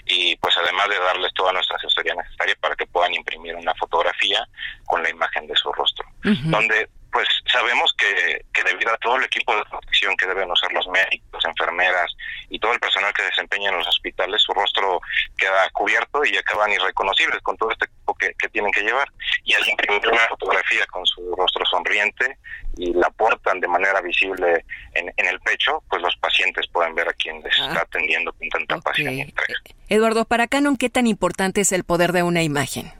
[0.05, 4.47] y pues además de darles toda nuestra asesoría necesaria para que puedan imprimir una fotografía
[4.85, 6.49] con la imagen de su rostro, Ujú.
[6.49, 10.71] donde pues sabemos que, que debido a todo el equipo de protección que deben usar
[10.71, 12.15] los médicos, enfermeras
[12.49, 14.99] y todo el personal que desempeña en los hospitales, su rostro
[15.37, 19.11] queda cubierto y acaban irreconocibles con todo este equipo que, que tienen que llevar.
[19.43, 22.37] Y al imprimir una fotografía con su rostro sonriente
[22.77, 27.09] y la portan de manera visible en, en el pecho, pues los pacientes pueden ver
[27.09, 29.59] a quien les está atendiendo con tanta pasión y entrega.
[29.89, 32.98] Eduardo, para Canon, ¿qué tan importante es el poder de una imagen?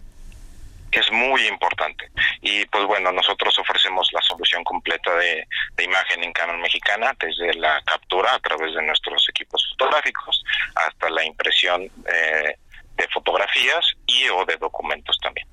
[0.92, 2.10] Es muy importante.
[2.42, 7.54] Y pues bueno, nosotros ofrecemos la solución completa de, de, imagen en Canon Mexicana, desde
[7.56, 10.44] la captura a través de nuestros equipos fotográficos
[10.76, 12.58] hasta la impresión eh,
[12.98, 15.48] de fotografías y o de documentos también.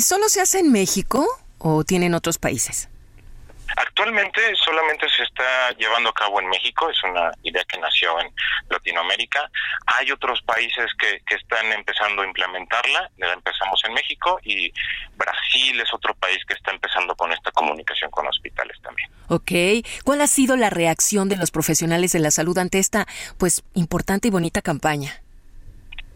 [0.00, 1.26] ¿Solo se hace en México
[1.58, 2.89] o tienen otros países?
[3.76, 8.32] Actualmente solamente se está llevando a cabo en México, es una idea que nació en
[8.68, 9.50] Latinoamérica.
[9.86, 14.72] Hay otros países que, que están empezando a implementarla, la empezamos en México y
[15.16, 19.10] Brasil es otro país que está empezando con esta comunicación con hospitales también.
[19.28, 19.52] Ok,
[20.04, 23.06] ¿cuál ha sido la reacción de los profesionales de la salud ante esta
[23.38, 25.19] pues importante y bonita campaña?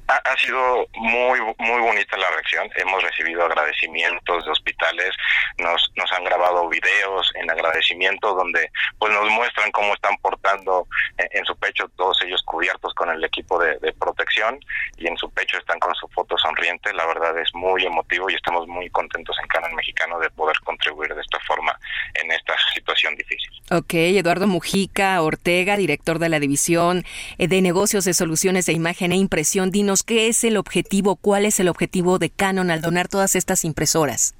[0.06, 2.68] Ha, sido muy muy bonita la reacción.
[2.76, 5.10] Hemos recibido agradecimientos de hospitales,
[5.59, 10.86] nos nos han grabado videos en agradecimiento donde pues nos muestran cómo están portando
[11.16, 14.59] en, su pecho todos ellos cubiertos con el equipo de, protección
[14.98, 16.93] y en su pecho están con su foto sonriente.
[16.93, 21.14] La verdad es muy emotivo y estamos muy contentos en Canon Mexicano de poder contribuir
[21.14, 21.78] de esta forma
[22.14, 23.51] en esta situación difícil.
[23.70, 27.05] Ok, Eduardo Mujica Ortega, director de la división
[27.39, 29.70] de negocios de soluciones de imagen e impresión.
[29.70, 33.64] Dinos qué es el objetivo, cuál es el objetivo de Canon al donar todas estas
[33.64, 34.34] impresoras.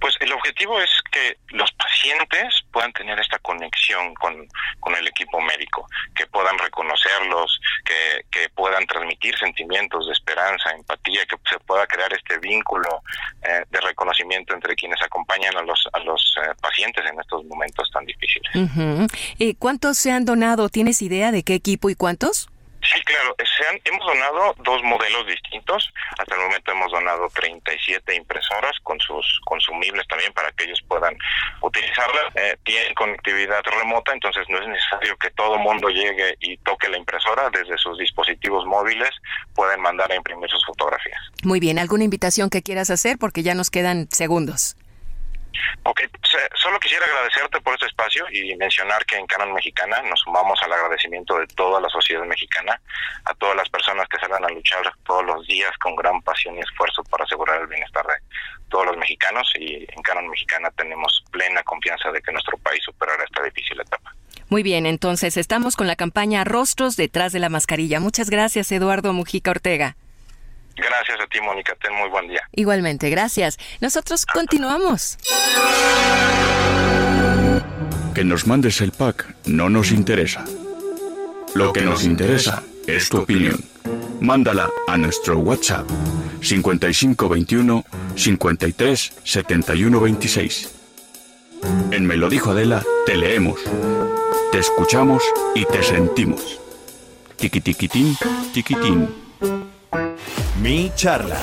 [0.00, 4.48] Pues el objetivo es que los pacientes puedan tener esta conexión con,
[4.96, 11.36] el equipo médico, que puedan reconocerlos, que, que, puedan transmitir sentimientos de esperanza, empatía, que
[11.48, 13.02] se pueda crear este vínculo
[13.42, 17.90] eh, de reconocimiento entre quienes acompañan a los, a los eh, pacientes en estos momentos
[17.92, 18.50] tan difíciles.
[19.36, 20.68] ¿Y ¿Cuántos se han donado?
[20.68, 22.48] ¿Tienes idea de qué equipo y cuántos?
[22.82, 23.34] Sí, claro.
[23.38, 25.92] Se hemos donado dos modelos distintos.
[26.18, 31.16] Hasta el momento hemos donado 37 impresoras con sus consumibles también para que ellos puedan
[31.60, 32.24] utilizarlas.
[32.36, 36.98] Eh, tienen conectividad remota, entonces no es necesario que todo mundo llegue y toque la
[36.98, 37.50] impresora.
[37.50, 39.10] Desde sus dispositivos móviles
[39.54, 41.20] pueden mandar a imprimir sus fotografías.
[41.42, 41.78] Muy bien.
[41.78, 43.18] ¿Alguna invitación que quieras hacer?
[43.18, 44.77] Porque ya nos quedan segundos.
[45.84, 46.02] Ok,
[46.54, 50.72] solo quisiera agradecerte por este espacio y mencionar que en Canon Mexicana nos sumamos al
[50.72, 52.80] agradecimiento de toda la sociedad mexicana,
[53.24, 56.60] a todas las personas que salen a luchar todos los días con gran pasión y
[56.60, 58.14] esfuerzo para asegurar el bienestar de
[58.68, 63.24] todos los mexicanos y en Canon Mexicana tenemos plena confianza de que nuestro país superará
[63.24, 64.12] esta difícil etapa.
[64.50, 68.00] Muy bien, entonces estamos con la campaña Rostros detrás de la mascarilla.
[68.00, 69.96] Muchas gracias, Eduardo Mujica Ortega.
[70.78, 71.74] Gracias a ti, Mónica.
[71.82, 72.42] Ten muy buen día.
[72.52, 73.58] Igualmente, gracias.
[73.80, 75.18] Nosotros continuamos.
[78.14, 80.44] Que nos mandes el pack no nos interesa.
[81.54, 83.62] Lo que nos interesa es tu opinión.
[84.20, 85.88] Mándala a nuestro WhatsApp
[86.40, 87.84] 5521
[88.16, 90.74] 53 71 26.
[91.90, 93.60] En Me lo dijo Adela, te leemos,
[94.52, 95.22] te escuchamos
[95.54, 96.60] y te sentimos.
[97.36, 98.16] Tiquitiquitín,
[98.52, 99.08] tiquitín.
[100.60, 101.36] Mi charla.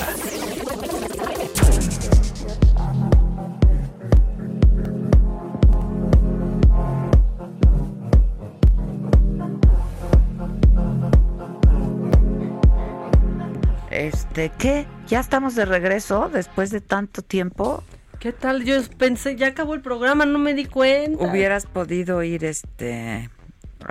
[13.90, 14.86] Este, ¿qué?
[15.06, 17.82] ¿Ya estamos de regreso después de tanto tiempo?
[18.20, 18.64] ¿Qué tal?
[18.64, 21.24] Yo pensé, ya acabó el programa, no me di cuenta.
[21.24, 23.30] Hubieras podido ir, este,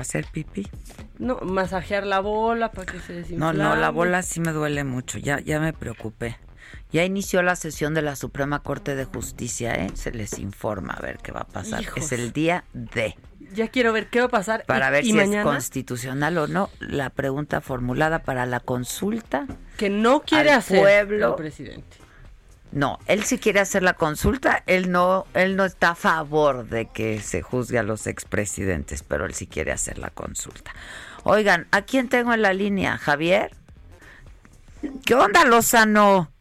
[0.02, 0.68] hacer pipí.
[1.18, 3.58] No, masajear la bola para que se desinflame.
[3.58, 6.38] No, no, la bola sí me duele mucho, ya, ya me preocupé.
[6.92, 9.92] Ya inició la sesión de la Suprema Corte de Justicia, ¿eh?
[9.94, 11.84] Se les informa a ver qué va a pasar.
[11.96, 13.16] Es el día de.
[13.54, 14.66] Ya quiero ver qué va a pasar.
[14.66, 19.46] Para ver si es constitucional o no la pregunta formulada para la consulta.
[19.78, 21.98] Que no quiere hacer pueblo, el presidente.
[22.76, 26.88] No, él sí quiere hacer la consulta, él no, él no está a favor de
[26.88, 30.74] que se juzgue a los expresidentes, pero él sí quiere hacer la consulta.
[31.24, 32.98] Oigan, ¿a quién tengo en la línea?
[32.98, 33.52] ¿Javier?
[35.06, 36.34] ¿Qué onda, Lozano?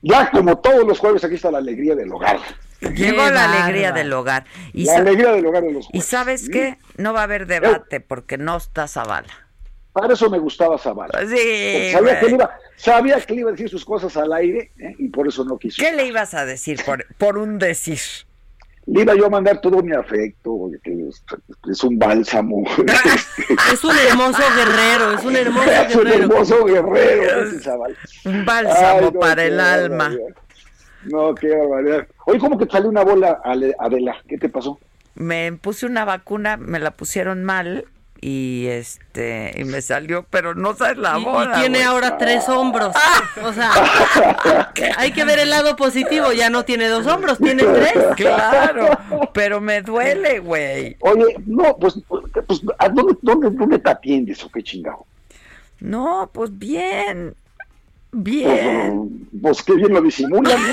[0.00, 2.38] Ya como todos los jueves aquí está la alegría del hogar.
[2.80, 4.44] Llegó la alegría del hogar.
[4.72, 6.78] Y la alegría del hogar de los ¿Y sabes qué?
[6.98, 9.49] No va a haber debate porque no está Zavala.
[9.92, 11.18] Para eso me gustaba Zavala.
[11.20, 11.90] Sí.
[11.92, 14.94] Sabía que, le iba, sabía que, iba, a decir sus cosas al aire ¿eh?
[14.98, 15.82] y por eso no quiso.
[15.82, 17.98] ¿Qué le ibas a decir por, por un decir?
[18.86, 21.08] Le iba yo a mandar todo mi afecto, que
[21.70, 22.64] es, un bálsamo.
[23.72, 25.88] es un hermoso guerrero, es un hermoso guerrero.
[25.88, 27.48] Es un hermoso guerrero,
[28.24, 30.16] Un bálsamo para el alma.
[31.04, 32.06] No, qué barbaridad.
[32.26, 34.16] Oye, ¿cómo que salió una bola, Adela?
[34.28, 34.78] ¿Qué te pasó?
[35.14, 37.84] Me puse una vacuna, me la pusieron mal
[38.22, 42.94] y este y me salió pero no sabes la bola y tiene ahora tres hombros.
[43.42, 43.70] O sea
[44.98, 47.94] hay que ver el lado positivo ya no tiene dos hombros tiene tres.
[48.16, 48.90] Claro
[49.32, 50.96] pero me duele güey.
[51.00, 51.98] Oye no pues,
[52.46, 52.60] pues
[52.92, 55.06] dónde, dónde, dónde te atiendes o qué chingado
[55.80, 57.34] no pues bien
[58.12, 59.28] bien.
[59.40, 60.68] Pues, pues qué bien lo disimulan ¿no?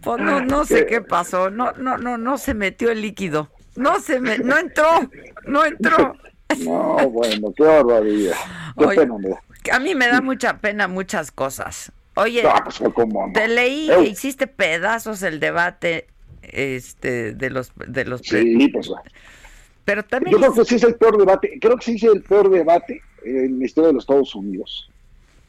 [0.00, 3.50] Porque, pues no, no sé qué pasó, no, no, no, no se metió el líquido.
[3.76, 4.88] No se me, no entró,
[5.46, 6.14] no entró.
[6.58, 8.36] No, bueno, qué barbaridad.
[8.76, 11.92] Qué A mí me da mucha pena muchas cosas.
[12.14, 12.82] Oye, pues,
[13.32, 16.08] te leí hiciste pedazos el debate
[16.42, 18.90] este de los de los Sí, pues
[19.84, 22.22] Pero también Yo creo que sí es el peor debate, creo que sí es el
[22.22, 24.90] peor debate en la historia de los Estados Unidos.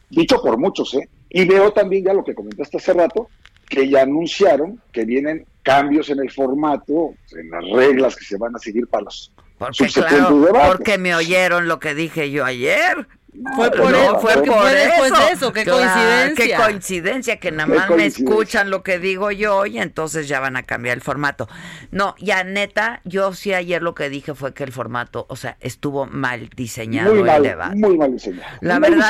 [0.10, 1.10] Dicho por muchos, ¿eh?
[1.30, 3.30] Y veo también ya lo que comentaste hace rato,
[3.69, 8.56] que ya anunciaron que vienen cambios en el formato, en las reglas que se van
[8.56, 13.07] a seguir para los porque claro, porque me oyeron lo que dije yo ayer.
[13.56, 16.36] Fue por, eso, fue, por después de eso, qué coincidencia.
[16.36, 20.56] Qué coincidencia que nada más me escuchan lo que digo yo y entonces ya van
[20.56, 21.50] a cambiar el formato.
[21.90, 25.58] No, ya neta, yo sí ayer lo que dije fue que el formato, o sea,
[25.62, 27.76] estuvo mal diseñado muy mal, el debate.
[27.76, 28.58] Muy mal diseñado.
[28.62, 29.10] La verdad,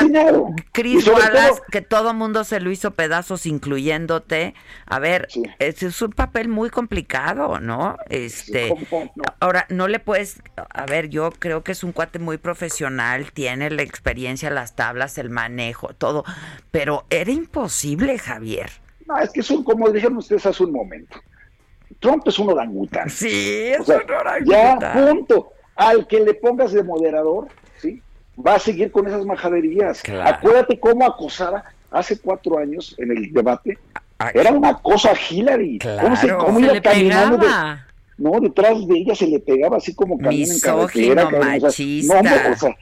[0.72, 4.54] Chris Wallace, que todo mundo se lo hizo pedazos, incluyéndote.
[4.86, 5.28] A ver,
[5.58, 7.98] es, un papel muy complicado, ¿no?
[8.08, 8.74] Este,
[9.40, 13.68] ahora no le puedes, a ver, yo creo que es un cuate muy profesional, tiene
[13.70, 16.24] la experiencia las tablas, el manejo, todo,
[16.70, 18.70] pero era imposible, Javier.
[19.06, 21.18] No, es que son, como dijeron ustedes hace un momento,
[22.00, 23.10] Trump es un orangután.
[23.10, 24.80] Sí, es un orangután.
[24.80, 25.52] Ya, punto.
[25.76, 27.48] Al que le pongas de moderador,
[27.80, 28.00] ¿sí?
[28.44, 30.02] Va a seguir con esas majaderías.
[30.24, 33.78] Acuérdate cómo acosaba hace cuatro años en el debate.
[34.32, 35.78] Era una cosa Hillary.
[36.00, 37.38] ¿Cómo se, cómo iba caminando
[38.16, 41.30] no, detrás de ella se le pegaba así como camina en carretera.
[41.30, 42.22] Machista.
[42.22, 42.76] no, o sea,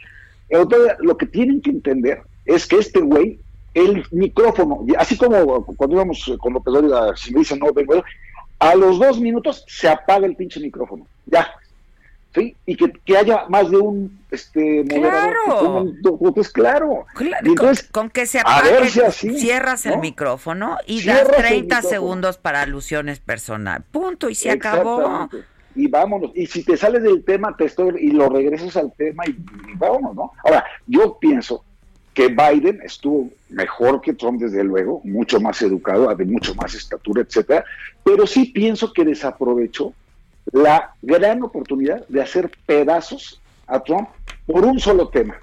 [1.01, 3.39] lo que tienen que entender es que este güey,
[3.75, 8.03] el micrófono, así como cuando íbamos con López Dóriga, si me dicen no, vengo,
[8.59, 11.07] a los dos minutos se apaga el pinche micrófono.
[11.27, 11.49] Ya.
[12.35, 12.57] ¿Sí?
[12.65, 15.35] Y que, haya más de un este moderador.
[16.03, 16.33] Claro.
[16.33, 17.05] pues claro.
[17.45, 23.83] entonces, con, que se apague, cierras el micrófono y das 30 segundos para alusiones personal.
[23.91, 24.31] Punto.
[24.31, 25.29] Y se acabó
[25.75, 26.33] y vámonos.
[26.35, 29.37] Y si te sales del tema, te estoy, y lo regresas al tema y,
[29.77, 30.33] vámonos, ¿no?
[30.45, 31.65] Ahora, yo pienso
[32.15, 37.23] que Biden estuvo mejor que Trump, desde luego, mucho más educado, de mucho más estatura,
[37.23, 37.65] etcétera,
[38.05, 39.95] pero sí pienso que desaprovechó
[40.51, 44.09] la gran oportunidad de hacer pedazos a Trump
[44.47, 45.37] por un solo tema,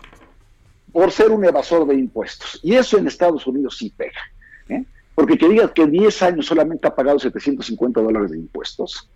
[0.92, 2.60] por ser un evasor de impuestos.
[2.62, 4.20] Y eso en Estados Unidos sí pega.
[4.68, 4.84] ¿eh?
[5.16, 9.10] Porque que digas que 10 años solamente ha pagado 750 dólares de impuestos,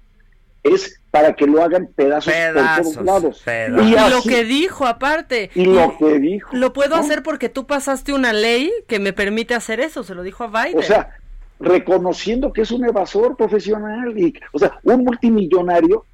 [0.63, 3.43] es para que lo hagan pedazos, por todos lados.
[3.47, 5.51] Y, lo que dijo aparte.
[5.53, 6.55] Y lo que dijo.
[6.55, 10.23] Lo puedo hacer porque tú pasaste una ley que me permite hacer eso, se lo
[10.23, 10.79] dijo a Biden.
[10.79, 11.17] O sea,
[11.59, 16.05] reconociendo que es un evasor profesional y, o sea, un multimillonario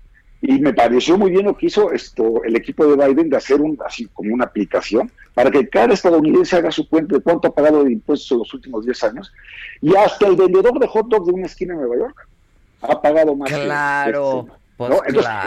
[0.41, 3.59] y me pareció muy bien lo que hizo esto el equipo de Biden de hacer
[3.59, 7.53] un así como una aplicación para que cada estadounidense haga su cuenta de cuánto ha
[7.53, 9.33] pagado de impuestos en los últimos 10 años
[9.81, 12.28] y hasta el vendedor de hot dogs de una esquina en Nueva York
[12.81, 13.51] ha pagado más.
[13.51, 14.47] Claro.
[14.77, 14.91] Pues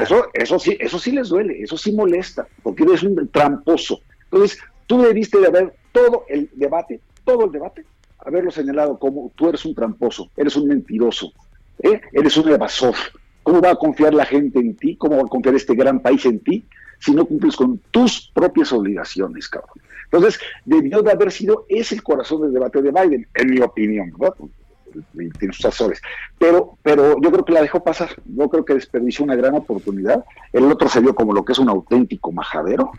[0.02, 4.00] eso, eso sí, eso sí les duele, eso sí molesta, porque eres un tramposo.
[4.24, 7.86] Entonces, tú debiste de haber todo el debate, todo el debate,
[8.18, 11.32] haberlo señalado como tú eres un tramposo, eres un mentiroso,
[11.78, 12.00] ¿eh?
[12.12, 12.94] eres un evasor.
[13.42, 14.96] ¿Cómo va a confiar la gente en ti?
[14.96, 16.64] ¿Cómo va a confiar este gran país en ti
[16.98, 19.80] si no cumples con tus propias obligaciones, cabrón?
[20.04, 24.12] Entonces, debió de haber sido ese el corazón del debate de Biden, en mi opinión,
[24.18, 24.36] ¿verdad?
[25.38, 26.00] Tiene sus asesores.
[26.38, 28.10] Pero, pero yo creo que la dejó pasar.
[28.24, 30.24] Yo creo que desperdició una gran oportunidad.
[30.52, 32.92] El otro se vio como lo que es un auténtico majadero.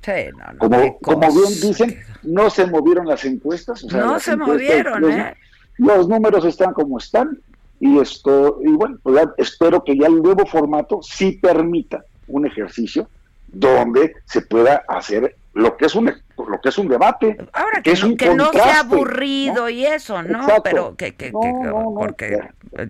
[0.58, 3.84] como, como bien dicen, no se movieron las encuestas.
[3.86, 5.36] no se movieron, los, ¿eh?
[5.78, 7.40] Los números están como están.
[7.80, 13.10] Y esto, y bueno, pues espero que ya el nuevo formato sí permita un ejercicio
[13.54, 17.94] donde se pueda hacer lo que es un lo que es un debate ahora que,
[17.94, 22.40] no, que no sea aburrido y eso no pero que, que, porque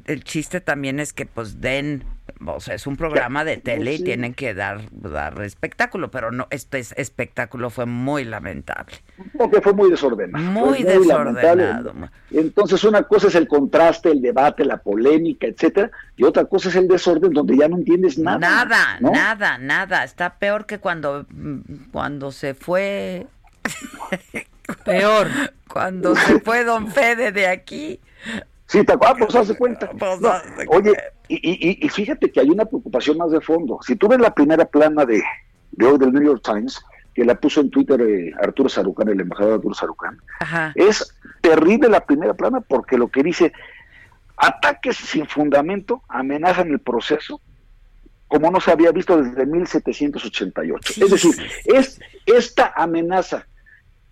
[0.06, 2.06] el chiste también es que pues den
[2.46, 6.48] o sea es un programa de tele y tienen que dar dar espectáculo pero no
[6.50, 8.96] este espectáculo fue muy lamentable.
[9.38, 10.44] Porque fue muy desordenado.
[10.44, 11.94] Muy, desordenado
[12.32, 16.76] entonces una cosa es el contraste el debate la polémica etcétera y otra cosa es
[16.76, 20.04] el desorden donde ya no entiendes nada nada nada nada.
[20.04, 21.26] Está peor que cuando
[21.92, 23.28] cuando se fue
[24.86, 25.28] Peor.
[25.68, 28.00] Cuando se fue Don Fede de aquí.
[28.68, 29.90] Sí, te acuerdas, pues hace cuenta.
[29.90, 30.20] Pues
[30.68, 30.94] oye,
[31.28, 33.80] y, fíjate que hay una preocupación más de fondo.
[33.86, 35.24] Si tú ves la primera plana de,
[35.72, 36.84] de hoy del New York Times,
[37.14, 40.18] que la puso en Twitter eh, Arturo Sarucán, el embajador Arturo Sarucán,
[40.76, 43.54] es terrible la primera plana porque lo que dice,
[44.38, 47.40] ataques sin fundamento amenazan el proceso
[48.28, 50.94] como no se había visto desde 1788.
[51.04, 51.36] Es decir,
[51.66, 53.46] es esta amenaza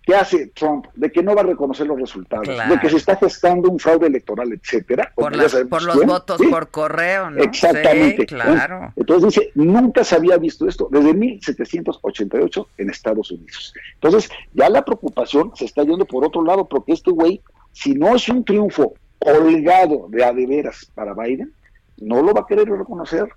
[0.04, 0.86] ¿Qué hace Trump?
[0.94, 4.08] De que no va a reconocer los resultados, de que se está gestando un fraude
[4.08, 5.12] electoral, etcétera.
[5.14, 5.32] Por,
[5.68, 7.42] por los votos por correo, ¿no?
[7.42, 8.26] Exactamente.
[8.26, 8.92] claro.
[8.96, 13.74] Entonces dice, nunca se había visto esto desde 1788 en Estados Unidos.
[13.94, 17.40] Entonces, ya la preocupación se está yendo por otro lado, porque este güey,
[17.72, 21.52] si no es un triunfo holgado de a de veras para Biden,
[21.98, 23.28] no lo va a querer reconocer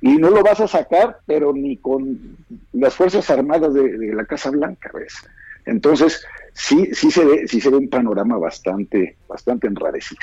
[0.00, 2.36] y no lo vas a sacar, pero ni con
[2.72, 5.14] las Fuerzas Armadas de, la Casa Blanca, ¿ves?
[5.68, 6.24] Entonces,
[6.54, 10.20] sí, sí se ve, sí se ve un panorama bastante, bastante enrarecido.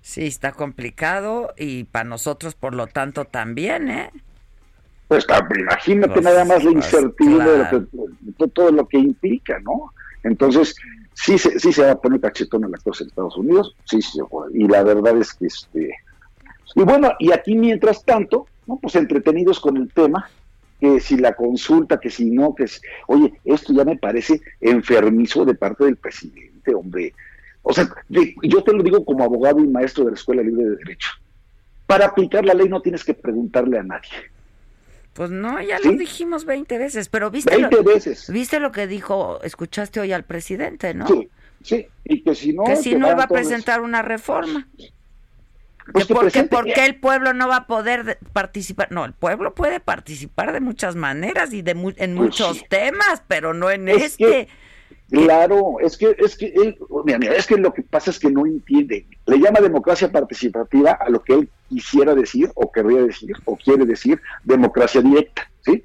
[0.00, 4.10] Sí, está complicado y para nosotros, por lo tanto, también, ¿eh?
[5.06, 5.26] Pues
[5.58, 7.86] imagínate pues, nada más la pues, incertidumbre
[8.20, 9.92] de, todo lo que implica, ¿no?
[10.22, 10.74] Entonces,
[11.14, 14.00] sí se, sí se va a poner cachetón a la cosa en Estados Unidos, sí,
[14.02, 14.18] sí,
[14.54, 15.90] y la verdad es que este...
[16.74, 18.76] Y bueno, y aquí mientras tanto, ¿no?
[18.76, 20.30] Pues entretenidos con el tema,
[20.80, 25.44] que si la consulta, que si no, que es, oye, esto ya me parece enfermizo
[25.44, 27.14] de parte del presidente, hombre.
[27.62, 30.76] O sea, yo te lo digo como abogado y maestro de la Escuela Libre de
[30.76, 31.10] Derecho.
[31.86, 34.10] Para aplicar la ley no tienes que preguntarle a nadie.
[35.14, 38.30] Pues no, ya lo dijimos 20 veces, pero viste 20 lo, veces.
[38.30, 41.08] viste lo que dijo, escuchaste hoy al presidente, ¿no?
[41.08, 41.28] Sí,
[41.62, 42.62] sí, y que si no...
[42.62, 44.68] Que si no iba a presentar una reforma.
[45.92, 48.92] Pues ¿Por qué el pueblo no va a poder participar?
[48.92, 53.54] No, el pueblo puede participar de muchas maneras y de en pues muchos temas, pero
[53.54, 54.48] no en este.
[55.10, 59.06] claro, es que es que es que lo que pasa es que no entiende.
[59.26, 63.86] Le llama democracia participativa a lo que él quisiera decir o querría decir o quiere
[63.86, 65.82] decir democracia directa, ¿sí?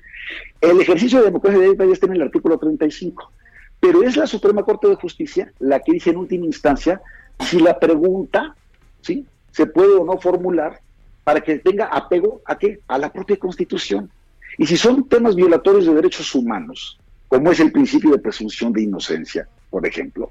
[0.60, 3.32] El ejercicio de democracia directa ya está en el artículo 35,
[3.80, 7.02] pero es la Suprema Corte de Justicia la que dice en última instancia
[7.40, 8.56] si la pregunta,
[9.02, 9.26] ¿sí?
[9.54, 10.82] Se puede o no formular
[11.24, 12.80] para que tenga apego a qué?
[12.88, 14.10] A la propia Constitución.
[14.58, 18.84] Y si son temas violatorios de derechos humanos, como es el principio de presunción de
[18.84, 20.30] inocencia, por ejemplo,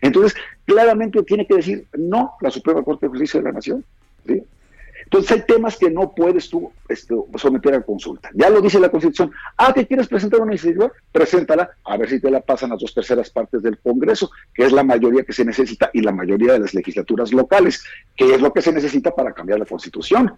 [0.00, 0.34] entonces
[0.64, 3.84] claramente tiene que decir no la Suprema Corte de Justicia de la Nación.
[4.26, 4.42] ¿sí?
[5.12, 8.30] Entonces hay temas que no puedes tú este, someter a consulta.
[8.32, 9.30] Ya lo dice la Constitución.
[9.58, 12.94] Ah, que quieres presentar una iniciativa, preséntala, a ver si te la pasan las dos
[12.94, 16.60] terceras partes del Congreso, que es la mayoría que se necesita, y la mayoría de
[16.60, 17.84] las legislaturas locales,
[18.16, 20.32] que es lo que se necesita para cambiar la Constitución.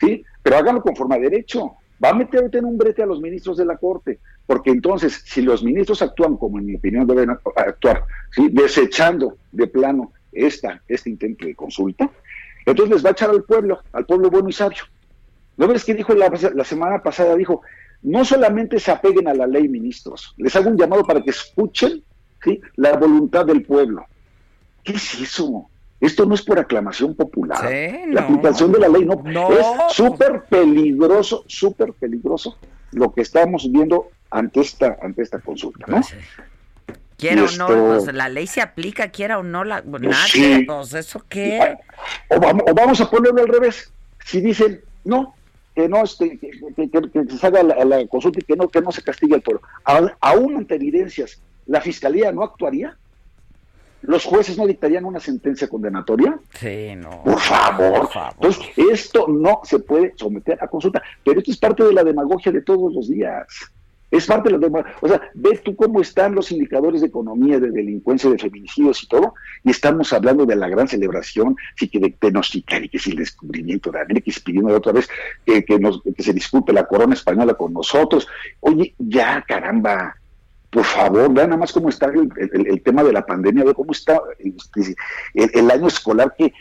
[0.00, 0.24] ¿sí?
[0.42, 1.76] Pero háganlo conforme a derecho.
[2.02, 5.40] Va a meterte en un brete a los ministros de la Corte, porque entonces, si
[5.40, 8.48] los ministros actúan como en mi opinión deben actuar, ¿sí?
[8.50, 12.10] desechando de plano esta, este intento de consulta,
[12.66, 14.82] entonces les va a echar al pueblo, al pueblo bueno y sabio.
[15.56, 17.34] ¿No ves que dijo la, semana pasada?
[17.34, 17.62] Dijo,
[18.02, 22.02] no solamente se apeguen a la ley, ministros, les hago un llamado para que escuchen
[22.76, 24.04] la voluntad del pueblo.
[24.84, 25.68] ¿Qué es eso?
[26.00, 27.64] Esto no es por aclamación popular.
[28.08, 29.50] la aplicación de la ley no.
[29.52, 32.58] Es súper peligroso, súper peligroso
[32.92, 36.00] lo que estamos viendo ante esta, ante esta consulta, ¿no?
[37.16, 40.02] Quiera o no, pues la ley se aplica, quiera o no, la, pues
[40.66, 41.76] pues eso qué.
[42.28, 42.38] O
[42.74, 43.90] vamos, a ponerlo al revés.
[44.24, 45.34] Si dicen, no,
[45.74, 46.50] que no este, que,
[47.38, 49.62] se haga la, consulta y que no, que no se castigue al pueblo.
[50.20, 52.96] Aún ante evidencias, ¿la fiscalía no actuaría?
[54.02, 56.38] ¿Los jueces no dictarían una sentencia condenatoria?
[56.54, 57.22] Sí, no.
[57.24, 58.00] Por favor.
[58.00, 58.34] Por favor.
[58.34, 61.02] Entonces, esto no se puede someter a consulta.
[61.24, 63.46] Pero esto es parte de la demagogia de todos los días.
[64.16, 64.84] Es parte de demás.
[65.00, 69.08] O sea, ve tú cómo están los indicadores de economía, de delincuencia, de feminicidios y
[69.08, 69.34] todo,
[69.64, 73.16] y estamos hablando de la gran celebración, sí que de Tenochtitlan y que es el
[73.16, 75.08] descubrimiento de América, y pidiendo otra vez
[75.44, 78.26] que se disculpe la corona española con nosotros.
[78.60, 80.16] Oye, ya, caramba,
[80.70, 84.20] por favor, vean nada más cómo está el, tema de la pandemia, ve cómo está
[84.38, 84.94] este,
[85.34, 86.52] el, año escolar que,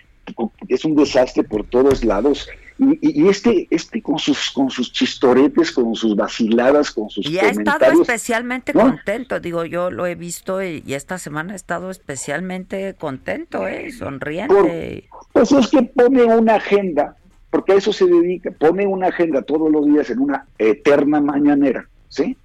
[0.67, 2.47] es un desastre por todos lados.
[2.77, 7.47] Y, este, este con sus, con sus chistoretes, con sus vaciladas, con sus y ha
[7.47, 13.65] estado especialmente contento, digo, yo lo he visto y, esta semana ha estado especialmente contento,
[13.65, 15.07] eh, sonriente.
[15.31, 17.15] pues es que pone una agenda,
[17.49, 21.87] porque a eso se dedica, pone una agenda todos los días en una eterna mañanera,
[22.09, 22.35] ¿sí?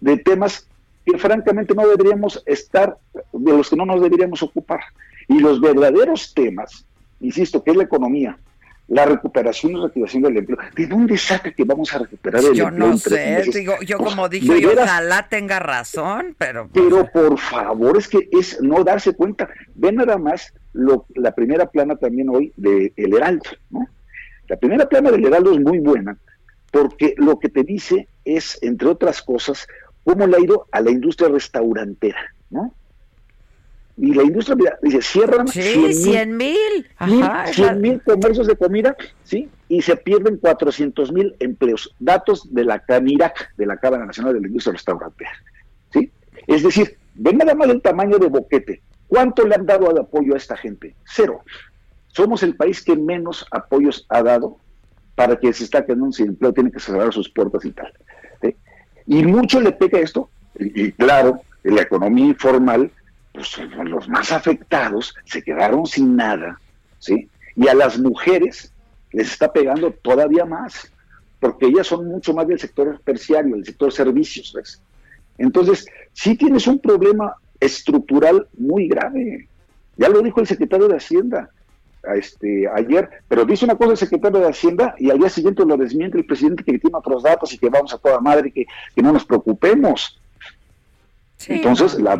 [0.00, 0.68] De temas
[1.04, 2.96] que francamente no deberíamos estar,
[3.32, 4.80] de los que no nos deberíamos ocupar.
[5.26, 6.84] Y los verdaderos temas,
[7.20, 8.38] insisto, que es la economía,
[8.90, 10.58] la recuperación y reactivación del empleo.
[10.74, 12.88] ¿De dónde saca que vamos a recuperar el yo empleo?
[12.88, 16.68] Yo no sé, digo, yo como dije, yo ojalá tenga razón, pero...
[16.68, 19.48] Pues, pero por favor, es que es no darse cuenta.
[19.76, 23.88] Ve nada más lo, la primera plana también hoy de El Heraldo, ¿no?
[24.48, 26.18] La primera plana del Heraldo es muy buena
[26.72, 29.68] porque lo que te dice es, entre otras cosas,
[30.02, 32.74] cómo le ha ido a la industria restaurantera, ¿no?
[34.00, 36.86] Y la industria dice cierran sí, 100 mil
[37.52, 42.78] 100 mil comercios de comida sí y se pierden 400 mil empleos datos de la
[42.78, 45.32] CANIRAC de la Cámara Nacional de la Industria Restaurantera
[45.92, 46.10] sí
[46.46, 48.82] es decir ven nada más el tamaño de boquete.
[49.06, 50.94] ¿Cuánto le han dado de apoyo a esta gente?
[51.04, 51.42] Cero.
[52.08, 54.58] Somos el país que menos apoyos ha dado
[55.14, 57.92] para que se está quedando sin empleo, tiene que cerrar sus puertas y tal.
[59.06, 62.90] Y mucho le pega esto, y, claro, la economía informal,
[63.56, 66.60] pues los más afectados se quedaron sin nada,
[66.98, 67.28] ¿sí?
[67.56, 68.72] Y a las mujeres
[69.12, 70.92] les está pegando todavía más,
[71.38, 74.82] porque ellas son mucho más del sector terciario, del sector servicios, ¿ves?
[75.38, 79.48] Entonces, sí tienes un problema estructural muy grave.
[79.96, 81.50] Ya lo dijo el secretario de Hacienda
[82.14, 85.76] este, ayer, pero dice una cosa el secretario de Hacienda y al día siguiente lo
[85.76, 89.02] desmiente el presidente que tiene otros datos y que vamos a toda madre y que,
[89.02, 90.20] no nos preocupemos.
[91.46, 92.16] Entonces, la,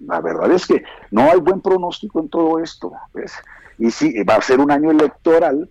[0.00, 2.92] la verdad es que no hay buen pronóstico en todo esto.
[3.78, 5.68] Y sí, va a ser un año electoral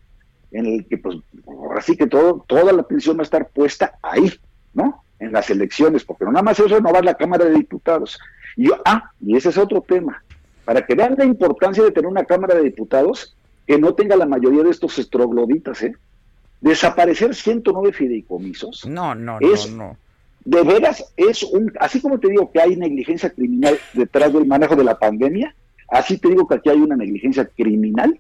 [0.51, 3.97] en el que, pues, ahora sí que todo, toda la atención va a estar puesta
[4.01, 4.31] ahí,
[4.73, 5.03] ¿no?
[5.19, 8.19] En las elecciones, porque no nada más es renovar la Cámara de Diputados.
[8.55, 10.23] Y yo, ah, y ese es otro tema.
[10.65, 13.35] Para que vean la importancia de tener una Cámara de Diputados,
[13.67, 15.95] que no tenga la mayoría de estos estrogloditas, ¿eh?
[16.61, 18.85] Desaparecer 109 fideicomisos.
[18.85, 19.97] No, no, es, no, no.
[20.45, 21.71] De veras, es un.
[21.79, 25.55] Así como te digo que hay negligencia criminal detrás del manejo de la pandemia,
[25.89, 28.19] así te digo que aquí hay una negligencia criminal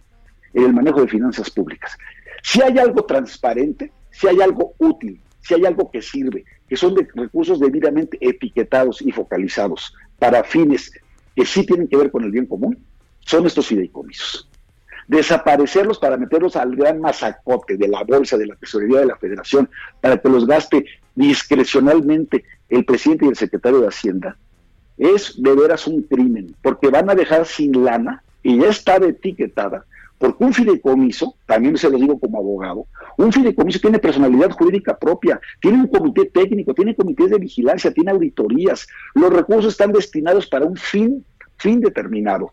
[0.53, 1.97] en el manejo de finanzas públicas.
[2.43, 6.95] Si hay algo transparente, si hay algo útil, si hay algo que sirve, que son
[6.95, 10.91] de recursos debidamente etiquetados y focalizados para fines
[11.35, 12.77] que sí tienen que ver con el bien común,
[13.21, 14.49] son estos fideicomisos
[15.09, 19.67] desaparecerlos para meterlos al gran masacote de la bolsa, de la tesorería de la federación,
[19.99, 20.85] para que los gaste
[21.19, 24.37] discrecionalmente el presidente y el secretario de Hacienda,
[24.97, 29.85] es de veras un crimen, porque van a dejar sin lana, y ya está etiquetada,
[30.17, 32.85] porque un fideicomiso, también se lo digo como abogado,
[33.17, 38.11] un fideicomiso tiene personalidad jurídica propia, tiene un comité técnico, tiene comités de vigilancia, tiene
[38.11, 41.25] auditorías, los recursos están destinados para un fin,
[41.57, 42.51] fin determinado.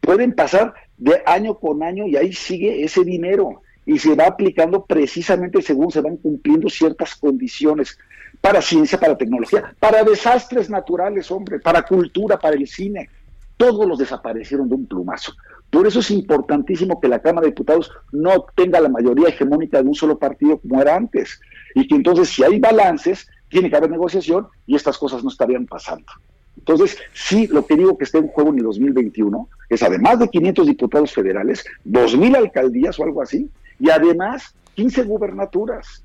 [0.00, 4.84] Pueden pasar de año con año y ahí sigue ese dinero y se va aplicando
[4.84, 7.98] precisamente según se van cumpliendo ciertas condiciones
[8.38, 13.08] para ciencia, para tecnología, para desastres naturales, hombre, para cultura, para el cine.
[13.56, 15.32] Todos los desaparecieron de un plumazo.
[15.70, 19.88] Por eso es importantísimo que la Cámara de Diputados no tenga la mayoría hegemónica de
[19.88, 21.40] un solo partido como era antes.
[21.74, 25.64] Y que entonces si hay balances, tiene que haber negociación y estas cosas no estarían
[25.64, 26.12] pasando.
[26.58, 30.28] Entonces, sí, lo que digo que está en juego en el 2021 es además de
[30.28, 33.48] 500 diputados federales, 2.000 alcaldías o algo así,
[33.78, 36.02] y además 15 gubernaturas.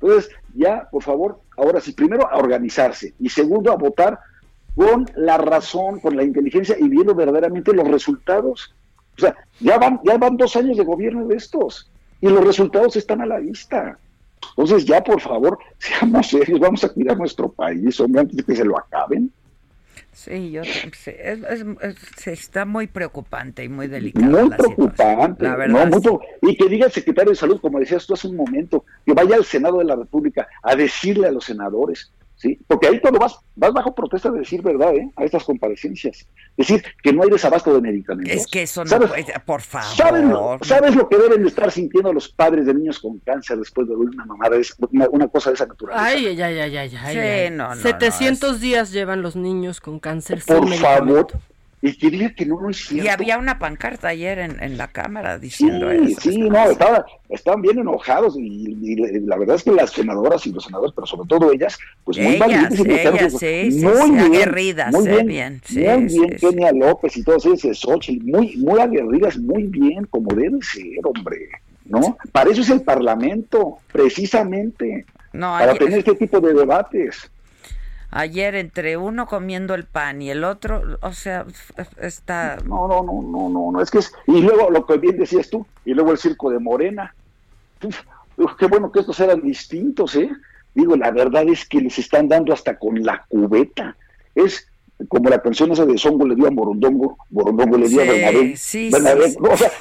[0.00, 4.18] Entonces, ya, por favor, ahora sí, primero a organizarse y segundo a votar
[4.74, 8.74] con la razón, con la inteligencia y viendo verdaderamente los resultados.
[9.16, 11.90] O sea, ya van, ya van dos años de gobierno de estos
[12.20, 13.98] y los resultados están a la vista.
[14.50, 18.56] Entonces, ya, por favor, seamos serios, vamos a cuidar nuestro país, hombre, antes de que
[18.56, 19.32] se lo acaben.
[20.16, 24.46] Sí, yo se está muy preocupante y muy delicado.
[24.46, 28.14] Muy preocupante, la verdad, mucho, y que diga el secretario de salud, como decías tú
[28.14, 32.14] hace un momento, que vaya al Senado de la República a decirle a los senadores,
[32.36, 32.58] ¿sí?
[32.66, 35.10] Porque ahí cuando vas, vas bajo protesta de decir verdad, ¿eh?
[35.16, 36.26] A estas comparecencias.
[36.56, 38.34] Decir que no hay desabasto de medicamentos.
[38.34, 39.88] Es que eso no puede, por favor.
[40.64, 44.24] ¿sabes lo, que deben estar sintiendo los padres de niños con cáncer después de una
[44.24, 44.56] mamada,
[44.90, 46.04] una, una cosa de esa naturaleza?
[46.04, 47.48] Ay, ay, ay, ay, ay.
[47.48, 50.42] Sí, no, no, 700 días llevan los niños con cáncer.
[50.46, 51.26] Por favor,
[51.86, 53.06] y quería que no lo hicieran.
[53.06, 56.20] Y había una pancarta ayer en, en la Cámara diciendo sí, eso.
[56.20, 60.64] Sí, no, estaba, estaban bien enojados y, la verdad es que las senadoras y los
[60.64, 65.08] senadores, pero sobre todo ellas, pues muy valientes y ellas, sí, muy bien, aguerridas, muy
[65.08, 65.26] bien,
[65.68, 70.34] bien, muy bien Kenia López y todos esos, Xochitl, muy, muy aguerridas, muy bien, como
[70.34, 71.48] debe ser, hombre,
[71.84, 72.16] ¿no?
[72.32, 77.30] Para eso es el Parlamento, precisamente, no, para tener este tipo de debates
[78.10, 81.46] ayer entre uno comiendo el pan y el otro, o sea,
[82.00, 82.58] está...
[82.64, 84.12] No, no, no, no, no, no, es que es...
[84.26, 87.14] Y luego lo que bien decías tú, y luego el circo de Morena.
[88.58, 90.30] qué bueno que estos eran distintos, ¿eh?
[90.74, 93.96] Digo, la verdad es que les están dando hasta con la cubeta.
[94.34, 94.68] Es
[95.08, 98.56] como la canción esa de Songo le dio a Morondongo, Morondongo le dio a Bernabé.
[98.56, 98.90] Sí,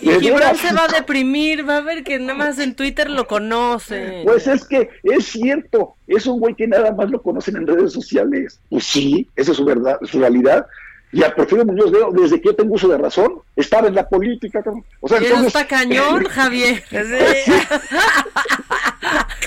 [0.02, 3.26] y Gibran se va a deprimir, va a ver que nada más en Twitter lo
[3.28, 4.22] conoce.
[4.26, 7.94] Pues es que es cierto, es un güey que nada más lo conocen en redes
[7.94, 8.60] sociales.
[8.70, 10.66] Pues sí, esa es su verdad, su realidad.
[11.12, 14.10] Y a Porfirio Muñoz veo, desde que yo tengo uso de razón, estaba en la
[14.10, 14.62] política.
[15.00, 15.48] O sea, entonces...
[15.48, 16.84] está cañón, Javier.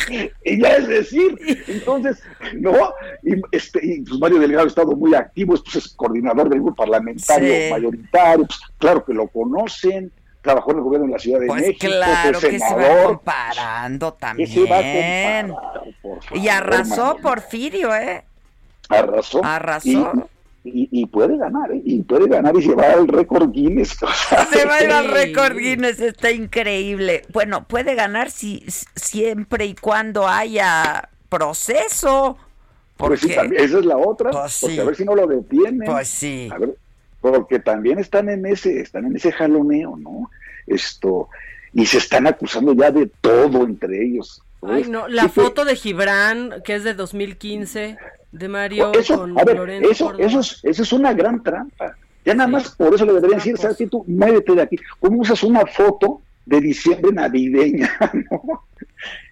[0.45, 2.23] y ya es decir, entonces,
[2.55, 2.73] ¿no?
[3.23, 6.77] Y, este, y pues Mario Delgado ha estado muy activo, pues es coordinador del grupo
[6.77, 10.13] parlamentario mayoritario, pues, claro que lo conocen,
[10.43, 14.13] trabajó en el gobierno de la Ciudad de pues México, claro que se va comparando
[14.15, 14.49] también.
[14.49, 14.81] Se va
[16.35, 18.25] y arrasó Porfirio, ¿eh?
[18.89, 19.45] Arrasó.
[19.45, 19.89] Arrasó.
[19.89, 19.99] y,
[21.07, 21.83] puede ganar, ¿eh?
[21.85, 23.99] y puede ganar y se va al récord Guinness.
[24.53, 27.23] se va a ir al récord Guinness, está increíble.
[27.33, 28.65] Bueno, puede ganar si
[28.95, 32.37] siempre y cuando haya proceso.
[32.97, 35.87] Pues porque, esa es la otra, pues porque a ver si no lo detienen.
[35.87, 36.49] Pues sí.
[37.21, 40.31] porque también están en ese, están en ese jaloneo, ¿no?
[40.67, 41.29] Esto,
[41.73, 44.43] y se están acusando ya de todo entre ellos.
[44.63, 47.97] Ay, no, la foto de Gibran, que es de 2015,
[48.33, 51.97] de Mario con a ver, Eso, eso, es, eso es una gran trampa.
[52.25, 53.87] Ya nada más por eso le deberían decir, ¿sabes qué?
[53.87, 54.77] Tú muévete de aquí.
[55.01, 57.91] ¿Cómo usas una foto de diciembre navideña?
[58.31, 58.65] ¿no?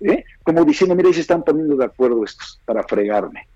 [0.00, 0.24] ¿Eh?
[0.42, 3.46] Como diciendo, mira, ahí se están poniendo de acuerdo estos para fregarme.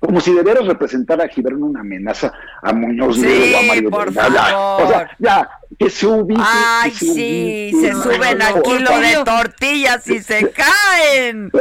[0.00, 2.32] Como si debieras representar a Gibran una amenaza
[2.62, 4.82] a Muñoz sí, o a Mario por favor.
[4.82, 6.42] O sea, ya, que se ubique.
[6.42, 11.52] Ay, sí, se suben al kilo de tortillas y se caen.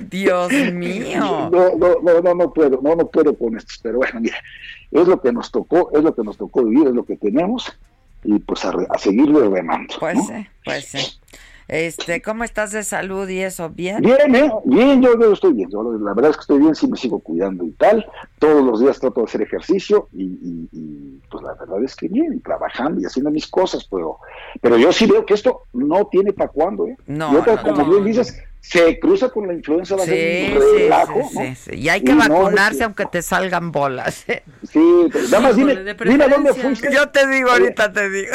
[0.00, 1.50] Dios mío.
[1.52, 4.36] No, no, no, no, no puedo, no, no puedo con esto, pero bueno, mira,
[4.90, 7.70] es lo que nos tocó, es lo que nos tocó vivir, es lo que tenemos,
[8.24, 9.94] y pues a, a seguirlo remando.
[10.00, 11.18] Pues sí, pues sí.
[11.68, 13.70] Este, ¿cómo estás de salud y eso?
[13.70, 14.00] ¿Bien?
[14.02, 14.52] Bien, ¿eh?
[14.64, 15.70] bien, yo, yo estoy bien.
[15.72, 18.04] la verdad es que estoy bien, sí me sigo cuidando y tal.
[18.38, 22.40] Todos los días trato de hacer ejercicio y, y, pues la verdad es que bien,
[22.42, 24.18] trabajando y haciendo mis cosas, pero,
[24.60, 26.96] pero yo sí veo que esto no tiene para cuándo, ¿eh?
[27.06, 30.78] No, y otra, como bien dices, se cruza con la influenza, va a ser un
[30.78, 34.24] relajo, sí, sí, Y hay que vacunarse aunque te salgan bolas.
[34.26, 34.42] ¿eh?
[34.62, 34.80] Sí,
[35.12, 36.88] pero nada más dime, dime a dónde fuiste.
[36.90, 38.32] Yo te digo, ahorita te digo.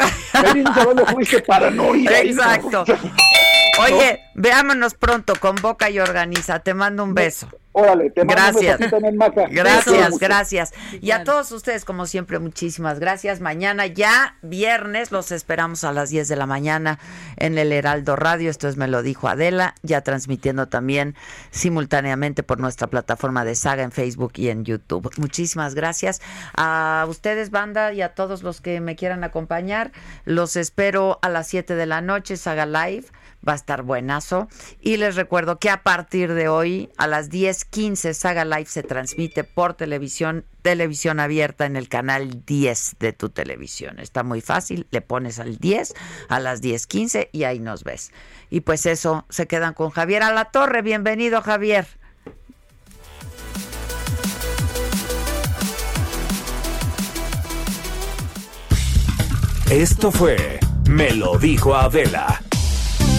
[0.54, 2.10] Dime a dónde fuiste para no ir.
[2.12, 2.84] Exacto.
[3.80, 6.60] Oye, veámonos pronto, convoca y organiza.
[6.60, 7.48] Te mando un beso.
[7.72, 8.80] Órale, te mando gracias.
[8.80, 9.46] Un beso Maca.
[9.48, 10.72] Gracias, gracias.
[11.00, 13.40] Y a todos ustedes, como siempre, muchísimas gracias.
[13.40, 16.98] Mañana ya, viernes, los esperamos a las 10 de la mañana
[17.36, 18.50] en el Heraldo Radio.
[18.50, 21.14] Esto es Me lo dijo Adela, ya transmitiendo también
[21.52, 25.08] simultáneamente por nuestra plataforma de Saga en Facebook y en YouTube.
[25.18, 26.20] Muchísimas gracias
[26.56, 29.92] a ustedes, banda, y a todos los que me quieran acompañar.
[30.24, 33.06] Los espero a las 7 de la noche, Saga Live
[33.46, 34.48] va a estar buenazo.
[34.80, 39.44] Y les recuerdo que a partir de hoy, a las 10:15, Saga Live se transmite
[39.44, 43.98] por televisión, televisión abierta en el canal 10 de tu televisión.
[43.98, 45.94] Está muy fácil, le pones al 10
[46.28, 48.12] a las 10:15 y ahí nos ves.
[48.50, 50.82] Y pues eso, se quedan con Javier a la torre.
[50.82, 51.86] Bienvenido, Javier.
[59.70, 60.58] Esto fue
[60.88, 62.42] Me lo dijo Adela